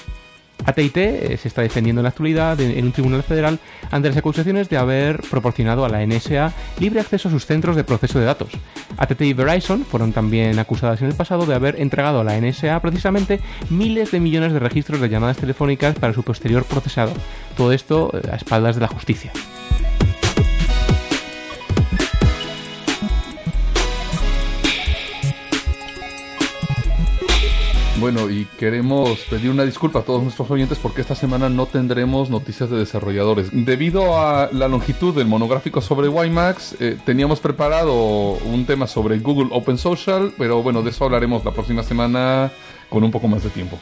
AT&T 0.66 1.34
eh, 1.34 1.38
se 1.38 1.47
está 1.47 1.62
defendiendo 1.62 2.01
en 2.01 2.03
la 2.03 2.10
actualidad 2.10 2.60
en 2.60 2.86
un 2.86 2.91
tribunal 2.91 3.24
federal 3.24 3.60
ante 3.91 4.10
las 4.10 4.18
acusaciones 4.18 4.70
de 4.70 4.78
haber 4.78 5.22
proporcionado 5.30 5.86
a 5.86 5.89
la 5.89 6.05
NSA 6.05 6.53
libre 6.80 6.99
acceso 6.99 7.30
a 7.30 7.32
sus 7.32 7.45
centros 7.45 7.76
de 7.76 7.84
proceso 7.84 8.20
de 8.20 8.26
datos. 8.26 8.49
AT&T 8.97 9.26
y 9.26 9.34
Verizon 9.34 9.86
fueron 9.86 10.14
también 10.14 10.60
acusadas 10.60 11.01
en 11.01 11.07
el 11.07 11.16
pasado 11.16 11.45
de 11.45 11.55
haber 11.55 11.80
entregado 11.80 12.20
a 12.20 12.24
la 12.24 12.39
NSA 12.39 12.80
precisamente 12.82 13.39
miles 13.70 14.12
de 14.12 14.20
millones 14.20 14.53
de 14.53 14.60
registros 14.60 15.01
de 15.01 15.10
llamadas 15.10 15.38
telefónicas 15.38 15.95
para 15.95 16.14
su 16.14 16.24
posterior 16.24 16.64
procesado. 16.66 17.14
Todo 17.55 17.72
esto 17.72 18.12
eh, 18.14 18.30
a 18.32 18.36
espaldas 18.36 18.76
de 18.76 18.82
la 18.82 18.88
justicia. 18.88 19.32
Bueno, 28.00 28.30
y 28.30 28.45
queremos 28.58 29.20
pedir 29.30 29.52
una 29.52 29.66
disculpa 29.66 30.00
a 30.00 30.02
todos 30.04 30.24
nuestros 30.24 30.50
oyentes 30.50 30.78
porque 30.80 31.02
esta 31.02 31.16
semana 31.16 31.50
no 31.50 31.66
tendremos 31.66 32.30
noticias 32.30 32.70
de 32.70 32.78
desarrolladores. 32.78 33.50
Debido 33.52 34.18
a 34.18 34.50
la 34.54 34.70
longitud 34.70 35.14
del 35.14 35.28
monográfico 35.28 35.82
sobre 35.82 36.08
WiMAX, 36.08 36.78
eh, 36.80 36.97
teníamos 37.06 37.41
preparado 37.41 37.93
un 37.93 38.66
tema 38.66 38.88
sobre 38.88 39.20
Google 39.20 39.50
Open 39.52 39.78
Social, 39.78 40.32
pero 40.38 40.64
bueno, 40.64 40.82
de 40.82 40.91
eso 40.91 41.04
hablaremos 41.04 41.43
la 41.43 41.52
próxima 41.52 41.84
semana 41.84 42.52
con 42.89 43.04
un 43.04 43.12
poco 43.12 43.28
más 43.28 43.43
de 43.43 43.50
tiempo. 43.50 43.78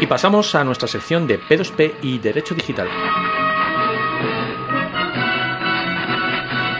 Y 0.00 0.06
pasamos 0.06 0.54
a 0.54 0.64
nuestra 0.64 0.86
sección 0.86 1.26
de 1.26 1.40
P2P 1.40 1.94
y 2.02 2.18
Derecho 2.18 2.54
Digital. 2.54 2.88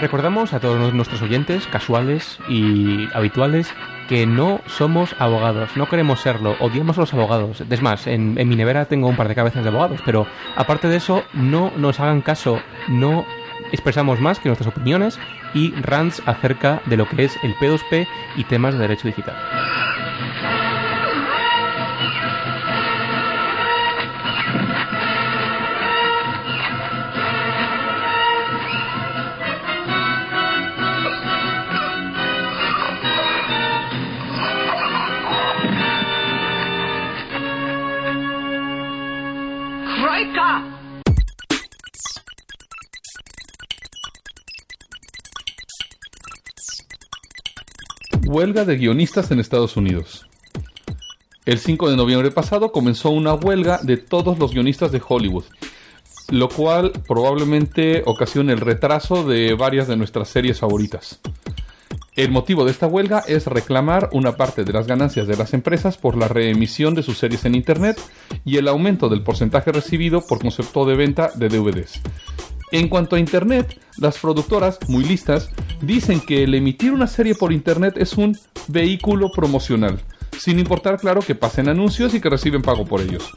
Recordamos 0.02 0.52
a 0.52 0.58
todos 0.58 0.92
nuestros 0.92 1.22
oyentes, 1.22 1.68
casuales 1.68 2.40
y 2.48 3.08
habituales, 3.14 3.72
que 4.08 4.26
no 4.26 4.60
somos 4.66 5.14
abogados, 5.20 5.76
no 5.76 5.88
queremos 5.88 6.18
serlo, 6.18 6.56
odiamos 6.58 6.98
a 6.98 7.02
los 7.02 7.14
abogados. 7.14 7.62
Es 7.70 7.82
más, 7.82 8.08
en, 8.08 8.36
en 8.36 8.48
mi 8.48 8.56
nevera 8.56 8.86
tengo 8.86 9.06
un 9.06 9.14
par 9.14 9.28
de 9.28 9.36
cabezas 9.36 9.62
de 9.62 9.68
abogados, 9.68 10.00
pero 10.04 10.26
aparte 10.56 10.88
de 10.88 10.96
eso, 10.96 11.22
no 11.34 11.70
nos 11.76 12.00
hagan 12.00 12.20
caso, 12.20 12.60
no 12.88 13.24
expresamos 13.70 14.20
más 14.20 14.40
que 14.40 14.48
nuestras 14.48 14.74
opiniones 14.74 15.20
y 15.54 15.70
rants 15.70 16.20
acerca 16.26 16.82
de 16.86 16.96
lo 16.96 17.08
que 17.08 17.22
es 17.22 17.38
el 17.44 17.54
P2P 17.54 18.08
y 18.34 18.42
temas 18.42 18.74
de 18.74 18.80
derecho 18.80 19.06
digital. 19.06 19.36
Huelga 48.32 48.64
de 48.64 48.78
guionistas 48.78 49.30
en 49.30 49.40
Estados 49.40 49.76
Unidos. 49.76 50.26
El 51.44 51.58
5 51.58 51.90
de 51.90 51.98
noviembre 51.98 52.30
pasado 52.30 52.72
comenzó 52.72 53.10
una 53.10 53.34
huelga 53.34 53.78
de 53.82 53.98
todos 53.98 54.38
los 54.38 54.54
guionistas 54.54 54.90
de 54.90 55.02
Hollywood, 55.06 55.44
lo 56.30 56.48
cual 56.48 56.92
probablemente 57.06 58.02
ocasione 58.06 58.54
el 58.54 58.60
retraso 58.60 59.22
de 59.22 59.52
varias 59.52 59.86
de 59.86 59.98
nuestras 59.98 60.30
series 60.30 60.60
favoritas. 60.60 61.20
El 62.16 62.30
motivo 62.30 62.64
de 62.64 62.70
esta 62.70 62.86
huelga 62.86 63.22
es 63.28 63.46
reclamar 63.46 64.08
una 64.12 64.32
parte 64.32 64.64
de 64.64 64.72
las 64.72 64.86
ganancias 64.86 65.26
de 65.26 65.36
las 65.36 65.52
empresas 65.52 65.98
por 65.98 66.16
la 66.16 66.28
reemisión 66.28 66.94
de 66.94 67.02
sus 67.02 67.18
series 67.18 67.44
en 67.44 67.54
Internet 67.54 68.00
y 68.46 68.56
el 68.56 68.66
aumento 68.66 69.10
del 69.10 69.22
porcentaje 69.22 69.72
recibido 69.72 70.26
por 70.26 70.40
concepto 70.40 70.86
de 70.86 70.96
venta 70.96 71.32
de 71.34 71.50
DVDs. 71.50 72.00
En 72.72 72.88
cuanto 72.88 73.16
a 73.16 73.18
Internet, 73.18 73.78
las 73.98 74.18
productoras, 74.18 74.78
muy 74.88 75.04
listas, 75.04 75.50
dicen 75.82 76.20
que 76.20 76.44
el 76.44 76.54
emitir 76.54 76.90
una 76.92 77.06
serie 77.06 77.34
por 77.34 77.52
Internet 77.52 77.96
es 77.98 78.14
un 78.14 78.36
vehículo 78.66 79.30
promocional, 79.30 80.00
sin 80.38 80.58
importar 80.58 80.98
claro 80.98 81.20
que 81.20 81.34
pasen 81.34 81.68
anuncios 81.68 82.14
y 82.14 82.20
que 82.20 82.30
reciben 82.30 82.62
pago 82.62 82.86
por 82.86 83.02
ellos, 83.02 83.30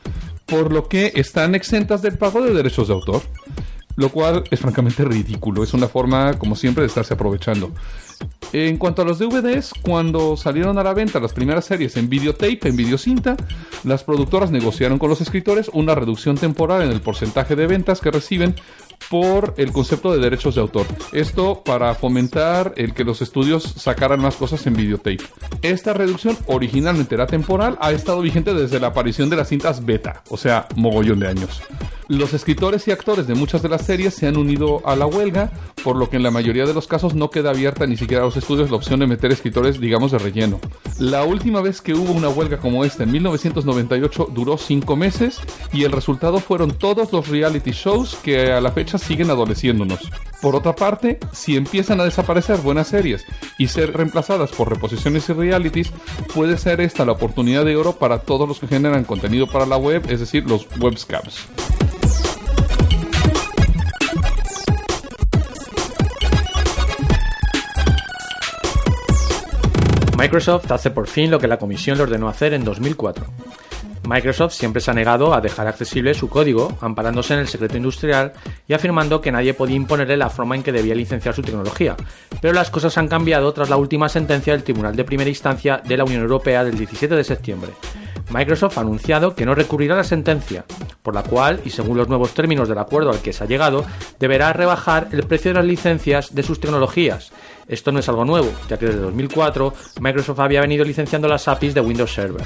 por 0.45 0.71
lo 0.71 0.87
que 0.87 1.11
están 1.15 1.53
exentas 1.53 2.01
del 2.01 2.17
pago 2.17 2.41
de 2.41 2.53
derechos 2.53 2.87
de 2.87 2.93
autor, 2.93 3.23
lo 3.97 4.09
cual 4.09 4.45
es 4.51 4.59
francamente 4.59 5.03
ridículo, 5.03 5.63
es 5.63 5.73
una 5.73 5.89
forma, 5.89 6.39
como 6.39 6.55
siempre, 6.55 6.83
de 6.83 6.87
estarse 6.87 7.13
aprovechando. 7.13 7.73
En 8.53 8.77
cuanto 8.77 9.01
a 9.01 9.05
los 9.05 9.19
DVDs, 9.19 9.73
cuando 9.81 10.37
salieron 10.37 10.77
a 10.77 10.83
la 10.83 10.93
venta 10.93 11.19
las 11.19 11.33
primeras 11.33 11.65
series 11.65 11.97
en 11.97 12.09
videotape, 12.09 12.69
en 12.69 12.77
videocinta, 12.77 13.35
las 13.83 14.03
productoras 14.03 14.51
negociaron 14.51 14.97
con 14.97 15.09
los 15.09 15.19
escritores 15.19 15.69
una 15.73 15.93
reducción 15.93 16.37
temporal 16.37 16.81
en 16.83 16.91
el 16.91 17.01
porcentaje 17.01 17.57
de 17.57 17.67
ventas 17.67 17.99
que 17.99 18.11
reciben 18.11 18.55
por 19.09 19.53
el 19.57 19.71
concepto 19.71 20.11
de 20.11 20.19
derechos 20.19 20.55
de 20.55 20.61
autor. 20.61 20.85
Esto 21.11 21.63
para 21.63 21.93
fomentar 21.95 22.73
el 22.77 22.93
que 22.93 23.03
los 23.03 23.21
estudios 23.21 23.63
sacaran 23.63 24.21
más 24.21 24.35
cosas 24.35 24.65
en 24.67 24.75
videotape. 24.75 25.23
Esta 25.61 25.93
reducción 25.93 26.37
originalmente 26.47 27.15
era 27.15 27.27
temporal, 27.27 27.77
ha 27.81 27.91
estado 27.91 28.21
vigente 28.21 28.53
desde 28.53 28.79
la 28.79 28.87
aparición 28.87 29.29
de 29.29 29.37
las 29.37 29.49
cintas 29.49 29.85
beta, 29.85 30.23
o 30.29 30.37
sea, 30.37 30.67
mogollón 30.75 31.19
de 31.19 31.27
años. 31.27 31.61
Los 32.07 32.35
escritores 32.35 32.87
y 32.87 32.91
actores 32.91 33.25
de 33.25 33.33
muchas 33.33 33.63
de 33.63 33.69
las 33.69 33.83
series 33.83 34.13
se 34.13 34.27
han 34.27 34.37
unido 34.37 34.83
a 34.85 34.95
la 34.95 35.07
huelga, 35.07 35.51
por 35.83 35.95
lo 35.95 36.07
que 36.07 36.17
en 36.17 36.23
la 36.23 36.29
mayoría 36.29 36.67
de 36.67 36.73
los 36.73 36.87
casos 36.87 37.15
no 37.15 37.31
queda 37.31 37.49
abierta 37.49 37.87
ni 37.87 37.97
siquiera 37.97 38.21
a 38.21 38.25
los 38.25 38.37
estudios 38.37 38.69
la 38.69 38.77
opción 38.77 38.99
de 38.99 39.07
meter 39.07 39.31
escritores, 39.31 39.79
digamos, 39.79 40.11
de 40.11 40.19
relleno. 40.19 40.59
La 40.99 41.23
última 41.23 41.61
vez 41.61 41.81
que 41.81 41.95
hubo 41.95 42.11
una 42.13 42.29
huelga 42.29 42.59
como 42.59 42.85
esta, 42.85 43.03
en 43.03 43.11
1998, 43.11 44.29
duró 44.31 44.59
5 44.59 44.95
meses 44.95 45.39
y 45.73 45.83
el 45.83 45.91
resultado 45.91 46.39
fueron 46.39 46.77
todos 46.77 47.11
los 47.11 47.27
reality 47.27 47.71
shows 47.71 48.15
que 48.21 48.51
a 48.51 48.61
la 48.61 48.71
fecha 48.71 48.84
siguen 48.85 49.29
adoleciéndonos. 49.29 50.11
Por 50.41 50.55
otra 50.55 50.75
parte, 50.75 51.19
si 51.31 51.55
empiezan 51.55 51.99
a 51.99 52.05
desaparecer 52.05 52.57
buenas 52.57 52.87
series 52.87 53.25
y 53.57 53.67
ser 53.67 53.93
reemplazadas 53.93 54.51
por 54.51 54.69
reposiciones 54.69 55.27
y 55.29 55.33
realities, 55.33 55.91
puede 56.33 56.57
ser 56.57 56.81
esta 56.81 57.05
la 57.05 57.13
oportunidad 57.13 57.65
de 57.65 57.75
oro 57.75 57.93
para 57.93 58.19
todos 58.19 58.47
los 58.47 58.59
que 58.59 58.67
generan 58.67 59.03
contenido 59.03 59.47
para 59.47 59.65
la 59.65 59.77
web, 59.77 60.03
es 60.09 60.19
decir, 60.19 60.47
los 60.47 60.67
webscams. 60.79 61.47
Microsoft 70.17 70.71
hace 70.71 70.91
por 70.91 71.07
fin 71.07 71.29
lo 71.29 71.39
que 71.39 71.47
la 71.47 71.57
comisión 71.57 71.97
le 71.97 72.03
ordenó 72.03 72.29
hacer 72.29 72.53
en 72.53 72.63
2004. 72.63 73.25
Microsoft 74.07 74.53
siempre 74.53 74.81
se 74.81 74.91
ha 74.91 74.93
negado 74.93 75.33
a 75.33 75.41
dejar 75.41 75.67
accesible 75.67 76.13
su 76.13 76.29
código, 76.29 76.77
amparándose 76.81 77.33
en 77.33 77.39
el 77.39 77.47
secreto 77.47 77.77
industrial 77.77 78.33
y 78.67 78.73
afirmando 78.73 79.19
que 79.19 79.31
nadie 79.31 79.53
podía 79.53 79.75
imponerle 79.75 80.17
la 80.17 80.29
forma 80.29 80.55
en 80.55 80.63
que 80.63 80.71
debía 80.71 80.95
licenciar 80.95 81.33
su 81.33 81.41
tecnología. 81.41 81.95
Pero 82.41 82.53
las 82.53 82.69
cosas 82.69 82.97
han 82.97 83.07
cambiado 83.07 83.51
tras 83.53 83.69
la 83.69 83.77
última 83.77 84.09
sentencia 84.09 84.53
del 84.53 84.63
Tribunal 84.63 84.95
de 84.95 85.03
Primera 85.03 85.29
Instancia 85.29 85.81
de 85.83 85.97
la 85.97 86.03
Unión 86.03 86.21
Europea 86.21 86.63
del 86.63 86.77
17 86.77 87.15
de 87.15 87.23
septiembre. 87.23 87.71
Microsoft 88.29 88.77
ha 88.77 88.81
anunciado 88.81 89.35
que 89.35 89.45
no 89.45 89.55
recurrirá 89.55 89.93
a 89.93 89.97
la 89.97 90.03
sentencia, 90.03 90.65
por 91.03 91.13
la 91.13 91.23
cual, 91.23 91.61
y 91.63 91.69
según 91.69 91.97
los 91.97 92.09
nuevos 92.09 92.33
términos 92.33 92.67
del 92.67 92.79
acuerdo 92.79 93.11
al 93.11 93.19
que 93.19 93.33
se 93.33 93.43
ha 93.43 93.47
llegado, 93.47 93.85
deberá 94.19 94.51
rebajar 94.51 95.09
el 95.11 95.23
precio 95.23 95.51
de 95.51 95.55
las 95.55 95.65
licencias 95.65 96.33
de 96.33 96.43
sus 96.43 96.59
tecnologías. 96.59 97.31
Esto 97.67 97.91
no 97.91 97.99
es 97.99 98.09
algo 98.09 98.25
nuevo, 98.25 98.51
ya 98.67 98.77
que 98.77 98.87
desde 98.87 98.99
2004 98.99 99.73
Microsoft 99.99 100.39
había 100.39 100.61
venido 100.61 100.83
licenciando 100.83 101.27
las 101.27 101.47
APIs 101.47 101.73
de 101.73 101.81
Windows 101.81 102.13
Server 102.13 102.45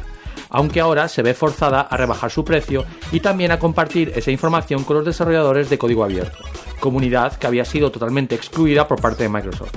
aunque 0.50 0.80
ahora 0.80 1.08
se 1.08 1.22
ve 1.22 1.34
forzada 1.34 1.82
a 1.82 1.98
rebajar 1.98 2.32
su 2.32 2.44
precio 2.44 2.86
y 3.12 3.20
también 3.20 3.52
a 3.52 3.60
compartir 3.60 4.12
esa 4.16 4.32
información 4.32 4.84
con 4.84 4.98
los 4.98 5.06
desarrolladores 5.06 5.70
de 5.70 5.78
código 5.78 6.04
abierto, 6.04 6.38
comunidad 6.80 7.34
que 7.38 7.48
había 7.48 7.66
sido 7.66 7.92
totalmente 7.92 8.36
excluida 8.36 8.88
por 8.88 9.02
parte 9.02 9.24
de 9.24 9.30
Microsoft. 9.30 9.74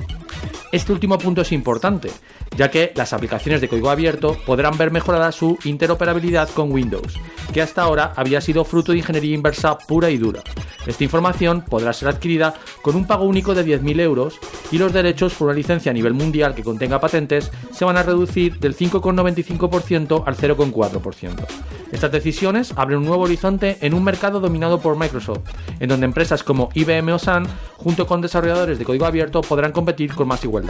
Este 0.73 0.91
último 0.91 1.19
punto 1.19 1.41
es 1.41 1.51
importante, 1.51 2.09
ya 2.57 2.71
que 2.71 2.93
las 2.95 3.13
aplicaciones 3.13 3.61
de 3.61 3.67
código 3.67 3.91
abierto 3.91 4.35
podrán 4.43 4.75
ver 4.75 4.89
mejorada 4.89 5.31
su 5.31 5.55
interoperabilidad 5.65 6.49
con 6.49 6.71
Windows, 6.71 7.13
que 7.53 7.61
hasta 7.61 7.83
ahora 7.83 8.11
había 8.15 8.41
sido 8.41 8.65
fruto 8.65 8.91
de 8.91 8.97
ingeniería 8.97 9.35
inversa 9.35 9.77
pura 9.77 10.09
y 10.09 10.17
dura. 10.17 10.41
Esta 10.87 11.03
información 11.03 11.61
podrá 11.61 11.93
ser 11.93 12.07
adquirida 12.07 12.55
con 12.81 12.95
un 12.95 13.05
pago 13.05 13.25
único 13.25 13.53
de 13.53 13.63
10.000 13.63 13.99
euros 14.01 14.39
y 14.71 14.79
los 14.79 14.91
derechos 14.91 15.35
por 15.35 15.49
una 15.49 15.55
licencia 15.55 15.91
a 15.91 15.93
nivel 15.93 16.15
mundial 16.15 16.55
que 16.55 16.63
contenga 16.63 16.99
patentes 16.99 17.51
se 17.71 17.85
van 17.85 17.97
a 17.97 18.01
reducir 18.01 18.57
del 18.57 18.75
5,95% 18.75 20.23
al 20.25 20.35
0,4%. 20.35 21.45
Estas 21.93 22.11
decisiones 22.11 22.73
abren 22.75 22.97
un 22.97 23.05
nuevo 23.05 23.25
horizonte 23.25 23.77
en 23.81 23.93
un 23.93 24.03
mercado 24.03 24.39
dominado 24.39 24.81
por 24.81 24.97
Microsoft, 24.97 25.47
en 25.79 25.89
donde 25.89 26.07
empresas 26.07 26.43
como 26.43 26.69
IBM 26.73 27.13
o 27.13 27.19
Sun, 27.19 27.45
junto 27.77 28.07
con 28.07 28.19
desarrolladores 28.19 28.79
de 28.79 28.85
código 28.85 29.05
abierto, 29.05 29.41
podrán 29.41 29.71
competir 29.71 30.11
con 30.15 30.27
más 30.27 30.43
igualdad. 30.43 30.62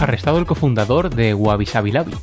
Arrestado 0.00 0.38
el 0.38 0.46
cofundador 0.46 1.14
de 1.14 1.34
Wabi 1.34 1.66
Sabi 1.66 1.92
Labi. 1.92 2.14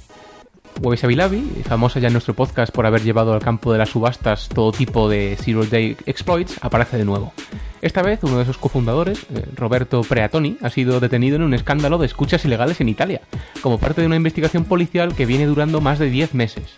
Famosa 1.64 2.00
ya 2.00 2.08
en 2.08 2.14
nuestro 2.14 2.34
podcast 2.34 2.74
por 2.74 2.86
haber 2.86 3.04
llevado 3.04 3.34
al 3.34 3.42
campo 3.42 3.72
de 3.72 3.80
las 3.80 3.90
subastas 3.90 4.50
todo 4.50 4.72
tipo 4.72 5.10
de 5.10 5.38
Zero 5.42 5.66
Day 5.66 5.98
Exploits, 6.06 6.58
aparece 6.62 6.98
de 6.98 7.06
nuevo. 7.06 7.34
Esta 7.82 8.02
vez, 8.02 8.20
uno 8.24 8.40
de 8.40 8.46
sus 8.46 8.58
cofundadores, 8.58 9.26
eh, 9.34 9.46
Roberto 9.56 10.02
Preatoni, 10.02 10.58
ha 10.62 10.70
sido 10.70 11.00
detenido 11.00 11.36
en 11.36 11.44
un 11.44 11.54
escándalo 11.54 11.98
de 11.98 12.08
escuchas 12.08 12.44
ilegales 12.46 12.82
en 12.82 12.90
Italia, 12.90 13.22
como 13.62 13.80
parte 13.80 14.02
de 14.02 14.08
una 14.08 14.16
investigación 14.16 14.66
policial 14.66 15.16
que 15.16 15.26
viene 15.26 15.46
durando 15.46 15.82
más 15.82 16.00
de 16.00 16.10
10 16.10 16.34
meses. 16.34 16.78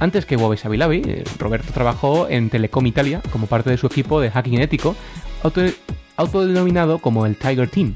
Antes 0.00 0.26
que 0.26 0.36
Wabi 0.36 0.56
Sabi 0.56 0.76
Labi, 0.76 1.02
eh, 1.06 1.24
Roberto 1.38 1.72
trabajó 1.72 2.28
en 2.28 2.50
Telecom 2.50 2.86
Italia 2.86 3.20
como 3.32 3.46
parte 3.46 3.70
de 3.70 3.76
su 3.76 3.86
equipo 3.86 4.20
de 4.20 4.30
hacking 4.30 4.60
ético, 4.60 4.94
auto- 5.42 5.62
autodenominado 6.16 6.98
como 6.98 7.26
el 7.26 7.36
Tiger 7.36 7.68
Team. 7.68 7.94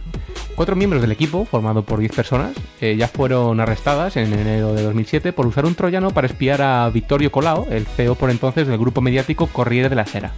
Cuatro 0.57 0.77
miembros 0.77 1.01
del 1.01 1.13
equipo, 1.13 1.45
formado 1.47 1.83
por 1.85 1.99
10 2.01 2.13
personas, 2.13 2.53
eh, 2.81 2.97
ya 2.97 3.09
fueron 3.09 3.59
arrestadas 3.61 4.17
en 4.17 4.33
enero 4.33 4.75
de 4.75 4.83
2007 4.83 5.33
por 5.33 5.47
usar 5.47 5.65
un 5.65 5.75
troyano 5.75 6.11
para 6.11 6.27
espiar 6.27 6.61
a 6.61 6.89
Vittorio 6.91 7.33
Colao, 7.33 7.67
el 7.71 7.87
CEO 7.87 8.17
por 8.17 8.31
entonces 8.31 8.67
del 8.67 8.79
grupo 8.79 9.01
mediático 9.01 9.47
Corriere 9.47 9.89
della 9.89 10.05
Sera. 10.05 10.33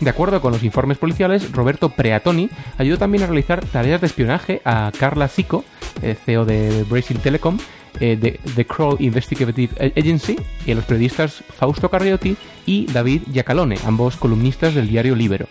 De 0.00 0.10
acuerdo 0.10 0.40
con 0.40 0.52
los 0.52 0.64
informes 0.64 0.98
policiales, 0.98 1.52
Roberto 1.52 1.90
Preatoni 1.90 2.50
ayudó 2.78 2.98
también 2.98 3.22
a 3.22 3.26
realizar 3.28 3.64
tareas 3.64 4.00
de 4.00 4.08
espionaje 4.08 4.60
a 4.64 4.90
Carla 4.98 5.28
Zico, 5.28 5.64
eh, 6.02 6.16
CEO 6.26 6.44
de 6.44 6.84
Brazil 6.90 7.20
Telecom, 7.20 7.58
eh, 8.00 8.16
de 8.16 8.40
The 8.54 8.64
Crow 8.66 8.96
Investigative 8.98 9.92
Agency, 9.96 10.36
y 10.66 10.72
a 10.72 10.74
los 10.74 10.84
periodistas 10.84 11.42
Fausto 11.56 11.90
Carriotti 11.90 12.36
y 12.66 12.86
David 12.86 13.22
Giacalone, 13.32 13.76
ambos 13.86 14.16
columnistas 14.16 14.74
del 14.74 14.88
diario 14.88 15.14
Libero. 15.14 15.46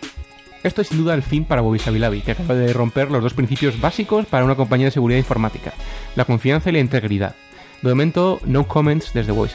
Esto 0.62 0.82
es 0.82 0.88
sin 0.88 0.98
duda 0.98 1.14
el 1.14 1.22
fin 1.22 1.44
para 1.44 1.60
Bobby 1.60 1.78
Sabilabi, 1.78 2.20
que 2.20 2.32
acaba 2.32 2.54
de 2.54 2.72
romper 2.72 3.10
los 3.10 3.22
dos 3.22 3.34
principios 3.34 3.80
básicos 3.80 4.26
para 4.26 4.44
una 4.44 4.54
compañía 4.54 4.86
de 4.86 4.92
seguridad 4.92 5.18
informática, 5.18 5.72
la 6.14 6.24
confianza 6.24 6.70
y 6.70 6.74
la 6.74 6.78
integridad. 6.78 7.34
De 7.82 7.88
momento, 7.88 8.40
no 8.44 8.68
comments 8.68 9.12
desde 9.12 9.32
Bobby. 9.32 9.50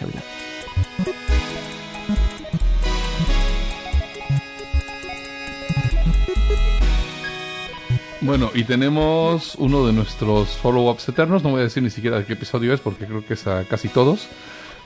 Bueno, 8.21 8.49
y 8.55 8.63
tenemos 8.63 9.53
uno 9.55 9.85
de 9.85 9.93
nuestros 9.93 10.49
follow-ups 10.57 11.07
eternos. 11.09 11.43
No 11.43 11.51
voy 11.51 11.61
a 11.61 11.65
decir 11.65 11.83
ni 11.83 11.91
siquiera 11.91 12.17
de 12.17 12.25
qué 12.25 12.33
episodio 12.33 12.73
es 12.73 12.79
porque 12.79 13.05
creo 13.05 13.23
que 13.23 13.35
es 13.35 13.45
a 13.45 13.63
casi 13.65 13.89
todos. 13.89 14.27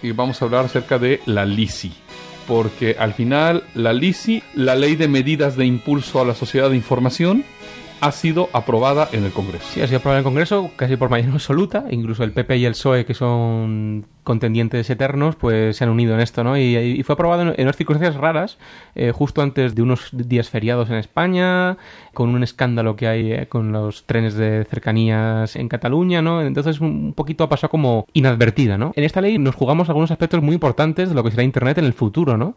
Y 0.01 0.11
vamos 0.11 0.41
a 0.41 0.45
hablar 0.45 0.65
acerca 0.65 0.99
de 0.99 1.21
la 1.25 1.45
LISI. 1.45 1.93
Porque 2.45 2.97
al 2.99 3.13
final, 3.13 3.63
la 3.73 3.93
LISI, 3.93 4.43
la 4.53 4.75
Ley 4.75 4.97
de 4.97 5.07
Medidas 5.07 5.55
de 5.55 5.65
Impulso 5.65 6.19
a 6.19 6.25
la 6.25 6.35
Sociedad 6.35 6.69
de 6.69 6.75
Información, 6.75 7.45
ha 8.01 8.11
sido 8.11 8.49
aprobada 8.51 9.07
en 9.11 9.23
el 9.23 9.31
Congreso. 9.31 9.65
Sí, 9.71 9.81
ha 9.81 9.87
sido 9.87 9.99
aprobado 9.99 10.17
en 10.17 10.21
el 10.21 10.23
Congreso 10.25 10.71
casi 10.75 10.97
por 10.97 11.09
mayoría 11.09 11.33
absoluta. 11.35 11.85
Incluso 11.91 12.23
el 12.23 12.31
PP 12.31 12.57
y 12.57 12.65
el 12.65 12.73
PSOE, 12.73 13.05
que 13.05 13.13
son 13.13 14.05
contendientes 14.23 14.89
eternos, 14.89 15.35
pues 15.35 15.77
se 15.77 15.83
han 15.83 15.89
unido 15.89 16.13
en 16.13 16.19
esto, 16.19 16.43
¿no? 16.43 16.57
Y, 16.57 16.75
y 16.77 17.03
fue 17.03 17.13
aprobado 17.13 17.43
en, 17.43 17.49
en 17.49 17.61
unas 17.61 17.75
circunstancias 17.75 18.19
raras, 18.19 18.57
eh, 18.95 19.11
justo 19.11 19.41
antes 19.41 19.75
de 19.75 19.81
unos 19.81 20.09
días 20.11 20.49
feriados 20.49 20.89
en 20.89 20.95
España, 20.95 21.77
con 22.13 22.29
un 22.29 22.43
escándalo 22.43 22.95
que 22.95 23.07
hay 23.07 23.31
eh, 23.31 23.47
con 23.47 23.71
los 23.71 24.05
trenes 24.05 24.35
de 24.35 24.65
cercanías 24.69 25.55
en 25.55 25.67
Cataluña, 25.69 26.21
¿no? 26.21 26.41
Entonces 26.41 26.81
un 26.81 27.13
poquito 27.13 27.43
ha 27.43 27.49
pasado 27.49 27.69
como 27.69 28.05
inadvertida, 28.13 28.77
¿no? 28.77 28.91
En 28.95 29.03
esta 29.03 29.21
ley 29.21 29.37
nos 29.37 29.55
jugamos 29.55 29.89
algunos 29.89 30.11
aspectos 30.11 30.41
muy 30.41 30.53
importantes 30.53 31.09
de 31.09 31.15
lo 31.15 31.23
que 31.23 31.31
será 31.31 31.43
Internet 31.43 31.77
en 31.77 31.85
el 31.85 31.93
futuro, 31.93 32.37
¿no? 32.37 32.55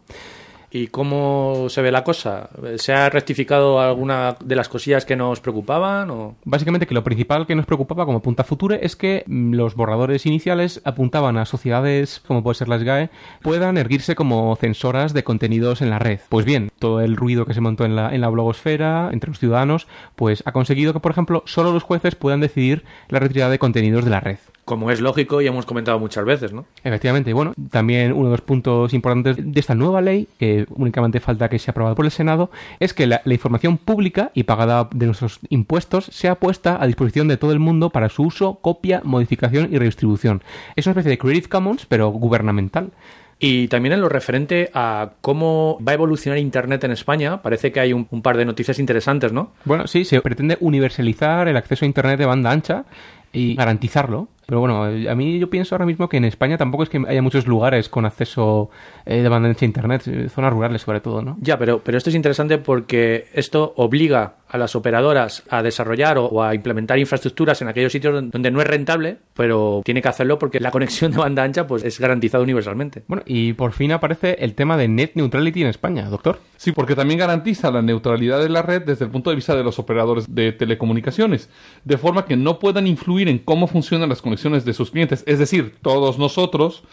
¿Y 0.75 0.87
cómo 0.87 1.67
se 1.69 1.81
ve 1.81 1.89
la 1.89 2.03
cosa? 2.03 2.49
¿Se 2.75 2.91
ha 2.91 3.09
rectificado 3.09 3.79
alguna 3.79 4.35
de 4.43 4.57
las 4.57 4.67
cosillas 4.67 5.05
que 5.05 5.15
nos 5.15 5.39
preocupaban? 5.39 6.11
O... 6.11 6.35
Básicamente 6.43 6.85
que 6.85 6.93
lo 6.93 7.01
principal 7.01 7.47
que 7.47 7.55
nos 7.55 7.65
preocupaba 7.65 8.05
como 8.05 8.21
punta 8.21 8.43
futura 8.43 8.75
es 8.75 8.97
que 8.97 9.23
mm, 9.25 9.53
los 9.53 9.75
borradores 9.75 10.25
iniciales 10.25 10.81
apuntaban 10.83 11.37
a 11.37 11.45
sociedades, 11.45 12.21
como 12.27 12.43
puede 12.43 12.55
ser 12.55 12.67
la 12.67 12.77
SGAE, 12.77 13.09
puedan 13.41 13.77
erguirse 13.77 14.15
como 14.15 14.53
censoras 14.57 15.13
de 15.13 15.23
contenidos 15.23 15.81
en 15.81 15.91
la 15.91 15.99
red. 15.99 16.19
Pues 16.27 16.45
bien, 16.45 16.69
todo 16.77 16.99
el 16.99 17.15
ruido 17.15 17.45
que 17.45 17.53
se 17.53 17.61
montó 17.61 17.85
en 17.85 17.95
la, 17.95 18.13
en 18.13 18.19
la 18.19 18.27
blogosfera, 18.27 19.11
entre 19.13 19.29
los 19.29 19.39
ciudadanos, 19.39 19.87
pues 20.17 20.43
ha 20.45 20.51
conseguido 20.51 20.91
que, 20.91 20.99
por 20.99 21.13
ejemplo, 21.13 21.41
solo 21.45 21.71
los 21.71 21.83
jueces 21.83 22.15
puedan 22.15 22.41
decidir 22.41 22.83
la 23.07 23.19
retirada 23.19 23.49
de 23.49 23.59
contenidos 23.59 24.03
de 24.03 24.11
la 24.11 24.19
red. 24.19 24.39
Como 24.65 24.89
es 24.89 24.99
lógico 24.99 25.41
y 25.41 25.47
hemos 25.47 25.67
comentado 25.67 25.99
muchas 25.99 26.25
veces, 26.25 26.51
¿no? 26.51 26.65
Efectivamente, 26.83 27.31
bueno, 27.33 27.53
también 27.69 28.11
uno 28.11 28.29
de 28.29 28.31
los 28.31 28.41
puntos 28.41 28.95
importantes 28.95 29.37
de 29.37 29.59
esta 29.59 29.75
nueva 29.75 30.01
ley, 30.01 30.27
que 30.39 30.64
únicamente 30.69 31.19
falta 31.19 31.49
que 31.49 31.59
sea 31.59 31.71
aprobada 31.71 31.95
por 31.95 32.05
el 32.05 32.11
Senado, 32.11 32.49
es 32.79 32.93
que 32.93 33.07
la, 33.07 33.21
la, 33.25 33.33
información 33.33 33.77
pública 33.77 34.31
y 34.33 34.43
pagada 34.43 34.89
de 34.93 35.05
nuestros 35.05 35.39
impuestos 35.49 36.05
sea 36.05 36.35
puesta 36.35 36.81
a 36.81 36.87
disposición 36.87 37.27
de 37.27 37.37
todo 37.37 37.51
el 37.51 37.59
mundo 37.59 37.89
para 37.89 38.09
su 38.09 38.23
uso, 38.23 38.55
copia, 38.61 39.01
modificación 39.03 39.69
y 39.71 39.77
redistribución. 39.77 40.43
Es 40.75 40.85
una 40.87 40.91
especie 40.91 41.11
de 41.11 41.17
Creative 41.17 41.49
Commons, 41.49 41.85
pero 41.85 42.09
gubernamental. 42.09 42.91
Y 43.37 43.67
también 43.67 43.93
en 43.93 44.01
lo 44.01 44.07
referente 44.07 44.71
a 44.73 45.11
cómo 45.21 45.77
va 45.85 45.91
a 45.91 45.95
evolucionar 45.95 46.39
Internet 46.39 46.83
en 46.85 46.91
España, 46.91 47.41
parece 47.41 47.71
que 47.71 47.81
hay 47.81 47.91
un, 47.91 48.07
un 48.09 48.21
par 48.21 48.37
de 48.37 48.45
noticias 48.45 48.79
interesantes, 48.79 49.33
¿no? 49.33 49.51
Bueno, 49.65 49.87
sí, 49.87 50.05
se 50.05 50.21
pretende 50.21 50.57
universalizar 50.61 51.47
el 51.47 51.57
acceso 51.57 51.83
a 51.83 51.87
Internet 51.87 52.17
de 52.17 52.25
banda 52.25 52.51
ancha 52.51 52.85
y 53.33 53.55
garantizarlo. 53.55 54.29
Pero 54.45 54.59
bueno, 54.59 54.83
a 54.83 55.15
mí 55.15 55.39
yo 55.39 55.49
pienso 55.49 55.75
ahora 55.75 55.85
mismo 55.85 56.07
que 56.07 56.17
en 56.17 56.25
España 56.25 56.57
tampoco 56.57 56.83
es 56.83 56.89
que 56.89 57.01
haya 57.07 57.21
muchos 57.21 57.47
lugares 57.47 57.89
con 57.89 58.05
acceso 58.05 58.69
eh, 59.05 59.21
de 59.21 59.29
banda 59.29 59.49
ancha 59.49 59.65
a 59.65 59.67
Internet, 59.67 60.03
eh, 60.07 60.29
zonas 60.29 60.53
rurales 60.53 60.81
sobre 60.81 61.01
todo, 61.01 61.21
¿no? 61.21 61.37
Ya, 61.41 61.57
pero, 61.57 61.81
pero 61.83 61.97
esto 61.97 62.09
es 62.09 62.15
interesante 62.15 62.57
porque 62.57 63.27
esto 63.33 63.73
obliga 63.77 64.35
a 64.47 64.57
las 64.57 64.75
operadoras 64.75 65.43
a 65.49 65.63
desarrollar 65.63 66.17
o, 66.19 66.25
o, 66.25 66.43
a 66.43 66.53
implementar 66.53 66.99
infraestructuras 66.99 67.61
en 67.61 67.67
aquellos 67.67 67.91
sitios 67.91 68.13
donde 68.31 68.51
no 68.51 68.61
es 68.61 68.67
rentable, 68.67 69.17
pero 69.33 69.81
tiene 69.83 70.01
que 70.01 70.07
hacerlo 70.07 70.37
porque 70.37 70.59
la 70.59 70.71
conexión 70.71 71.11
de 71.11 71.17
banda 71.17 71.43
ancha 71.43 71.65
pues 71.65 71.83
es 71.83 71.99
garantizada 71.99 72.43
universalmente. 72.43 73.03
Bueno, 73.07 73.23
y 73.25 73.53
por 73.53 73.73
fin 73.73 73.91
aparece 73.91 74.37
el 74.39 74.53
tema 74.53 74.77
de 74.77 74.87
net 74.87 75.11
neutrality 75.15 75.63
en 75.63 75.67
España, 75.67 76.07
doctor. 76.09 76.39
Sí, 76.57 76.71
porque 76.71 76.95
también 76.95 77.19
garantiza 77.19 77.71
la 77.71 77.81
neutralidad 77.81 78.39
de 78.39 78.49
la 78.49 78.61
red 78.61 78.83
desde 78.83 79.05
el 79.05 79.11
punto 79.11 79.31
de 79.31 79.35
vista 79.35 79.55
de 79.55 79.63
los 79.63 79.79
operadores 79.79 80.33
de 80.33 80.51
telecomunicaciones, 80.51 81.49
de 81.83 81.97
forma 81.97 82.25
que 82.25 82.37
no 82.37 82.59
puedan 82.59 82.87
influir 82.87 83.27
en 83.27 83.39
cómo 83.39 83.67
funcionan 83.67 84.09
las 84.09 84.21
conexiones 84.21 84.34
de 84.43 84.73
sus 84.73 84.91
clientes, 84.91 85.23
es 85.27 85.39
decir, 85.39 85.75
todos 85.81 86.19
nosotros 86.19 86.83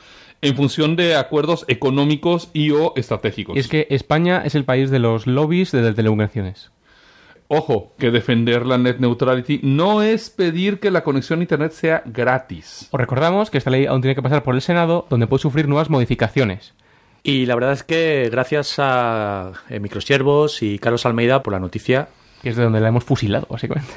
en 0.41 0.57
función 0.57 0.97
de 0.97 1.15
acuerdos 1.15 1.65
económicos 1.69 2.51
y 2.53 2.71
o 2.73 2.93
estratégicos. 2.97 3.57
Y 3.57 3.61
es 3.61 3.69
que 3.69 3.87
España 3.91 4.43
es 4.45 4.55
el 4.55 4.65
país 4.65 4.91
de 4.91 4.99
los 4.99 5.27
lobbies 5.27 5.71
de 5.71 5.95
telecomunicaciones. 5.95 6.71
Ojo, 7.55 7.93
que 7.99 8.11
defender 8.11 8.65
la 8.65 8.79
net 8.79 8.99
neutrality 8.99 9.61
no 9.63 10.03
es 10.03 10.31
pedir 10.31 10.81
que 10.81 10.91
la 10.91 11.05
conexión 11.05 11.41
a 11.41 11.43
Internet 11.43 11.73
sea 11.73 12.03
gratis. 12.07 12.89
Os 12.91 12.99
recordamos 12.99 13.51
que 13.51 13.59
esta 13.59 13.71
ley 13.71 13.87
aún 13.87 14.01
tiene 14.01 14.15
que 14.15 14.23
pasar 14.23 14.43
por 14.43 14.55
el 14.55 14.63
Senado, 14.63 15.07
donde 15.11 15.27
puede 15.27 15.43
sufrir 15.43 15.69
nuevas 15.69 15.91
modificaciones. 15.91 16.75
Y 17.23 17.47
la 17.47 17.55
verdad 17.55 17.73
es 17.73 17.85
que 17.85 18.29
gracias 18.33 18.77
a 18.79 19.53
eh, 19.69 19.79
Microsiervos 19.81 20.63
y 20.63 20.79
Carlos 20.79 21.07
Almeida 21.07 21.43
por 21.43 21.53
la 21.53 21.61
noticia. 21.61 22.09
Que 22.43 22.49
es 22.49 22.57
de 22.57 22.65
donde 22.65 22.81
la 22.81 22.89
hemos 22.89 23.05
fusilado, 23.05 23.47
básicamente. 23.49 23.93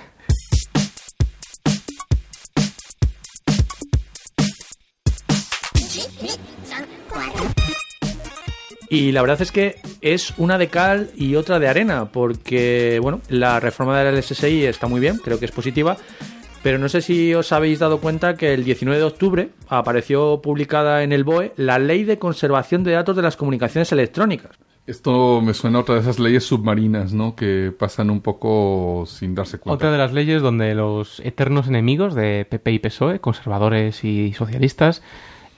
Y 8.89 9.11
la 9.11 9.21
verdad 9.21 9.41
es 9.41 9.51
que 9.51 9.75
es 10.01 10.33
una 10.37 10.57
de 10.57 10.67
cal 10.67 11.09
y 11.15 11.35
otra 11.35 11.59
de 11.59 11.67
arena, 11.67 12.05
porque, 12.05 12.99
bueno, 13.01 13.21
la 13.29 13.59
reforma 13.59 13.99
del 13.99 14.21
SSI 14.21 14.65
está 14.65 14.87
muy 14.87 14.99
bien, 14.99 15.17
creo 15.17 15.39
que 15.39 15.45
es 15.45 15.51
positiva, 15.51 15.97
pero 16.65 16.77
no 16.77 16.89
sé 16.89 17.01
si 17.01 17.33
os 17.33 17.51
habéis 17.51 17.79
dado 17.79 17.99
cuenta 17.99 18.35
que 18.35 18.53
el 18.53 18.63
19 18.63 18.97
de 18.97 19.05
octubre 19.05 19.49
apareció 19.69 20.41
publicada 20.41 21.03
en 21.03 21.13
el 21.13 21.23
BOE 21.23 21.53
la 21.57 21.79
Ley 21.79 22.03
de 22.03 22.17
Conservación 22.17 22.83
de 22.83 22.93
Datos 22.93 23.15
de 23.15 23.21
las 23.21 23.37
Comunicaciones 23.37 23.91
Electrónicas. 23.91 24.57
Esto 24.87 25.41
me 25.41 25.55
suena 25.55 25.79
a 25.79 25.81
otra 25.81 25.95
de 25.95 26.01
esas 26.01 26.19
leyes 26.19 26.43
submarinas, 26.43 27.11
¿no? 27.11 27.35
Que 27.35 27.71
pasan 27.77 28.11
un 28.11 28.21
poco 28.21 29.05
sin 29.07 29.33
darse 29.33 29.57
cuenta. 29.57 29.75
Otra 29.75 29.91
de 29.91 29.97
las 29.97 30.13
leyes 30.13 30.43
donde 30.43 30.75
los 30.75 31.19
eternos 31.21 31.67
enemigos 31.67 32.13
de 32.13 32.45
PP 32.45 32.71
y 32.71 32.79
PSOE, 32.79 33.19
conservadores 33.19 34.03
y 34.03 34.33
socialistas, 34.33 35.01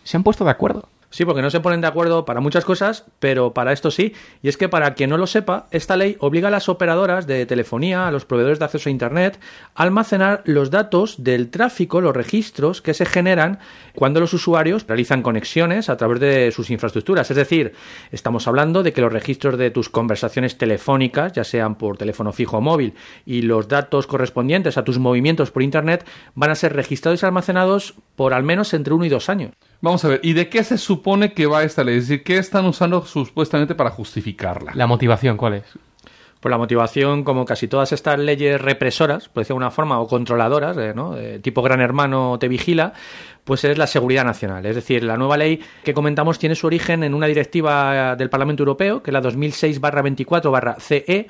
se 0.03 0.15
han 0.15 0.23
puesto 0.23 0.45
de 0.45 0.51
acuerdo. 0.51 0.87
Sí, 1.17 1.25
porque 1.25 1.41
no 1.41 1.49
se 1.49 1.61
ponen 1.61 1.81
de 1.81 1.87
acuerdo 1.87 2.25
para 2.25 2.41
muchas 2.41 2.63
cosas, 2.63 3.05
pero 3.17 3.51
para 3.51 3.73
esto 3.73 3.89
sí. 3.89 4.13
Y 4.43 4.49
es 4.49 4.57
que 4.57 4.69
para 4.69 4.93
quien 4.93 5.09
no 5.09 5.17
lo 5.17 5.25
sepa, 5.25 5.65
esta 5.71 5.97
ley 5.97 6.15
obliga 6.19 6.49
a 6.49 6.51
las 6.51 6.69
operadoras 6.69 7.25
de 7.25 7.47
telefonía, 7.47 8.07
a 8.07 8.11
los 8.11 8.25
proveedores 8.25 8.59
de 8.59 8.65
acceso 8.65 8.87
a 8.87 8.91
Internet, 8.91 9.39
a 9.73 9.81
almacenar 9.81 10.43
los 10.45 10.69
datos 10.69 11.23
del 11.23 11.49
tráfico, 11.49 12.01
los 12.01 12.15
registros 12.15 12.83
que 12.83 12.93
se 12.93 13.07
generan 13.07 13.57
cuando 13.95 14.19
los 14.19 14.31
usuarios 14.35 14.85
realizan 14.87 15.23
conexiones 15.23 15.89
a 15.89 15.97
través 15.97 16.19
de 16.19 16.51
sus 16.51 16.69
infraestructuras. 16.69 17.31
Es 17.31 17.37
decir, 17.37 17.73
estamos 18.11 18.47
hablando 18.47 18.83
de 18.83 18.93
que 18.93 19.01
los 19.01 19.11
registros 19.11 19.57
de 19.57 19.71
tus 19.71 19.89
conversaciones 19.89 20.59
telefónicas, 20.59 21.33
ya 21.33 21.43
sean 21.43 21.79
por 21.79 21.97
teléfono 21.97 22.31
fijo 22.31 22.59
o 22.59 22.61
móvil, 22.61 22.93
y 23.25 23.41
los 23.41 23.67
datos 23.67 24.05
correspondientes 24.05 24.77
a 24.77 24.83
tus 24.83 24.99
movimientos 24.99 25.49
por 25.49 25.63
Internet 25.63 26.05
van 26.35 26.51
a 26.51 26.55
ser 26.55 26.75
registrados 26.75 27.23
y 27.23 27.25
almacenados 27.25 27.95
por 28.15 28.35
al 28.35 28.43
menos 28.43 28.75
entre 28.75 28.93
uno 28.93 29.05
y 29.05 29.09
dos 29.09 29.29
años. 29.29 29.53
Vamos 29.81 30.03
a 30.05 30.07
ver, 30.07 30.19
¿y 30.23 30.33
de 30.33 30.49
qué 30.49 30.63
se 30.63 30.77
supone 30.77 31.33
que 31.33 31.45
va 31.45 31.63
esta 31.63 31.83
ley? 31.83 31.97
Es 31.97 32.07
decir, 32.07 32.23
¿qué 32.23 32.37
están 32.37 32.65
usando 32.65 33.05
supuestamente 33.05 33.75
para 33.75 33.91
justificarla? 33.91 34.71
La 34.73 34.87
motivación, 34.87 35.37
¿cuál 35.37 35.55
es? 35.55 35.65
Pues 36.39 36.51
la 36.51 36.57
motivación, 36.57 37.23
como 37.23 37.45
casi 37.45 37.67
todas 37.67 37.91
estas 37.91 38.19
leyes 38.19 38.61
represoras, 38.61 39.27
por 39.29 39.41
decirlo 39.41 39.55
de 39.55 39.65
una 39.65 39.71
forma, 39.71 39.99
o 39.99 40.07
controladoras, 40.07 40.77
eh, 40.77 40.93
¿no? 40.95 41.17
Eh, 41.17 41.39
tipo 41.39 41.61
gran 41.61 41.81
hermano 41.81 42.37
te 42.39 42.47
vigila, 42.47 42.93
pues 43.43 43.63
es 43.63 43.77
la 43.77 43.87
seguridad 43.87 44.23
nacional. 44.23 44.65
Es 44.65 44.75
decir, 44.75 45.03
la 45.03 45.17
nueva 45.17 45.37
ley 45.37 45.61
que 45.83 45.93
comentamos 45.93 46.37
tiene 46.37 46.55
su 46.55 46.67
origen 46.67 47.03
en 47.03 47.13
una 47.13 47.27
directiva 47.27 48.15
del 48.15 48.29
Parlamento 48.29 48.61
Europeo, 48.61 49.01
que 49.01 49.11
es 49.11 49.13
la 49.13 49.21
2006-24-CE, 49.21 51.27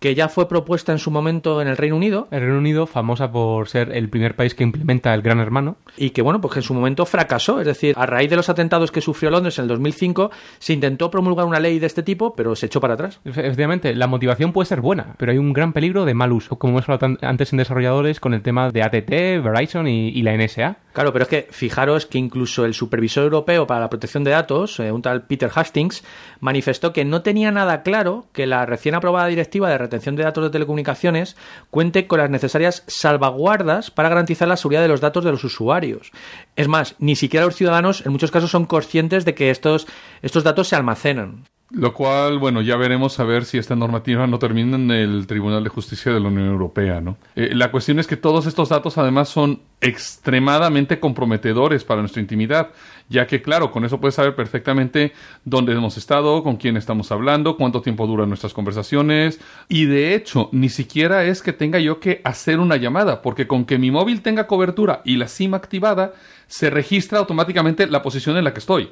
que 0.00 0.14
ya 0.14 0.28
fue 0.28 0.48
propuesta 0.48 0.92
en 0.92 0.98
su 0.98 1.10
momento 1.10 1.60
en 1.60 1.68
el 1.68 1.76
Reino 1.76 1.96
Unido. 1.96 2.28
El 2.30 2.40
Reino 2.40 2.58
Unido, 2.58 2.86
famosa 2.86 3.30
por 3.30 3.68
ser 3.68 3.92
el 3.92 4.08
primer 4.08 4.36
país 4.36 4.54
que 4.54 4.62
implementa 4.62 5.12
el 5.14 5.22
Gran 5.22 5.40
Hermano. 5.40 5.76
Y 5.96 6.10
que, 6.10 6.22
bueno, 6.22 6.40
pues 6.40 6.54
que 6.54 6.60
en 6.60 6.64
su 6.64 6.74
momento 6.74 7.04
fracasó. 7.06 7.60
Es 7.60 7.66
decir, 7.66 7.94
a 7.98 8.06
raíz 8.06 8.30
de 8.30 8.36
los 8.36 8.48
atentados 8.48 8.92
que 8.92 9.00
sufrió 9.00 9.30
Londres 9.30 9.58
en 9.58 9.64
el 9.64 9.68
2005, 9.68 10.30
se 10.58 10.72
intentó 10.72 11.10
promulgar 11.10 11.46
una 11.46 11.60
ley 11.60 11.78
de 11.78 11.86
este 11.86 12.02
tipo, 12.02 12.34
pero 12.34 12.54
se 12.54 12.66
echó 12.66 12.80
para 12.80 12.94
atrás. 12.94 13.20
Efectivamente, 13.24 13.94
la 13.94 14.06
motivación 14.06 14.52
puede 14.52 14.66
ser 14.66 14.80
buena, 14.80 15.14
pero 15.18 15.32
hay 15.32 15.38
un 15.38 15.52
gran 15.52 15.72
peligro 15.72 16.04
de 16.04 16.14
mal 16.14 16.32
uso, 16.32 16.56
como 16.56 16.74
hemos 16.74 16.88
hablado 16.88 17.18
antes 17.22 17.52
en 17.52 17.58
desarrolladores 17.58 18.20
con 18.20 18.34
el 18.34 18.42
tema 18.42 18.70
de 18.70 18.82
ATT, 18.82 19.42
Verizon 19.42 19.88
y, 19.88 20.08
y 20.08 20.22
la 20.22 20.36
NSA. 20.36 20.78
Claro, 20.92 21.12
pero 21.12 21.24
es 21.24 21.28
que 21.28 21.46
fijaros 21.50 22.06
que 22.06 22.18
incluso 22.18 22.64
el 22.64 22.74
supervisor 22.74 23.24
europeo 23.24 23.66
para 23.66 23.80
la 23.80 23.88
protección 23.88 24.24
de 24.24 24.32
datos, 24.32 24.80
eh, 24.80 24.90
un 24.90 25.02
tal 25.02 25.22
Peter 25.26 25.50
Hastings, 25.54 26.02
manifestó 26.40 26.92
que 26.92 27.04
no 27.04 27.22
tenía 27.22 27.52
nada 27.52 27.82
claro 27.82 28.26
que 28.32 28.46
la 28.46 28.66
recién 28.66 28.96
aprobada 28.96 29.28
directiva 29.28 29.68
de 29.70 29.78
retención 29.88 30.16
de 30.16 30.22
datos 30.22 30.44
de 30.44 30.50
telecomunicaciones 30.50 31.36
cuente 31.70 32.06
con 32.06 32.18
las 32.18 32.30
necesarias 32.30 32.84
salvaguardas 32.86 33.90
para 33.90 34.08
garantizar 34.08 34.46
la 34.46 34.56
seguridad 34.56 34.82
de 34.82 34.88
los 34.88 35.00
datos 35.00 35.24
de 35.24 35.32
los 35.32 35.44
usuarios. 35.44 36.12
Es 36.56 36.68
más, 36.68 36.94
ni 36.98 37.16
siquiera 37.16 37.46
los 37.46 37.56
ciudadanos 37.56 38.04
en 38.06 38.12
muchos 38.12 38.30
casos 38.30 38.50
son 38.50 38.66
conscientes 38.66 39.24
de 39.24 39.34
que 39.34 39.50
estos, 39.50 39.86
estos 40.22 40.44
datos 40.44 40.68
se 40.68 40.76
almacenan. 40.76 41.44
Lo 41.70 41.92
cual, 41.92 42.38
bueno, 42.38 42.62
ya 42.62 42.76
veremos 42.76 43.20
a 43.20 43.24
ver 43.24 43.44
si 43.44 43.58
esta 43.58 43.76
normativa 43.76 44.26
no 44.26 44.38
termina 44.38 44.76
en 44.76 44.90
el 44.90 45.26
Tribunal 45.26 45.62
de 45.62 45.68
Justicia 45.68 46.10
de 46.10 46.18
la 46.18 46.28
Unión 46.28 46.46
Europea, 46.46 47.02
¿no? 47.02 47.18
Eh, 47.36 47.50
la 47.54 47.70
cuestión 47.70 47.98
es 47.98 48.06
que 48.06 48.16
todos 48.16 48.46
estos 48.46 48.70
datos 48.70 48.96
además 48.96 49.28
son 49.28 49.60
extremadamente 49.82 50.98
comprometedores 50.98 51.84
para 51.84 52.00
nuestra 52.00 52.22
intimidad, 52.22 52.70
ya 53.08 53.26
que, 53.26 53.42
claro, 53.42 53.70
con 53.70 53.84
eso 53.84 54.00
puedes 54.00 54.14
saber 54.14 54.34
perfectamente 54.34 55.12
dónde 55.44 55.72
hemos 55.72 55.96
estado, 55.96 56.42
con 56.42 56.56
quién 56.56 56.76
estamos 56.76 57.10
hablando, 57.10 57.56
cuánto 57.56 57.80
tiempo 57.80 58.06
duran 58.06 58.28
nuestras 58.28 58.54
conversaciones, 58.54 59.40
y 59.68 59.86
de 59.86 60.14
hecho, 60.14 60.48
ni 60.52 60.68
siquiera 60.68 61.24
es 61.24 61.42
que 61.42 61.52
tenga 61.52 61.78
yo 61.78 62.00
que 62.00 62.20
hacer 62.24 62.60
una 62.60 62.76
llamada, 62.76 63.22
porque 63.22 63.46
con 63.46 63.64
que 63.64 63.78
mi 63.78 63.90
móvil 63.90 64.22
tenga 64.22 64.46
cobertura 64.46 65.02
y 65.04 65.16
la 65.16 65.28
SIM 65.28 65.54
activada, 65.54 66.12
se 66.46 66.70
registra 66.70 67.18
automáticamente 67.18 67.86
la 67.86 68.02
posición 68.02 68.36
en 68.36 68.44
la 68.44 68.52
que 68.52 68.60
estoy. 68.60 68.90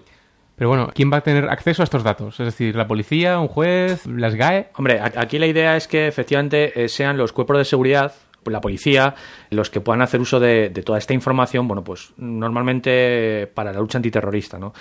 Pero 0.57 0.71
bueno, 0.71 0.91
¿quién 0.95 1.12
va 1.12 1.19
a 1.19 1.21
tener 1.21 1.51
acceso 1.51 1.83
a 1.83 1.85
estos 1.85 2.03
datos? 2.03 2.41
Es 2.41 2.47
decir, 2.47 2.75
la 2.77 2.89
policía, 2.89 3.39
un 3.39 3.49
juez, 3.49 4.07
las 4.07 4.35
GAE. 4.35 4.71
Hombre, 4.77 5.01
aquí 5.01 5.39
la 5.39 5.47
idea 5.47 5.77
es 5.77 5.87
que 5.87 6.07
efectivamente 6.07 6.83
eh, 6.83 6.89
sean 6.89 7.19
los 7.19 7.33
cuerpos 7.33 7.59
de 7.59 7.67
seguridad 7.67 8.14
la 8.53 8.61
policía, 8.61 9.14
los 9.51 9.70
que 9.70 9.80
puedan 9.80 10.03
hacer 10.03 10.20
uso 10.20 10.40
de, 10.40 10.70
de, 10.70 10.82
toda 10.82 10.99
esta 10.99 11.14
información, 11.14 11.68
bueno, 11.68 11.82
pues 11.84 12.12
normalmente 12.16 13.51
para 13.55 13.72
la 13.72 13.80
lucha 13.80 13.99
antiterrorista, 13.99 14.59
¿no? 14.59 14.72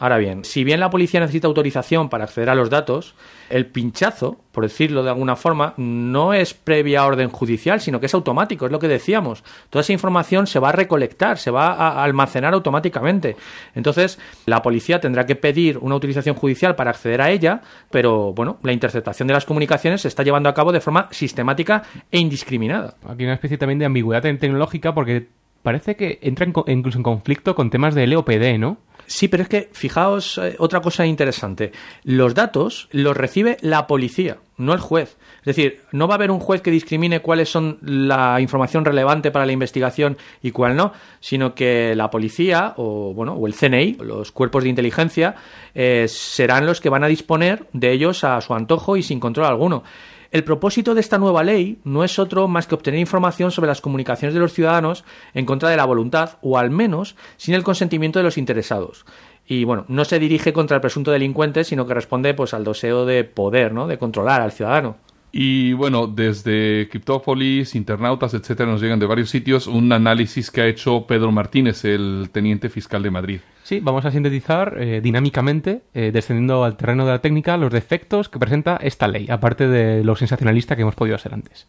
Ahora 0.00 0.18
bien, 0.18 0.44
si 0.44 0.62
bien 0.62 0.78
la 0.78 0.90
policía 0.90 1.18
necesita 1.18 1.48
autorización 1.48 2.08
para 2.08 2.22
acceder 2.22 2.50
a 2.50 2.54
los 2.54 2.70
datos, 2.70 3.16
el 3.50 3.66
pinchazo, 3.66 4.38
por 4.52 4.62
decirlo 4.62 5.02
de 5.02 5.10
alguna 5.10 5.34
forma, 5.34 5.74
no 5.76 6.34
es 6.34 6.54
previa 6.54 7.04
orden 7.04 7.30
judicial, 7.30 7.80
sino 7.80 7.98
que 7.98 8.06
es 8.06 8.14
automático, 8.14 8.66
es 8.66 8.70
lo 8.70 8.78
que 8.78 8.86
decíamos. 8.86 9.42
Toda 9.70 9.80
esa 9.80 9.92
información 9.92 10.46
se 10.46 10.60
va 10.60 10.68
a 10.68 10.72
recolectar, 10.72 11.38
se 11.38 11.50
va 11.50 11.72
a 11.72 12.04
almacenar 12.04 12.54
automáticamente. 12.54 13.34
Entonces, 13.74 14.20
la 14.46 14.62
policía 14.62 15.00
tendrá 15.00 15.26
que 15.26 15.34
pedir 15.34 15.78
una 15.78 15.94
autorización 15.94 16.36
judicial 16.36 16.76
para 16.76 16.90
acceder 16.90 17.20
a 17.20 17.32
ella, 17.32 17.62
pero 17.90 18.32
bueno, 18.32 18.58
la 18.62 18.72
interceptación 18.72 19.26
de 19.26 19.34
las 19.34 19.46
comunicaciones 19.46 20.02
se 20.02 20.08
está 20.08 20.22
llevando 20.22 20.48
a 20.48 20.54
cabo 20.54 20.70
de 20.70 20.80
forma 20.80 21.08
sistemática 21.10 21.82
e 22.12 22.20
indiscriminada. 22.20 22.94
Aquí 23.04 23.22
hay 23.22 23.24
una 23.24 23.34
especie 23.34 23.58
también 23.58 23.80
de 23.80 23.86
ambigüedad 23.86 24.22
tecnológica 24.22 24.94
porque 24.94 25.26
parece 25.64 25.96
que 25.96 26.20
entra 26.22 26.46
en, 26.46 26.52
incluso 26.68 26.98
en 26.98 27.02
conflicto 27.02 27.56
con 27.56 27.70
temas 27.70 27.96
de 27.96 28.06
LOPD, 28.06 28.58
¿no? 28.60 28.78
Sí, 29.08 29.26
pero 29.28 29.42
es 29.42 29.48
que 29.48 29.70
fijaos 29.72 30.36
eh, 30.36 30.54
otra 30.58 30.82
cosa 30.82 31.06
interesante. 31.06 31.72
Los 32.04 32.34
datos 32.34 32.88
los 32.92 33.16
recibe 33.16 33.56
la 33.62 33.86
policía, 33.86 34.36
no 34.58 34.74
el 34.74 34.80
juez. 34.80 35.16
Es 35.38 35.56
decir, 35.56 35.80
no 35.92 36.06
va 36.06 36.14
a 36.14 36.16
haber 36.16 36.30
un 36.30 36.40
juez 36.40 36.60
que 36.60 36.70
discrimine 36.70 37.20
cuáles 37.20 37.48
son 37.48 37.78
la 37.80 38.38
información 38.38 38.84
relevante 38.84 39.30
para 39.30 39.46
la 39.46 39.52
investigación 39.52 40.18
y 40.42 40.50
cuál 40.50 40.76
no, 40.76 40.92
sino 41.20 41.54
que 41.54 41.94
la 41.96 42.10
policía 42.10 42.74
o 42.76 43.14
bueno 43.14 43.32
o 43.32 43.46
el 43.46 43.54
CNI, 43.54 43.94
los 43.94 44.30
cuerpos 44.30 44.64
de 44.64 44.68
inteligencia, 44.68 45.36
eh, 45.74 46.04
serán 46.06 46.66
los 46.66 46.82
que 46.82 46.90
van 46.90 47.02
a 47.02 47.08
disponer 47.08 47.66
de 47.72 47.90
ellos 47.92 48.24
a 48.24 48.38
su 48.42 48.52
antojo 48.52 48.98
y 48.98 49.02
sin 49.02 49.20
control 49.20 49.46
alguno. 49.46 49.84
El 50.30 50.44
propósito 50.44 50.94
de 50.94 51.00
esta 51.00 51.16
nueva 51.16 51.42
ley 51.42 51.78
no 51.84 52.04
es 52.04 52.18
otro 52.18 52.48
más 52.48 52.66
que 52.66 52.74
obtener 52.74 53.00
información 53.00 53.50
sobre 53.50 53.68
las 53.68 53.80
comunicaciones 53.80 54.34
de 54.34 54.40
los 54.40 54.52
ciudadanos 54.52 55.04
en 55.32 55.46
contra 55.46 55.70
de 55.70 55.76
la 55.78 55.86
voluntad, 55.86 56.36
o 56.42 56.58
al 56.58 56.70
menos 56.70 57.16
sin 57.38 57.54
el 57.54 57.62
consentimiento 57.62 58.18
de 58.18 58.24
los 58.24 58.36
interesados. 58.36 59.06
Y 59.46 59.64
bueno, 59.64 59.86
no 59.88 60.04
se 60.04 60.18
dirige 60.18 60.52
contra 60.52 60.74
el 60.74 60.82
presunto 60.82 61.10
delincuente, 61.10 61.64
sino 61.64 61.86
que 61.86 61.94
responde 61.94 62.34
pues 62.34 62.52
al 62.52 62.64
deseo 62.64 63.06
de 63.06 63.24
poder, 63.24 63.72
¿no? 63.72 63.86
de 63.86 63.96
controlar 63.96 64.42
al 64.42 64.52
ciudadano. 64.52 64.96
Y 65.30 65.74
bueno, 65.74 66.06
desde 66.06 66.88
Cryptopolis, 66.90 67.74
internautas, 67.74 68.32
etcétera, 68.34 68.70
nos 68.70 68.80
llegan 68.80 68.98
de 68.98 69.06
varios 69.06 69.30
sitios 69.30 69.66
un 69.66 69.92
análisis 69.92 70.50
que 70.50 70.62
ha 70.62 70.66
hecho 70.66 71.06
Pedro 71.06 71.32
Martínez, 71.32 71.84
el 71.84 72.30
teniente 72.32 72.68
fiscal 72.68 73.02
de 73.02 73.10
Madrid. 73.10 73.40
Sí, 73.62 73.80
vamos 73.80 74.06
a 74.06 74.10
sintetizar 74.10 74.76
eh, 74.78 75.00
dinámicamente, 75.02 75.82
eh, 75.92 76.10
descendiendo 76.12 76.64
al 76.64 76.78
terreno 76.78 77.04
de 77.04 77.12
la 77.12 77.20
técnica, 77.20 77.58
los 77.58 77.70
defectos 77.70 78.30
que 78.30 78.38
presenta 78.38 78.78
esta 78.80 79.08
ley, 79.08 79.26
aparte 79.28 79.68
de 79.68 80.02
lo 80.02 80.16
sensacionalista 80.16 80.74
que 80.74 80.82
hemos 80.82 80.94
podido 80.94 81.16
hacer 81.16 81.34
antes. 81.34 81.68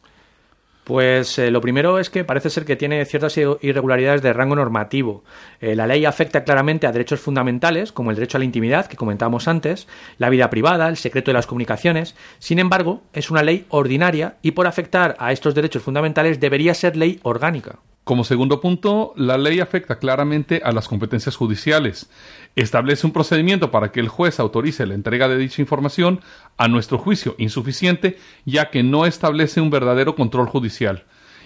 Pues 0.89 1.37
eh, 1.37 1.51
lo 1.51 1.61
primero 1.61 1.99
es 1.99 2.09
que 2.09 2.23
parece 2.23 2.49
ser 2.49 2.65
que 2.65 2.75
tiene 2.75 3.05
ciertas 3.05 3.37
irregularidades 3.37 4.23
de 4.23 4.33
rango 4.33 4.55
normativo. 4.55 5.23
Eh, 5.61 5.75
la 5.75 5.85
ley 5.85 6.03
afecta 6.03 6.43
claramente 6.43 6.87
a 6.87 6.91
derechos 6.91 7.19
fundamentales, 7.19 7.91
como 7.91 8.09
el 8.09 8.15
derecho 8.15 8.37
a 8.37 8.39
la 8.39 8.45
intimidad, 8.45 8.87
que 8.87 8.97
comentábamos 8.97 9.47
antes, 9.47 9.87
la 10.17 10.31
vida 10.31 10.49
privada, 10.49 10.87
el 10.87 10.97
secreto 10.97 11.29
de 11.29 11.35
las 11.35 11.45
comunicaciones. 11.45 12.15
Sin 12.39 12.57
embargo, 12.57 13.03
es 13.13 13.29
una 13.29 13.43
ley 13.43 13.67
ordinaria 13.69 14.37
y 14.41 14.53
por 14.53 14.65
afectar 14.65 15.15
a 15.19 15.31
estos 15.31 15.53
derechos 15.53 15.83
fundamentales 15.83 16.39
debería 16.39 16.73
ser 16.73 16.97
ley 16.97 17.19
orgánica. 17.21 17.77
Como 18.09 18.23
segundo 18.23 18.59
punto, 18.59 19.13
la 19.17 19.37
ley 19.37 19.59
afecta 19.59 19.99
claramente 19.99 20.63
a 20.65 20.71
las 20.71 20.87
competencias 20.87 21.35
judiciales. 21.35 22.09
Establece 22.55 23.05
un 23.05 23.13
procedimiento 23.13 23.69
para 23.69 23.91
que 23.91 23.99
el 23.99 24.07
juez 24.07 24.39
autorice 24.39 24.87
la 24.87 24.95
entrega 24.95 25.27
de 25.27 25.37
dicha 25.37 25.61
información, 25.61 26.21
a 26.57 26.67
nuestro 26.67 26.97
juicio 26.97 27.35
insuficiente, 27.37 28.17
ya 28.45 28.71
que 28.71 28.81
no 28.81 29.05
establece 29.05 29.61
un 29.61 29.69
verdadero 29.69 30.15
control 30.15 30.47
judicial 30.47 31.05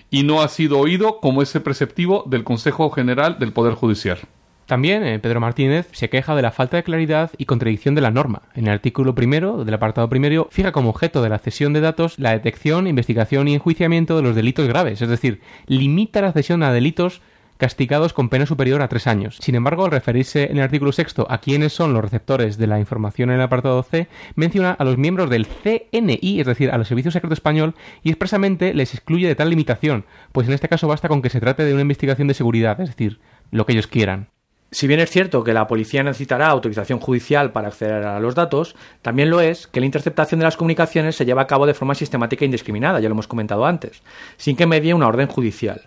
y 0.09 0.24
no 0.24 0.41
ha 0.41 0.47
sido 0.47 0.80
oído 0.80 1.20
como 1.20 1.41
ese 1.41 1.59
preceptivo 1.59 2.24
del 2.28 2.45
Consejo 2.45 2.89
General 2.91 3.39
del 3.39 3.51
Poder 3.51 3.74
Judicial. 3.74 4.20
También 4.74 5.06
eh, 5.06 5.20
Pedro 5.20 5.40
Martínez 5.40 5.88
se 5.92 6.10
queja 6.10 6.34
de 6.34 6.42
la 6.42 6.50
falta 6.50 6.78
de 6.78 6.84
claridad 6.84 7.30
y 7.38 7.46
contradicción 7.46 7.94
de 7.94 8.02
la 8.02 8.10
norma. 8.10 8.42
En 8.56 8.66
el 8.66 8.74
artículo 8.74 9.14
primero 9.14 9.64
del 9.66 9.76
apartado 9.76 10.10
primero 10.10 10.48
fija 10.50 10.72
como 10.72 10.90
objeto 10.90 11.22
de 11.22 11.30
la 11.30 11.38
cesión 11.38 11.74
de 11.74 11.80
datos 11.80 12.18
la 12.18 12.32
detección, 12.32 12.88
investigación 12.88 13.48
y 13.48 13.54
enjuiciamiento 13.54 14.16
de 14.16 14.24
los 14.24 14.36
delitos 14.36 14.68
graves, 14.68 15.00
es 15.04 15.10
decir, 15.10 15.42
limita 15.68 16.24
la 16.24 16.32
cesión 16.32 16.64
a 16.64 16.74
delitos 16.74 17.22
castigados 17.58 18.14
con 18.14 18.30
pena 18.30 18.48
superior 18.48 18.82
a 18.82 18.88
tres 18.88 19.06
años. 19.06 19.38
Sin 19.42 19.54
embargo, 19.54 19.86
al 19.86 19.92
referirse 19.92 20.46
en 20.46 20.58
el 20.58 20.64
artículo 20.64 20.92
sexto 20.92 21.28
a 21.30 21.38
quiénes 21.38 21.72
son 21.72 21.94
los 21.94 22.02
receptores 22.02 22.58
de 22.58 22.66
la 22.66 22.80
información 22.80 23.30
en 23.30 23.36
el 23.36 23.44
apartado 23.44 23.84
C, 23.84 24.08
menciona 24.34 24.72
a 24.72 24.84
los 24.84 24.98
miembros 24.98 25.30
del 25.30 25.46
CNI, 25.46 26.40
es 26.40 26.48
decir, 26.48 26.72
a 26.72 26.80
los 26.80 26.88
Servicios 26.88 27.14
Secreto 27.14 27.36
Español, 27.36 27.76
y 28.02 28.10
expresamente 28.10 28.74
les 28.74 28.96
excluye 28.96 29.28
de 29.28 29.36
tal 29.36 29.52
limitación, 29.52 30.06
pues 30.32 30.48
en 30.48 30.54
este 30.56 30.68
caso 30.68 30.88
basta 30.88 31.10
con 31.10 31.22
que 31.22 31.30
se 31.30 31.40
trate 31.40 31.64
de 31.64 31.74
una 31.74 31.84
investigación 31.84 32.28
de 32.28 32.34
seguridad, 32.34 32.82
es 32.82 32.90
decir, 32.90 33.20
lo 33.52 33.68
que 33.68 33.74
ellos 33.74 33.86
quieran. 33.86 34.33
Si 34.74 34.88
bien 34.88 35.00
es 35.00 35.12
cierto 35.12 35.44
que 35.44 35.54
la 35.54 35.68
policía 35.68 36.02
necesitará 36.02 36.48
autorización 36.48 37.00
judicial 37.00 37.52
para 37.52 37.68
acceder 37.68 38.06
a 38.06 38.20
los 38.20 38.34
datos, 38.34 38.76
también 39.04 39.30
lo 39.30 39.40
es 39.40 39.68
que 39.68 39.80
la 39.80 39.86
interceptación 39.86 40.40
de 40.40 40.46
las 40.46 40.58
comunicaciones 40.58 41.16
se 41.16 41.26
lleva 41.26 41.44
a 41.44 41.48
cabo 41.48 41.68
de 41.68 41.76
forma 41.76 41.94
sistemática 41.94 42.44
e 42.44 42.48
indiscriminada, 42.48 43.00
ya 43.00 43.08
lo 43.08 43.14
hemos 43.14 43.28
comentado 43.28 43.68
antes, 43.68 44.02
sin 44.36 44.56
que 44.56 44.66
medie 44.66 44.96
una 44.96 45.08
orden 45.08 45.28
judicial. 45.28 45.84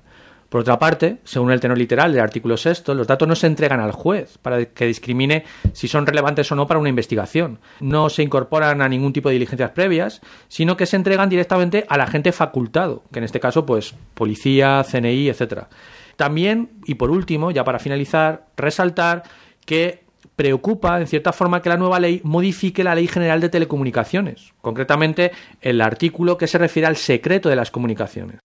Por 0.48 0.60
otra 0.60 0.78
parte, 0.78 1.18
según 1.24 1.50
el 1.50 1.58
tenor 1.58 1.78
literal 1.78 2.12
del 2.12 2.20
artículo 2.20 2.56
sexto, 2.56 2.94
los 2.94 3.08
datos 3.08 3.26
no 3.26 3.34
se 3.34 3.48
entregan 3.48 3.80
al 3.80 3.90
juez 3.90 4.38
para 4.38 4.64
que 4.66 4.86
discrimine 4.86 5.44
si 5.72 5.88
son 5.88 6.06
relevantes 6.06 6.52
o 6.52 6.54
no 6.54 6.68
para 6.68 6.78
una 6.78 6.88
investigación. 6.88 7.58
No 7.80 8.08
se 8.08 8.22
incorporan 8.22 8.82
a 8.82 8.88
ningún 8.88 9.12
tipo 9.12 9.28
de 9.28 9.32
diligencias 9.32 9.72
previas, 9.72 10.20
sino 10.46 10.76
que 10.76 10.86
se 10.86 10.94
entregan 10.94 11.28
directamente 11.28 11.86
al 11.88 12.02
agente 12.02 12.30
facultado, 12.30 13.02
que 13.12 13.18
en 13.18 13.24
este 13.24 13.40
caso, 13.40 13.66
pues, 13.66 13.96
policía, 14.14 14.84
CNI, 14.88 15.28
etcétera. 15.28 15.68
También, 16.16 16.70
y 16.86 16.94
por 16.94 17.10
último, 17.10 17.50
ya 17.50 17.64
para 17.64 17.78
finalizar, 17.78 18.46
resaltar 18.56 19.22
que 19.64 20.04
preocupa, 20.34 21.00
en 21.00 21.06
cierta 21.06 21.32
forma, 21.32 21.62
que 21.62 21.68
la 21.68 21.76
nueva 21.76 22.00
ley 22.00 22.20
modifique 22.24 22.84
la 22.84 22.94
Ley 22.94 23.06
General 23.06 23.40
de 23.40 23.48
Telecomunicaciones, 23.48 24.54
concretamente 24.60 25.32
el 25.60 25.80
artículo 25.80 26.36
que 26.36 26.46
se 26.46 26.58
refiere 26.58 26.86
al 26.86 26.96
secreto 26.96 27.48
de 27.48 27.56
las 27.56 27.70
comunicaciones. 27.70 28.40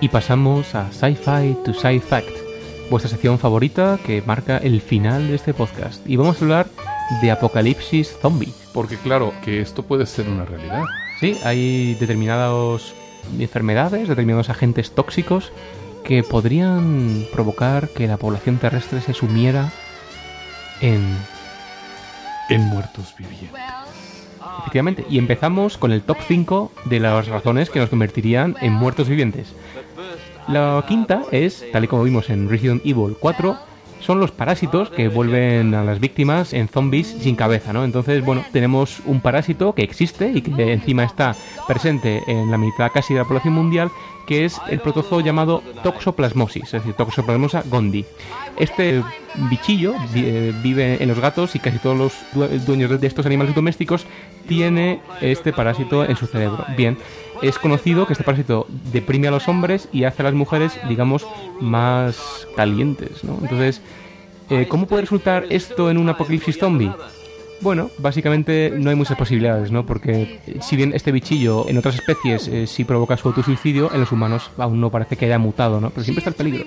Y 0.00 0.08
pasamos 0.08 0.74
a 0.74 0.90
Sci-Fi 0.90 1.58
to 1.64 1.72
Sci-Fact, 1.72 2.90
vuestra 2.90 3.08
sección 3.08 3.38
favorita 3.38 4.00
que 4.04 4.20
marca 4.22 4.58
el 4.58 4.80
final 4.80 5.28
de 5.28 5.36
este 5.36 5.54
podcast. 5.54 6.04
Y 6.08 6.16
vamos 6.16 6.42
a 6.42 6.44
hablar 6.44 6.66
de 7.20 7.30
Apocalipsis 7.30 8.16
Zombie. 8.20 8.52
Porque 8.72 8.96
claro, 8.96 9.32
que 9.44 9.60
esto 9.60 9.82
puede 9.82 10.06
ser 10.06 10.28
una 10.28 10.44
realidad. 10.44 10.84
Sí, 11.20 11.36
hay 11.44 11.94
determinadas 11.94 12.94
enfermedades, 13.38 14.08
determinados 14.08 14.50
agentes 14.50 14.92
tóxicos 14.92 15.52
que 16.04 16.22
podrían 16.22 17.26
provocar 17.32 17.88
que 17.88 18.08
la 18.08 18.16
población 18.16 18.58
terrestre 18.58 19.00
se 19.00 19.14
sumiera 19.14 19.70
en... 20.80 21.16
En 22.48 22.62
muertos 22.62 23.14
vivientes. 23.16 23.50
Efectivamente, 24.60 25.06
y 25.08 25.18
empezamos 25.18 25.78
con 25.78 25.92
el 25.92 26.02
top 26.02 26.18
5 26.26 26.72
de 26.84 27.00
las 27.00 27.28
razones 27.28 27.70
que 27.70 27.78
nos 27.78 27.88
convertirían 27.88 28.56
en 28.60 28.72
muertos 28.72 29.08
vivientes. 29.08 29.54
La 30.48 30.84
quinta 30.86 31.22
es, 31.30 31.64
tal 31.72 31.84
y 31.84 31.88
como 31.88 32.02
vimos 32.02 32.28
en 32.28 32.48
Resident 32.48 32.84
Evil 32.84 33.16
4, 33.18 33.56
son 34.02 34.20
los 34.20 34.30
parásitos 34.32 34.90
que 34.90 35.08
vuelven 35.08 35.74
a 35.74 35.84
las 35.84 36.00
víctimas 36.00 36.52
en 36.52 36.68
zombies 36.68 37.06
sin 37.20 37.36
cabeza, 37.36 37.72
¿no? 37.72 37.84
Entonces, 37.84 38.24
bueno, 38.24 38.44
tenemos 38.52 39.00
un 39.06 39.20
parásito 39.20 39.74
que 39.74 39.82
existe 39.82 40.30
y 40.34 40.42
que 40.42 40.72
encima 40.72 41.04
está 41.04 41.34
presente 41.66 42.22
en 42.26 42.50
la 42.50 42.58
mitad 42.58 42.90
casi 42.92 43.14
de 43.14 43.20
la 43.20 43.26
población 43.26 43.54
mundial, 43.54 43.90
que 44.26 44.44
es 44.44 44.60
el 44.68 44.80
protozoo 44.80 45.20
llamado 45.20 45.62
toxoplasmosis, 45.82 46.64
es 46.64 46.72
decir, 46.72 46.94
toxoplasmosa 46.94 47.62
gondii. 47.68 48.04
Este 48.58 49.02
bichillo 49.50 49.94
eh, 50.14 50.52
vive 50.62 51.02
en 51.02 51.08
los 51.08 51.18
gatos 51.18 51.54
y 51.56 51.58
casi 51.58 51.78
todos 51.78 51.96
los 51.98 52.12
due- 52.34 52.58
dueños 52.64 53.00
de 53.00 53.06
estos 53.06 53.24
animales 53.26 53.54
domésticos 53.54 54.06
tiene 54.46 55.00
este 55.20 55.52
parásito 55.52 56.04
en 56.04 56.16
su 56.16 56.26
cerebro. 56.26 56.64
Bien, 56.76 56.96
es 57.42 57.58
conocido 57.58 58.06
que 58.06 58.14
este 58.14 58.24
parásito 58.24 58.66
deprime 58.92 59.28
a 59.28 59.32
los 59.32 59.48
hombres 59.48 59.88
y 59.92 60.04
hace 60.04 60.22
a 60.22 60.24
las 60.24 60.34
mujeres, 60.34 60.78
digamos, 60.88 61.26
más 61.60 62.46
calientes, 62.56 63.24
¿no? 63.24 63.38
Entonces, 63.42 63.82
eh, 64.48 64.66
¿cómo 64.68 64.86
puede 64.86 65.02
resultar 65.02 65.46
esto 65.50 65.90
en 65.90 65.98
un 65.98 66.08
apocalipsis 66.08 66.58
zombie? 66.58 66.92
Bueno, 67.60 67.90
básicamente 67.98 68.72
no 68.76 68.90
hay 68.90 68.96
muchas 68.96 69.16
posibilidades, 69.16 69.70
¿no? 69.70 69.86
Porque 69.86 70.40
eh, 70.46 70.58
si 70.60 70.76
bien 70.76 70.92
este 70.94 71.12
bichillo 71.12 71.68
en 71.68 71.78
otras 71.78 71.96
especies 71.96 72.48
eh, 72.48 72.66
sí 72.66 72.84
provoca 72.84 73.16
su 73.16 73.28
autosuicidio, 73.28 73.92
en 73.92 74.00
los 74.00 74.12
humanos 74.12 74.50
aún 74.58 74.80
no 74.80 74.90
parece 74.90 75.16
que 75.16 75.26
haya 75.26 75.38
mutado, 75.38 75.80
¿no? 75.80 75.90
Pero 75.90 76.04
siempre 76.04 76.20
está 76.20 76.30
el 76.30 76.36
peligro. 76.36 76.64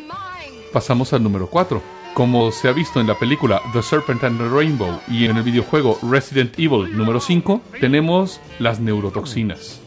Pasamos 0.71 1.11
al 1.13 1.23
número 1.23 1.47
4. 1.47 1.81
Como 2.13 2.49
se 2.51 2.69
ha 2.69 2.71
visto 2.71 3.01
en 3.01 3.07
la 3.07 3.19
película 3.19 3.61
The 3.73 3.81
Serpent 3.81 4.23
and 4.23 4.37
the 4.37 4.47
Rainbow 4.47 5.01
y 5.09 5.25
en 5.25 5.35
el 5.35 5.43
videojuego 5.43 5.99
Resident 6.01 6.57
Evil 6.57 6.97
número 6.97 7.19
5, 7.19 7.61
tenemos 7.81 8.39
las 8.59 8.79
neurotoxinas. 8.79 9.84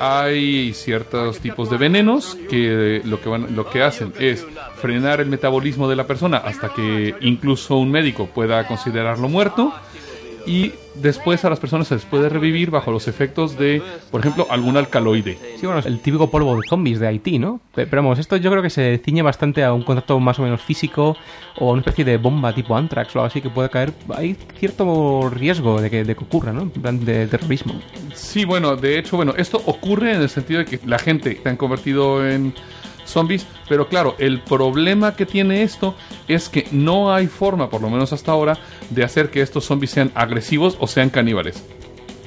Hay 0.00 0.72
ciertos 0.74 1.38
tipos 1.38 1.70
de 1.70 1.76
venenos 1.76 2.36
que 2.48 3.00
lo 3.04 3.20
que, 3.20 3.28
van, 3.28 3.54
lo 3.54 3.68
que 3.68 3.82
hacen 3.82 4.12
es 4.18 4.46
frenar 4.76 5.20
el 5.20 5.28
metabolismo 5.28 5.88
de 5.88 5.96
la 5.96 6.06
persona 6.06 6.38
hasta 6.38 6.70
que 6.70 7.14
incluso 7.20 7.76
un 7.76 7.90
médico 7.90 8.26
pueda 8.26 8.66
considerarlo 8.66 9.28
muerto 9.28 9.72
y 10.46 10.72
después 10.94 11.44
a 11.44 11.50
las 11.50 11.58
personas 11.58 11.88
se 11.88 11.94
les 11.94 12.04
puede 12.04 12.28
revivir 12.28 12.70
bajo 12.70 12.90
los 12.92 13.08
efectos 13.08 13.56
de, 13.58 13.82
por 14.10 14.20
ejemplo, 14.20 14.46
algún 14.50 14.76
alcaloide. 14.76 15.38
Sí, 15.58 15.66
bueno, 15.66 15.80
el 15.84 16.00
típico 16.00 16.30
polvo 16.30 16.54
de 16.56 16.62
zombies 16.68 17.00
de 17.00 17.06
Haití, 17.08 17.38
¿no? 17.38 17.60
Pe- 17.74 17.86
Pero 17.86 18.02
vamos, 18.02 18.18
esto 18.18 18.36
yo 18.36 18.50
creo 18.50 18.62
que 18.62 18.70
se 18.70 18.98
ciñe 19.04 19.22
bastante 19.22 19.64
a 19.64 19.72
un 19.72 19.82
contacto 19.82 20.18
más 20.20 20.38
o 20.38 20.42
menos 20.42 20.60
físico 20.62 21.16
o 21.58 21.68
a 21.70 21.72
una 21.72 21.80
especie 21.80 22.04
de 22.04 22.16
bomba 22.18 22.54
tipo 22.54 22.76
Anthrax 22.76 23.16
o 23.16 23.20
algo 23.20 23.26
así 23.26 23.40
que 23.40 23.48
puede 23.50 23.70
caer. 23.70 23.92
Hay 24.16 24.36
cierto 24.58 25.30
riesgo 25.30 25.80
de 25.80 25.90
que, 25.90 26.04
de 26.04 26.14
que 26.14 26.24
ocurra, 26.24 26.52
¿no? 26.52 26.62
En 26.62 26.70
plan 26.70 27.04
de 27.04 27.26
terrorismo. 27.26 27.74
Sí, 28.14 28.44
bueno, 28.44 28.76
de 28.76 28.98
hecho, 28.98 29.16
bueno, 29.16 29.34
esto 29.36 29.60
ocurre 29.66 30.14
en 30.14 30.22
el 30.22 30.28
sentido 30.28 30.60
de 30.60 30.66
que 30.66 30.80
la 30.86 30.98
gente 30.98 31.40
se 31.42 31.48
han 31.48 31.56
convertido 31.56 32.28
en 32.28 32.52
zombies, 33.04 33.46
pero 33.68 33.88
claro, 33.88 34.14
el 34.18 34.40
problema 34.40 35.16
que 35.16 35.26
tiene 35.26 35.62
esto 35.62 35.94
es 36.28 36.48
que 36.48 36.66
no 36.70 37.12
hay 37.12 37.26
forma, 37.26 37.70
por 37.70 37.80
lo 37.80 37.90
menos 37.90 38.12
hasta 38.12 38.32
ahora, 38.32 38.58
de 38.90 39.04
hacer 39.04 39.30
que 39.30 39.40
estos 39.40 39.64
zombies 39.64 39.92
sean 39.92 40.10
agresivos 40.14 40.76
o 40.80 40.86
sean 40.86 41.10
caníbales. 41.10 41.62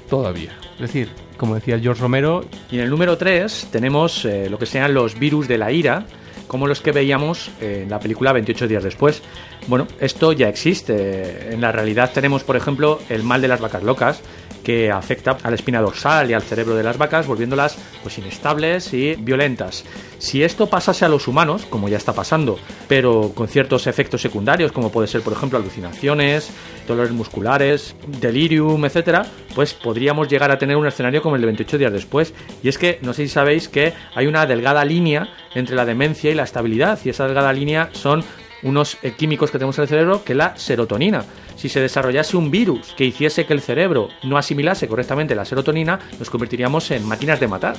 Todavía. 0.10 0.52
Es 0.76 0.82
decir, 0.82 1.10
como 1.38 1.56
decía 1.56 1.80
George 1.80 2.02
Romero, 2.02 2.46
Y 2.72 2.78
en 2.78 2.84
el 2.84 2.90
número 2.90 3.18
3 3.18 3.70
tenemos 3.72 4.26
eh, 4.26 4.50
lo 4.50 4.58
que 4.58 4.66
sean 4.66 4.94
los 4.94 5.18
virus 5.18 5.48
de 5.48 5.58
la 5.58 5.72
ira, 5.72 6.06
como 6.48 6.68
los 6.68 6.82
que 6.82 6.92
veíamos 6.92 7.52
eh, 7.62 7.82
en 7.84 7.90
la 7.90 8.00
película 8.00 8.32
28 8.34 8.68
días 8.68 8.84
después. 8.84 9.22
Bueno, 9.68 9.88
esto 10.00 10.32
ya 10.32 10.48
existe. 10.48 11.54
En 11.54 11.62
la 11.62 11.72
realidad 11.72 12.12
tenemos, 12.14 12.44
por 12.44 12.56
ejemplo, 12.56 13.00
el 13.10 13.24
mal 13.24 13.42
de 13.42 13.50
las 13.50 13.60
vacas 13.60 13.84
locas, 13.84 14.22
que 14.68 14.92
afecta 14.92 15.38
a 15.44 15.50
la 15.50 15.56
espina 15.56 15.80
dorsal 15.80 16.30
y 16.30 16.34
al 16.34 16.42
cerebro 16.42 16.76
de 16.76 16.84
las 16.84 16.98
vacas, 16.98 17.26
volviéndolas 17.26 17.78
pues 18.04 18.18
inestables 18.18 18.94
y 18.94 19.16
violentas. 19.16 19.86
Si 20.18 20.44
esto 20.44 20.68
pasase 20.68 21.06
a 21.06 21.08
los 21.08 21.30
humanos, 21.30 21.66
como 21.70 21.88
ya 21.88 21.96
está 21.96 22.12
pasando, 22.12 22.60
pero 22.86 23.32
con 23.34 23.48
ciertos 23.48 23.88
efectos 23.88 24.22
secundarios, 24.22 24.74
como 24.74 24.92
puede 24.92 25.08
ser, 25.08 25.22
por 25.22 25.32
ejemplo, 25.32 25.58
alucinaciones, 25.58 26.52
dolores 26.86 27.14
musculares, 27.14 27.96
delirium, 28.20 28.84
etcétera, 28.84 29.26
pues 29.56 29.74
podríamos 29.74 30.28
llegar 30.28 30.52
a 30.52 30.58
tener 30.58 30.76
un 30.76 30.86
escenario 30.86 31.22
como 31.22 31.38
el 31.38 31.42
de 31.44 31.46
28 31.46 31.78
días 31.78 31.94
después. 31.94 32.34
Y 32.62 32.68
es 32.68 32.78
que 32.78 33.00
no 33.04 33.14
sé 33.14 33.24
si 33.24 33.30
sabéis 33.30 33.70
que 33.70 33.94
hay 34.16 34.28
una 34.28 34.46
delgada 34.46 34.84
línea 34.84 35.30
entre 35.56 35.78
la 35.78 35.86
demencia 35.86 36.30
y 36.30 36.36
la 36.36 36.44
estabilidad, 36.44 37.00
y 37.06 37.10
esa 37.10 37.26
delgada 37.26 37.54
línea 37.54 37.90
son 37.94 38.22
unos 38.64 38.98
eh, 39.02 39.14
químicos 39.18 39.50
que 39.50 39.60
tenemos 39.60 39.78
en 39.78 39.84
el 39.84 39.88
cerebro, 39.88 40.26
que 40.26 40.34
es 40.34 40.38
la 40.38 40.58
serotonina. 40.58 41.24
Si 41.58 41.70
se 41.70 41.82
desarrollase 41.82 42.38
un 42.38 42.52
virus 42.52 42.94
que 42.96 43.04
hiciese 43.04 43.46
que 43.46 43.54
el 43.54 43.62
cerebro 43.62 44.10
no 44.24 44.38
asimilase 44.38 44.88
correctamente 44.88 45.36
la 45.36 45.44
serotonina, 45.44 46.00
nos 46.20 46.30
convertiríamos 46.30 46.90
en 46.92 47.06
máquinas 47.06 47.40
de 47.40 47.48
matar. 47.48 47.76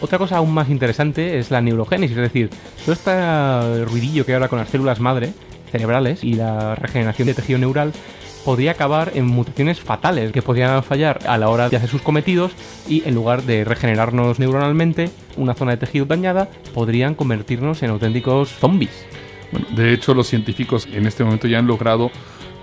Otra 0.00 0.18
cosa 0.18 0.36
aún 0.36 0.52
más 0.52 0.68
interesante 0.68 1.38
es 1.38 1.50
la 1.50 1.60
neurogénesis, 1.60 2.16
es 2.16 2.22
decir, 2.22 2.50
todo 2.84 2.92
este 2.92 3.84
ruidillo 3.86 4.24
que 4.24 4.32
hay 4.32 4.34
ahora 4.34 4.48
con 4.48 4.58
las 4.58 4.68
células 4.68 5.00
madre 5.00 5.32
cerebrales 5.72 6.22
y 6.22 6.34
la 6.34 6.74
regeneración 6.74 7.26
de 7.26 7.34
tejido 7.34 7.58
neural 7.58 7.92
podría 8.44 8.72
acabar 8.72 9.12
en 9.14 9.26
mutaciones 9.26 9.80
fatales 9.80 10.32
que 10.32 10.42
podrían 10.42 10.82
fallar 10.82 11.20
a 11.26 11.36
la 11.36 11.48
hora 11.48 11.68
de 11.68 11.76
hacer 11.76 11.88
sus 11.88 12.02
cometidos 12.02 12.52
y 12.88 13.06
en 13.06 13.14
lugar 13.14 13.42
de 13.42 13.64
regenerarnos 13.64 14.38
neuronalmente 14.38 15.10
una 15.36 15.54
zona 15.54 15.72
de 15.72 15.78
tejido 15.78 16.06
dañada, 16.06 16.48
podrían 16.74 17.14
convertirnos 17.14 17.82
en 17.82 17.90
auténticos 17.90 18.50
zombies. 18.50 19.06
Bueno, 19.52 19.66
de 19.74 19.92
hecho, 19.92 20.14
los 20.14 20.28
científicos 20.28 20.86
en 20.92 21.06
este 21.06 21.24
momento 21.24 21.48
ya 21.48 21.58
han 21.58 21.66
logrado 21.66 22.10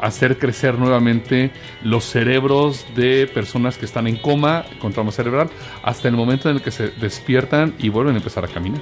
hacer 0.06 0.38
crecer 0.38 0.78
nuevamente 0.78 1.52
los 1.84 2.06
cerebros 2.06 2.86
de 2.96 3.28
personas 3.28 3.78
que 3.78 3.86
están 3.86 4.08
en 4.08 4.18
coma 4.18 4.66
con 4.80 4.94
trauma 4.94 5.12
cerebral 5.12 5.50
hasta 5.84 6.08
el 6.08 6.16
momento 6.16 6.50
en 6.50 6.58
el 6.58 6.62
que 6.62 6.72
se 6.72 6.90
despiertan 6.90 7.74
y 7.80 7.90
vuelven 7.90 8.16
a 8.16 8.18
empezar 8.18 8.46
a 8.46 8.48
caminar. 8.48 8.82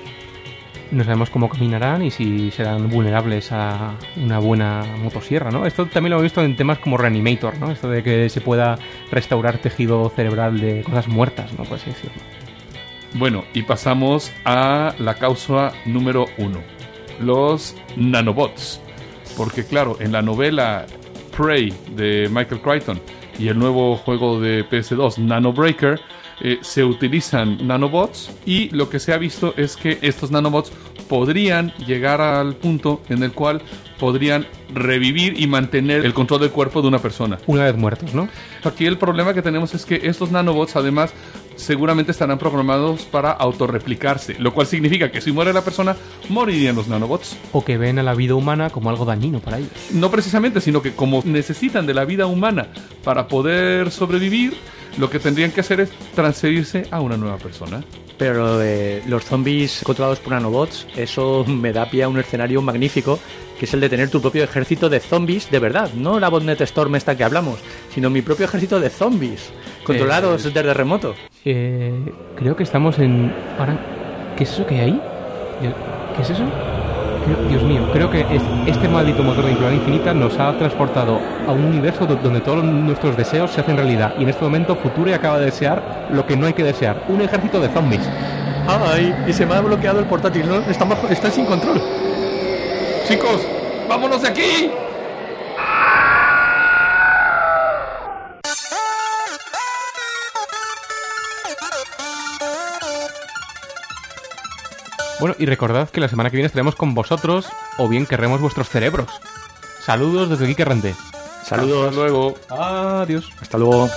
No 0.91 1.03
sabemos 1.03 1.29
cómo 1.29 1.49
caminarán 1.49 2.03
y 2.03 2.11
si 2.11 2.51
serán 2.51 2.89
vulnerables 2.89 3.51
a 3.51 3.95
una 4.17 4.37
buena 4.37 4.83
motosierra, 5.01 5.49
¿no? 5.49 5.65
Esto 5.65 5.87
también 5.87 6.11
lo 6.11 6.19
he 6.19 6.23
visto 6.23 6.43
en 6.43 6.55
temas 6.55 6.77
como 6.77 6.97
Reanimator, 6.97 7.57
¿no? 7.57 7.71
Esto 7.71 7.89
de 7.89 8.03
que 8.03 8.29
se 8.29 8.41
pueda 8.41 8.77
restaurar 9.09 9.57
tejido 9.57 10.11
cerebral 10.15 10.59
de 10.59 10.83
cosas 10.83 11.07
muertas, 11.07 11.51
¿no? 11.53 11.63
Por 11.63 11.77
así 11.77 11.89
decirlo. 11.89 12.21
Bueno, 13.15 13.45
y 13.53 13.63
pasamos 13.63 14.31
a 14.45 14.93
la 14.99 15.15
causa 15.15 15.71
número 15.85 16.25
uno, 16.37 16.59
los 17.19 17.75
nanobots. 17.95 18.81
Porque 19.35 19.65
claro, 19.65 19.97
en 19.99 20.11
la 20.11 20.21
novela 20.21 20.85
Prey 21.37 21.73
de 21.95 22.29
Michael 22.31 22.61
Crichton 22.61 22.99
y 23.39 23.47
el 23.47 23.57
nuevo 23.57 23.95
juego 23.97 24.39
de 24.39 24.67
PS2 24.69 25.17
Nanobreaker, 25.17 25.99
eh, 26.41 26.59
se 26.61 26.83
utilizan 26.83 27.67
nanobots 27.67 28.31
y 28.45 28.69
lo 28.69 28.89
que 28.89 28.99
se 28.99 29.13
ha 29.13 29.17
visto 29.17 29.53
es 29.57 29.75
que 29.75 29.99
estos 30.01 30.31
nanobots 30.31 30.71
podrían 31.07 31.73
llegar 31.85 32.21
al 32.21 32.55
punto 32.55 33.01
en 33.09 33.23
el 33.23 33.31
cual 33.31 33.61
podrían 33.99 34.45
revivir 34.73 35.39
y 35.39 35.47
mantener 35.47 36.05
el 36.05 36.13
control 36.13 36.41
del 36.41 36.51
cuerpo 36.51 36.81
de 36.81 36.87
una 36.87 36.99
persona. 36.99 37.37
Una 37.47 37.65
vez 37.65 37.77
muertos, 37.77 38.13
¿no? 38.13 38.27
Aquí 38.63 38.85
el 38.85 38.97
problema 38.97 39.33
que 39.33 39.41
tenemos 39.41 39.73
es 39.73 39.85
que 39.85 40.01
estos 40.03 40.31
nanobots 40.31 40.75
además 40.75 41.13
seguramente 41.55 42.11
estarán 42.11 42.39
programados 42.39 43.03
para 43.03 43.31
autorreplicarse, 43.31 44.35
lo 44.39 44.53
cual 44.53 44.67
significa 44.67 45.11
que 45.11 45.21
si 45.21 45.31
muere 45.31 45.53
la 45.53 45.63
persona, 45.63 45.95
morirían 46.29 46.75
los 46.75 46.87
nanobots. 46.87 47.37
O 47.51 47.63
que 47.63 47.77
ven 47.77 47.99
a 47.99 48.03
la 48.03 48.13
vida 48.13 48.35
humana 48.35 48.69
como 48.69 48.89
algo 48.89 49.05
dañino 49.05 49.39
para 49.39 49.57
ellos. 49.57 49.71
No 49.91 50.11
precisamente, 50.11 50.61
sino 50.61 50.81
que 50.81 50.93
como 50.93 51.21
necesitan 51.25 51.85
de 51.85 51.93
la 51.93 52.05
vida 52.05 52.25
humana 52.25 52.67
para 53.03 53.27
poder 53.27 53.91
sobrevivir, 53.91 54.53
lo 54.97 55.09
que 55.09 55.19
tendrían 55.19 55.51
que 55.51 55.61
hacer 55.61 55.79
es 55.79 55.89
transferirse 56.15 56.85
a 56.91 57.01
una 57.01 57.17
nueva 57.17 57.37
persona. 57.37 57.83
Pero 58.17 58.57
de 58.57 59.01
los 59.07 59.25
zombies 59.25 59.81
controlados 59.83 60.19
por 60.19 60.33
nanobots, 60.33 60.87
eso 60.95 61.43
me 61.47 61.73
da 61.73 61.89
pie 61.89 62.03
a 62.03 62.09
un 62.09 62.19
escenario 62.19 62.61
magnífico, 62.61 63.19
que 63.57 63.65
es 63.65 63.73
el 63.73 63.79
de 63.79 63.89
tener 63.89 64.09
tu 64.09 64.21
propio 64.21 64.43
ejército 64.43 64.89
de 64.89 64.99
zombies 64.99 65.49
de 65.49 65.59
verdad. 65.59 65.91
No 65.93 66.19
la 66.19 66.29
botnet 66.29 66.61
Storm 66.61 66.95
esta 66.95 67.17
que 67.17 67.23
hablamos, 67.23 67.59
sino 67.93 68.09
mi 68.09 68.21
propio 68.21 68.45
ejército 68.45 68.79
de 68.79 68.89
zombies, 68.89 69.49
controlados 69.83 70.45
Eh, 70.45 70.51
desde 70.53 70.73
remoto. 70.73 71.15
Eh, 71.45 71.93
creo 72.35 72.55
que 72.55 72.63
estamos 72.63 72.99
en... 72.99 73.31
Ahora, 73.59 73.75
¿Qué 74.37 74.45
es 74.45 74.51
eso 74.51 74.65
que 74.65 74.75
hay 74.75 74.81
ahí? 74.81 75.01
¿Qué 76.15 76.21
es 76.23 76.29
eso? 76.31 76.43
Creo- 77.25 77.47
Dios 77.49 77.63
mío, 77.63 77.87
creo 77.93 78.09
que 78.09 78.21
es- 78.21 78.41
este 78.65 78.87
maldito 78.89 79.21
motor 79.23 79.45
de 79.45 79.51
inclinación 79.51 79.79
infinita 79.79 80.13
nos 80.13 80.37
ha 80.39 80.51
transportado 80.57 81.19
a 81.47 81.51
un 81.51 81.65
universo 81.65 82.05
do- 82.07 82.15
donde 82.15 82.41
todos 82.41 82.63
nuestros 82.63 83.15
deseos 83.15 83.51
se 83.51 83.61
hacen 83.61 83.77
realidad. 83.77 84.13
Y 84.19 84.23
en 84.23 84.29
este 84.29 84.43
momento 84.43 84.75
Future 84.75 85.13
acaba 85.13 85.37
de 85.39 85.45
desear 85.45 86.07
lo 86.11 86.25
que 86.25 86.35
no 86.35 86.47
hay 86.47 86.53
que 86.53 86.63
desear. 86.63 87.03
Un 87.07 87.21
ejército 87.21 87.59
de 87.61 87.69
zombies. 87.69 88.01
¡Ay! 88.67 89.13
Y 89.27 89.33
se 89.33 89.45
me 89.45 89.53
ha 89.53 89.61
bloqueado 89.61 89.99
el 89.99 90.05
portátil, 90.05 90.47
¿no? 90.49 90.55
Está, 90.61 90.83
bajo- 90.85 91.07
está 91.09 91.29
sin 91.29 91.45
control. 91.45 91.79
Chicos, 93.07 93.41
vámonos 93.87 94.21
de 94.21 94.27
aquí. 94.29 94.71
Bueno, 105.23 105.37
y 105.39 105.45
recordad 105.45 105.89
que 105.89 106.01
la 106.01 106.09
semana 106.09 106.29
que 106.29 106.35
viene 106.35 106.47
estaremos 106.47 106.75
con 106.75 106.93
vosotros 106.95 107.47
o 107.77 107.87
bien 107.87 108.05
querremos 108.05 108.41
vuestros 108.41 108.67
cerebros. 108.67 109.07
Saludos 109.79 110.29
desde 110.29 110.47
Geek 110.47 110.59
Errante. 110.59 110.95
Saludos. 111.45 111.87
Hasta 111.87 112.01
luego. 112.01 112.35
Adiós. 112.49 113.31
Hasta 113.39 113.57
luego. 113.57 113.89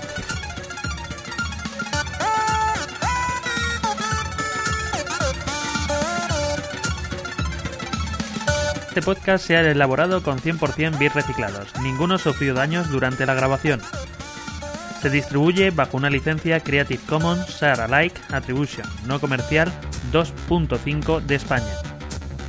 Este 8.87 9.03
podcast 9.03 9.45
se 9.45 9.57
ha 9.57 9.69
elaborado 9.69 10.23
con 10.23 10.39
100% 10.39 10.97
bits 10.97 11.15
reciclados. 11.17 11.77
Ninguno 11.81 12.19
sufrió 12.19 12.55
daños 12.55 12.89
durante 12.89 13.27
la 13.27 13.35
grabación. 13.35 13.83
Se 15.01 15.11
distribuye 15.11 15.71
bajo 15.71 15.97
una 15.97 16.11
licencia 16.11 16.61
Creative 16.61 17.01
Commons 17.09 17.49
Share 17.49 17.81
Alike 17.83 18.21
Attribution 18.33 18.87
no 19.07 19.21
comercial 19.21 19.73
2.5 20.13 21.21
de 21.21 21.35
España. 21.35 21.73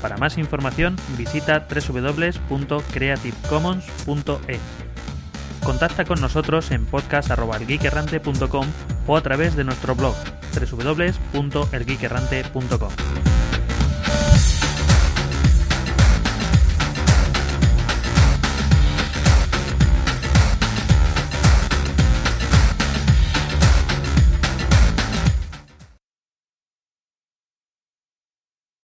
Para 0.01 0.17
más 0.17 0.37
información 0.37 0.97
visita 1.17 1.65
www.creativecommons.es. 1.69 4.59
Contacta 5.63 6.05
con 6.05 6.21
nosotros 6.21 6.69
en 6.71 6.85
podcast.elgeekerrante.com 6.85 8.67
o 9.07 9.17
a 9.17 9.21
través 9.21 9.55
de 9.55 9.63
nuestro 9.63 9.95
blog 9.95 10.15
www.elgeekerrante.com. 10.53 13.36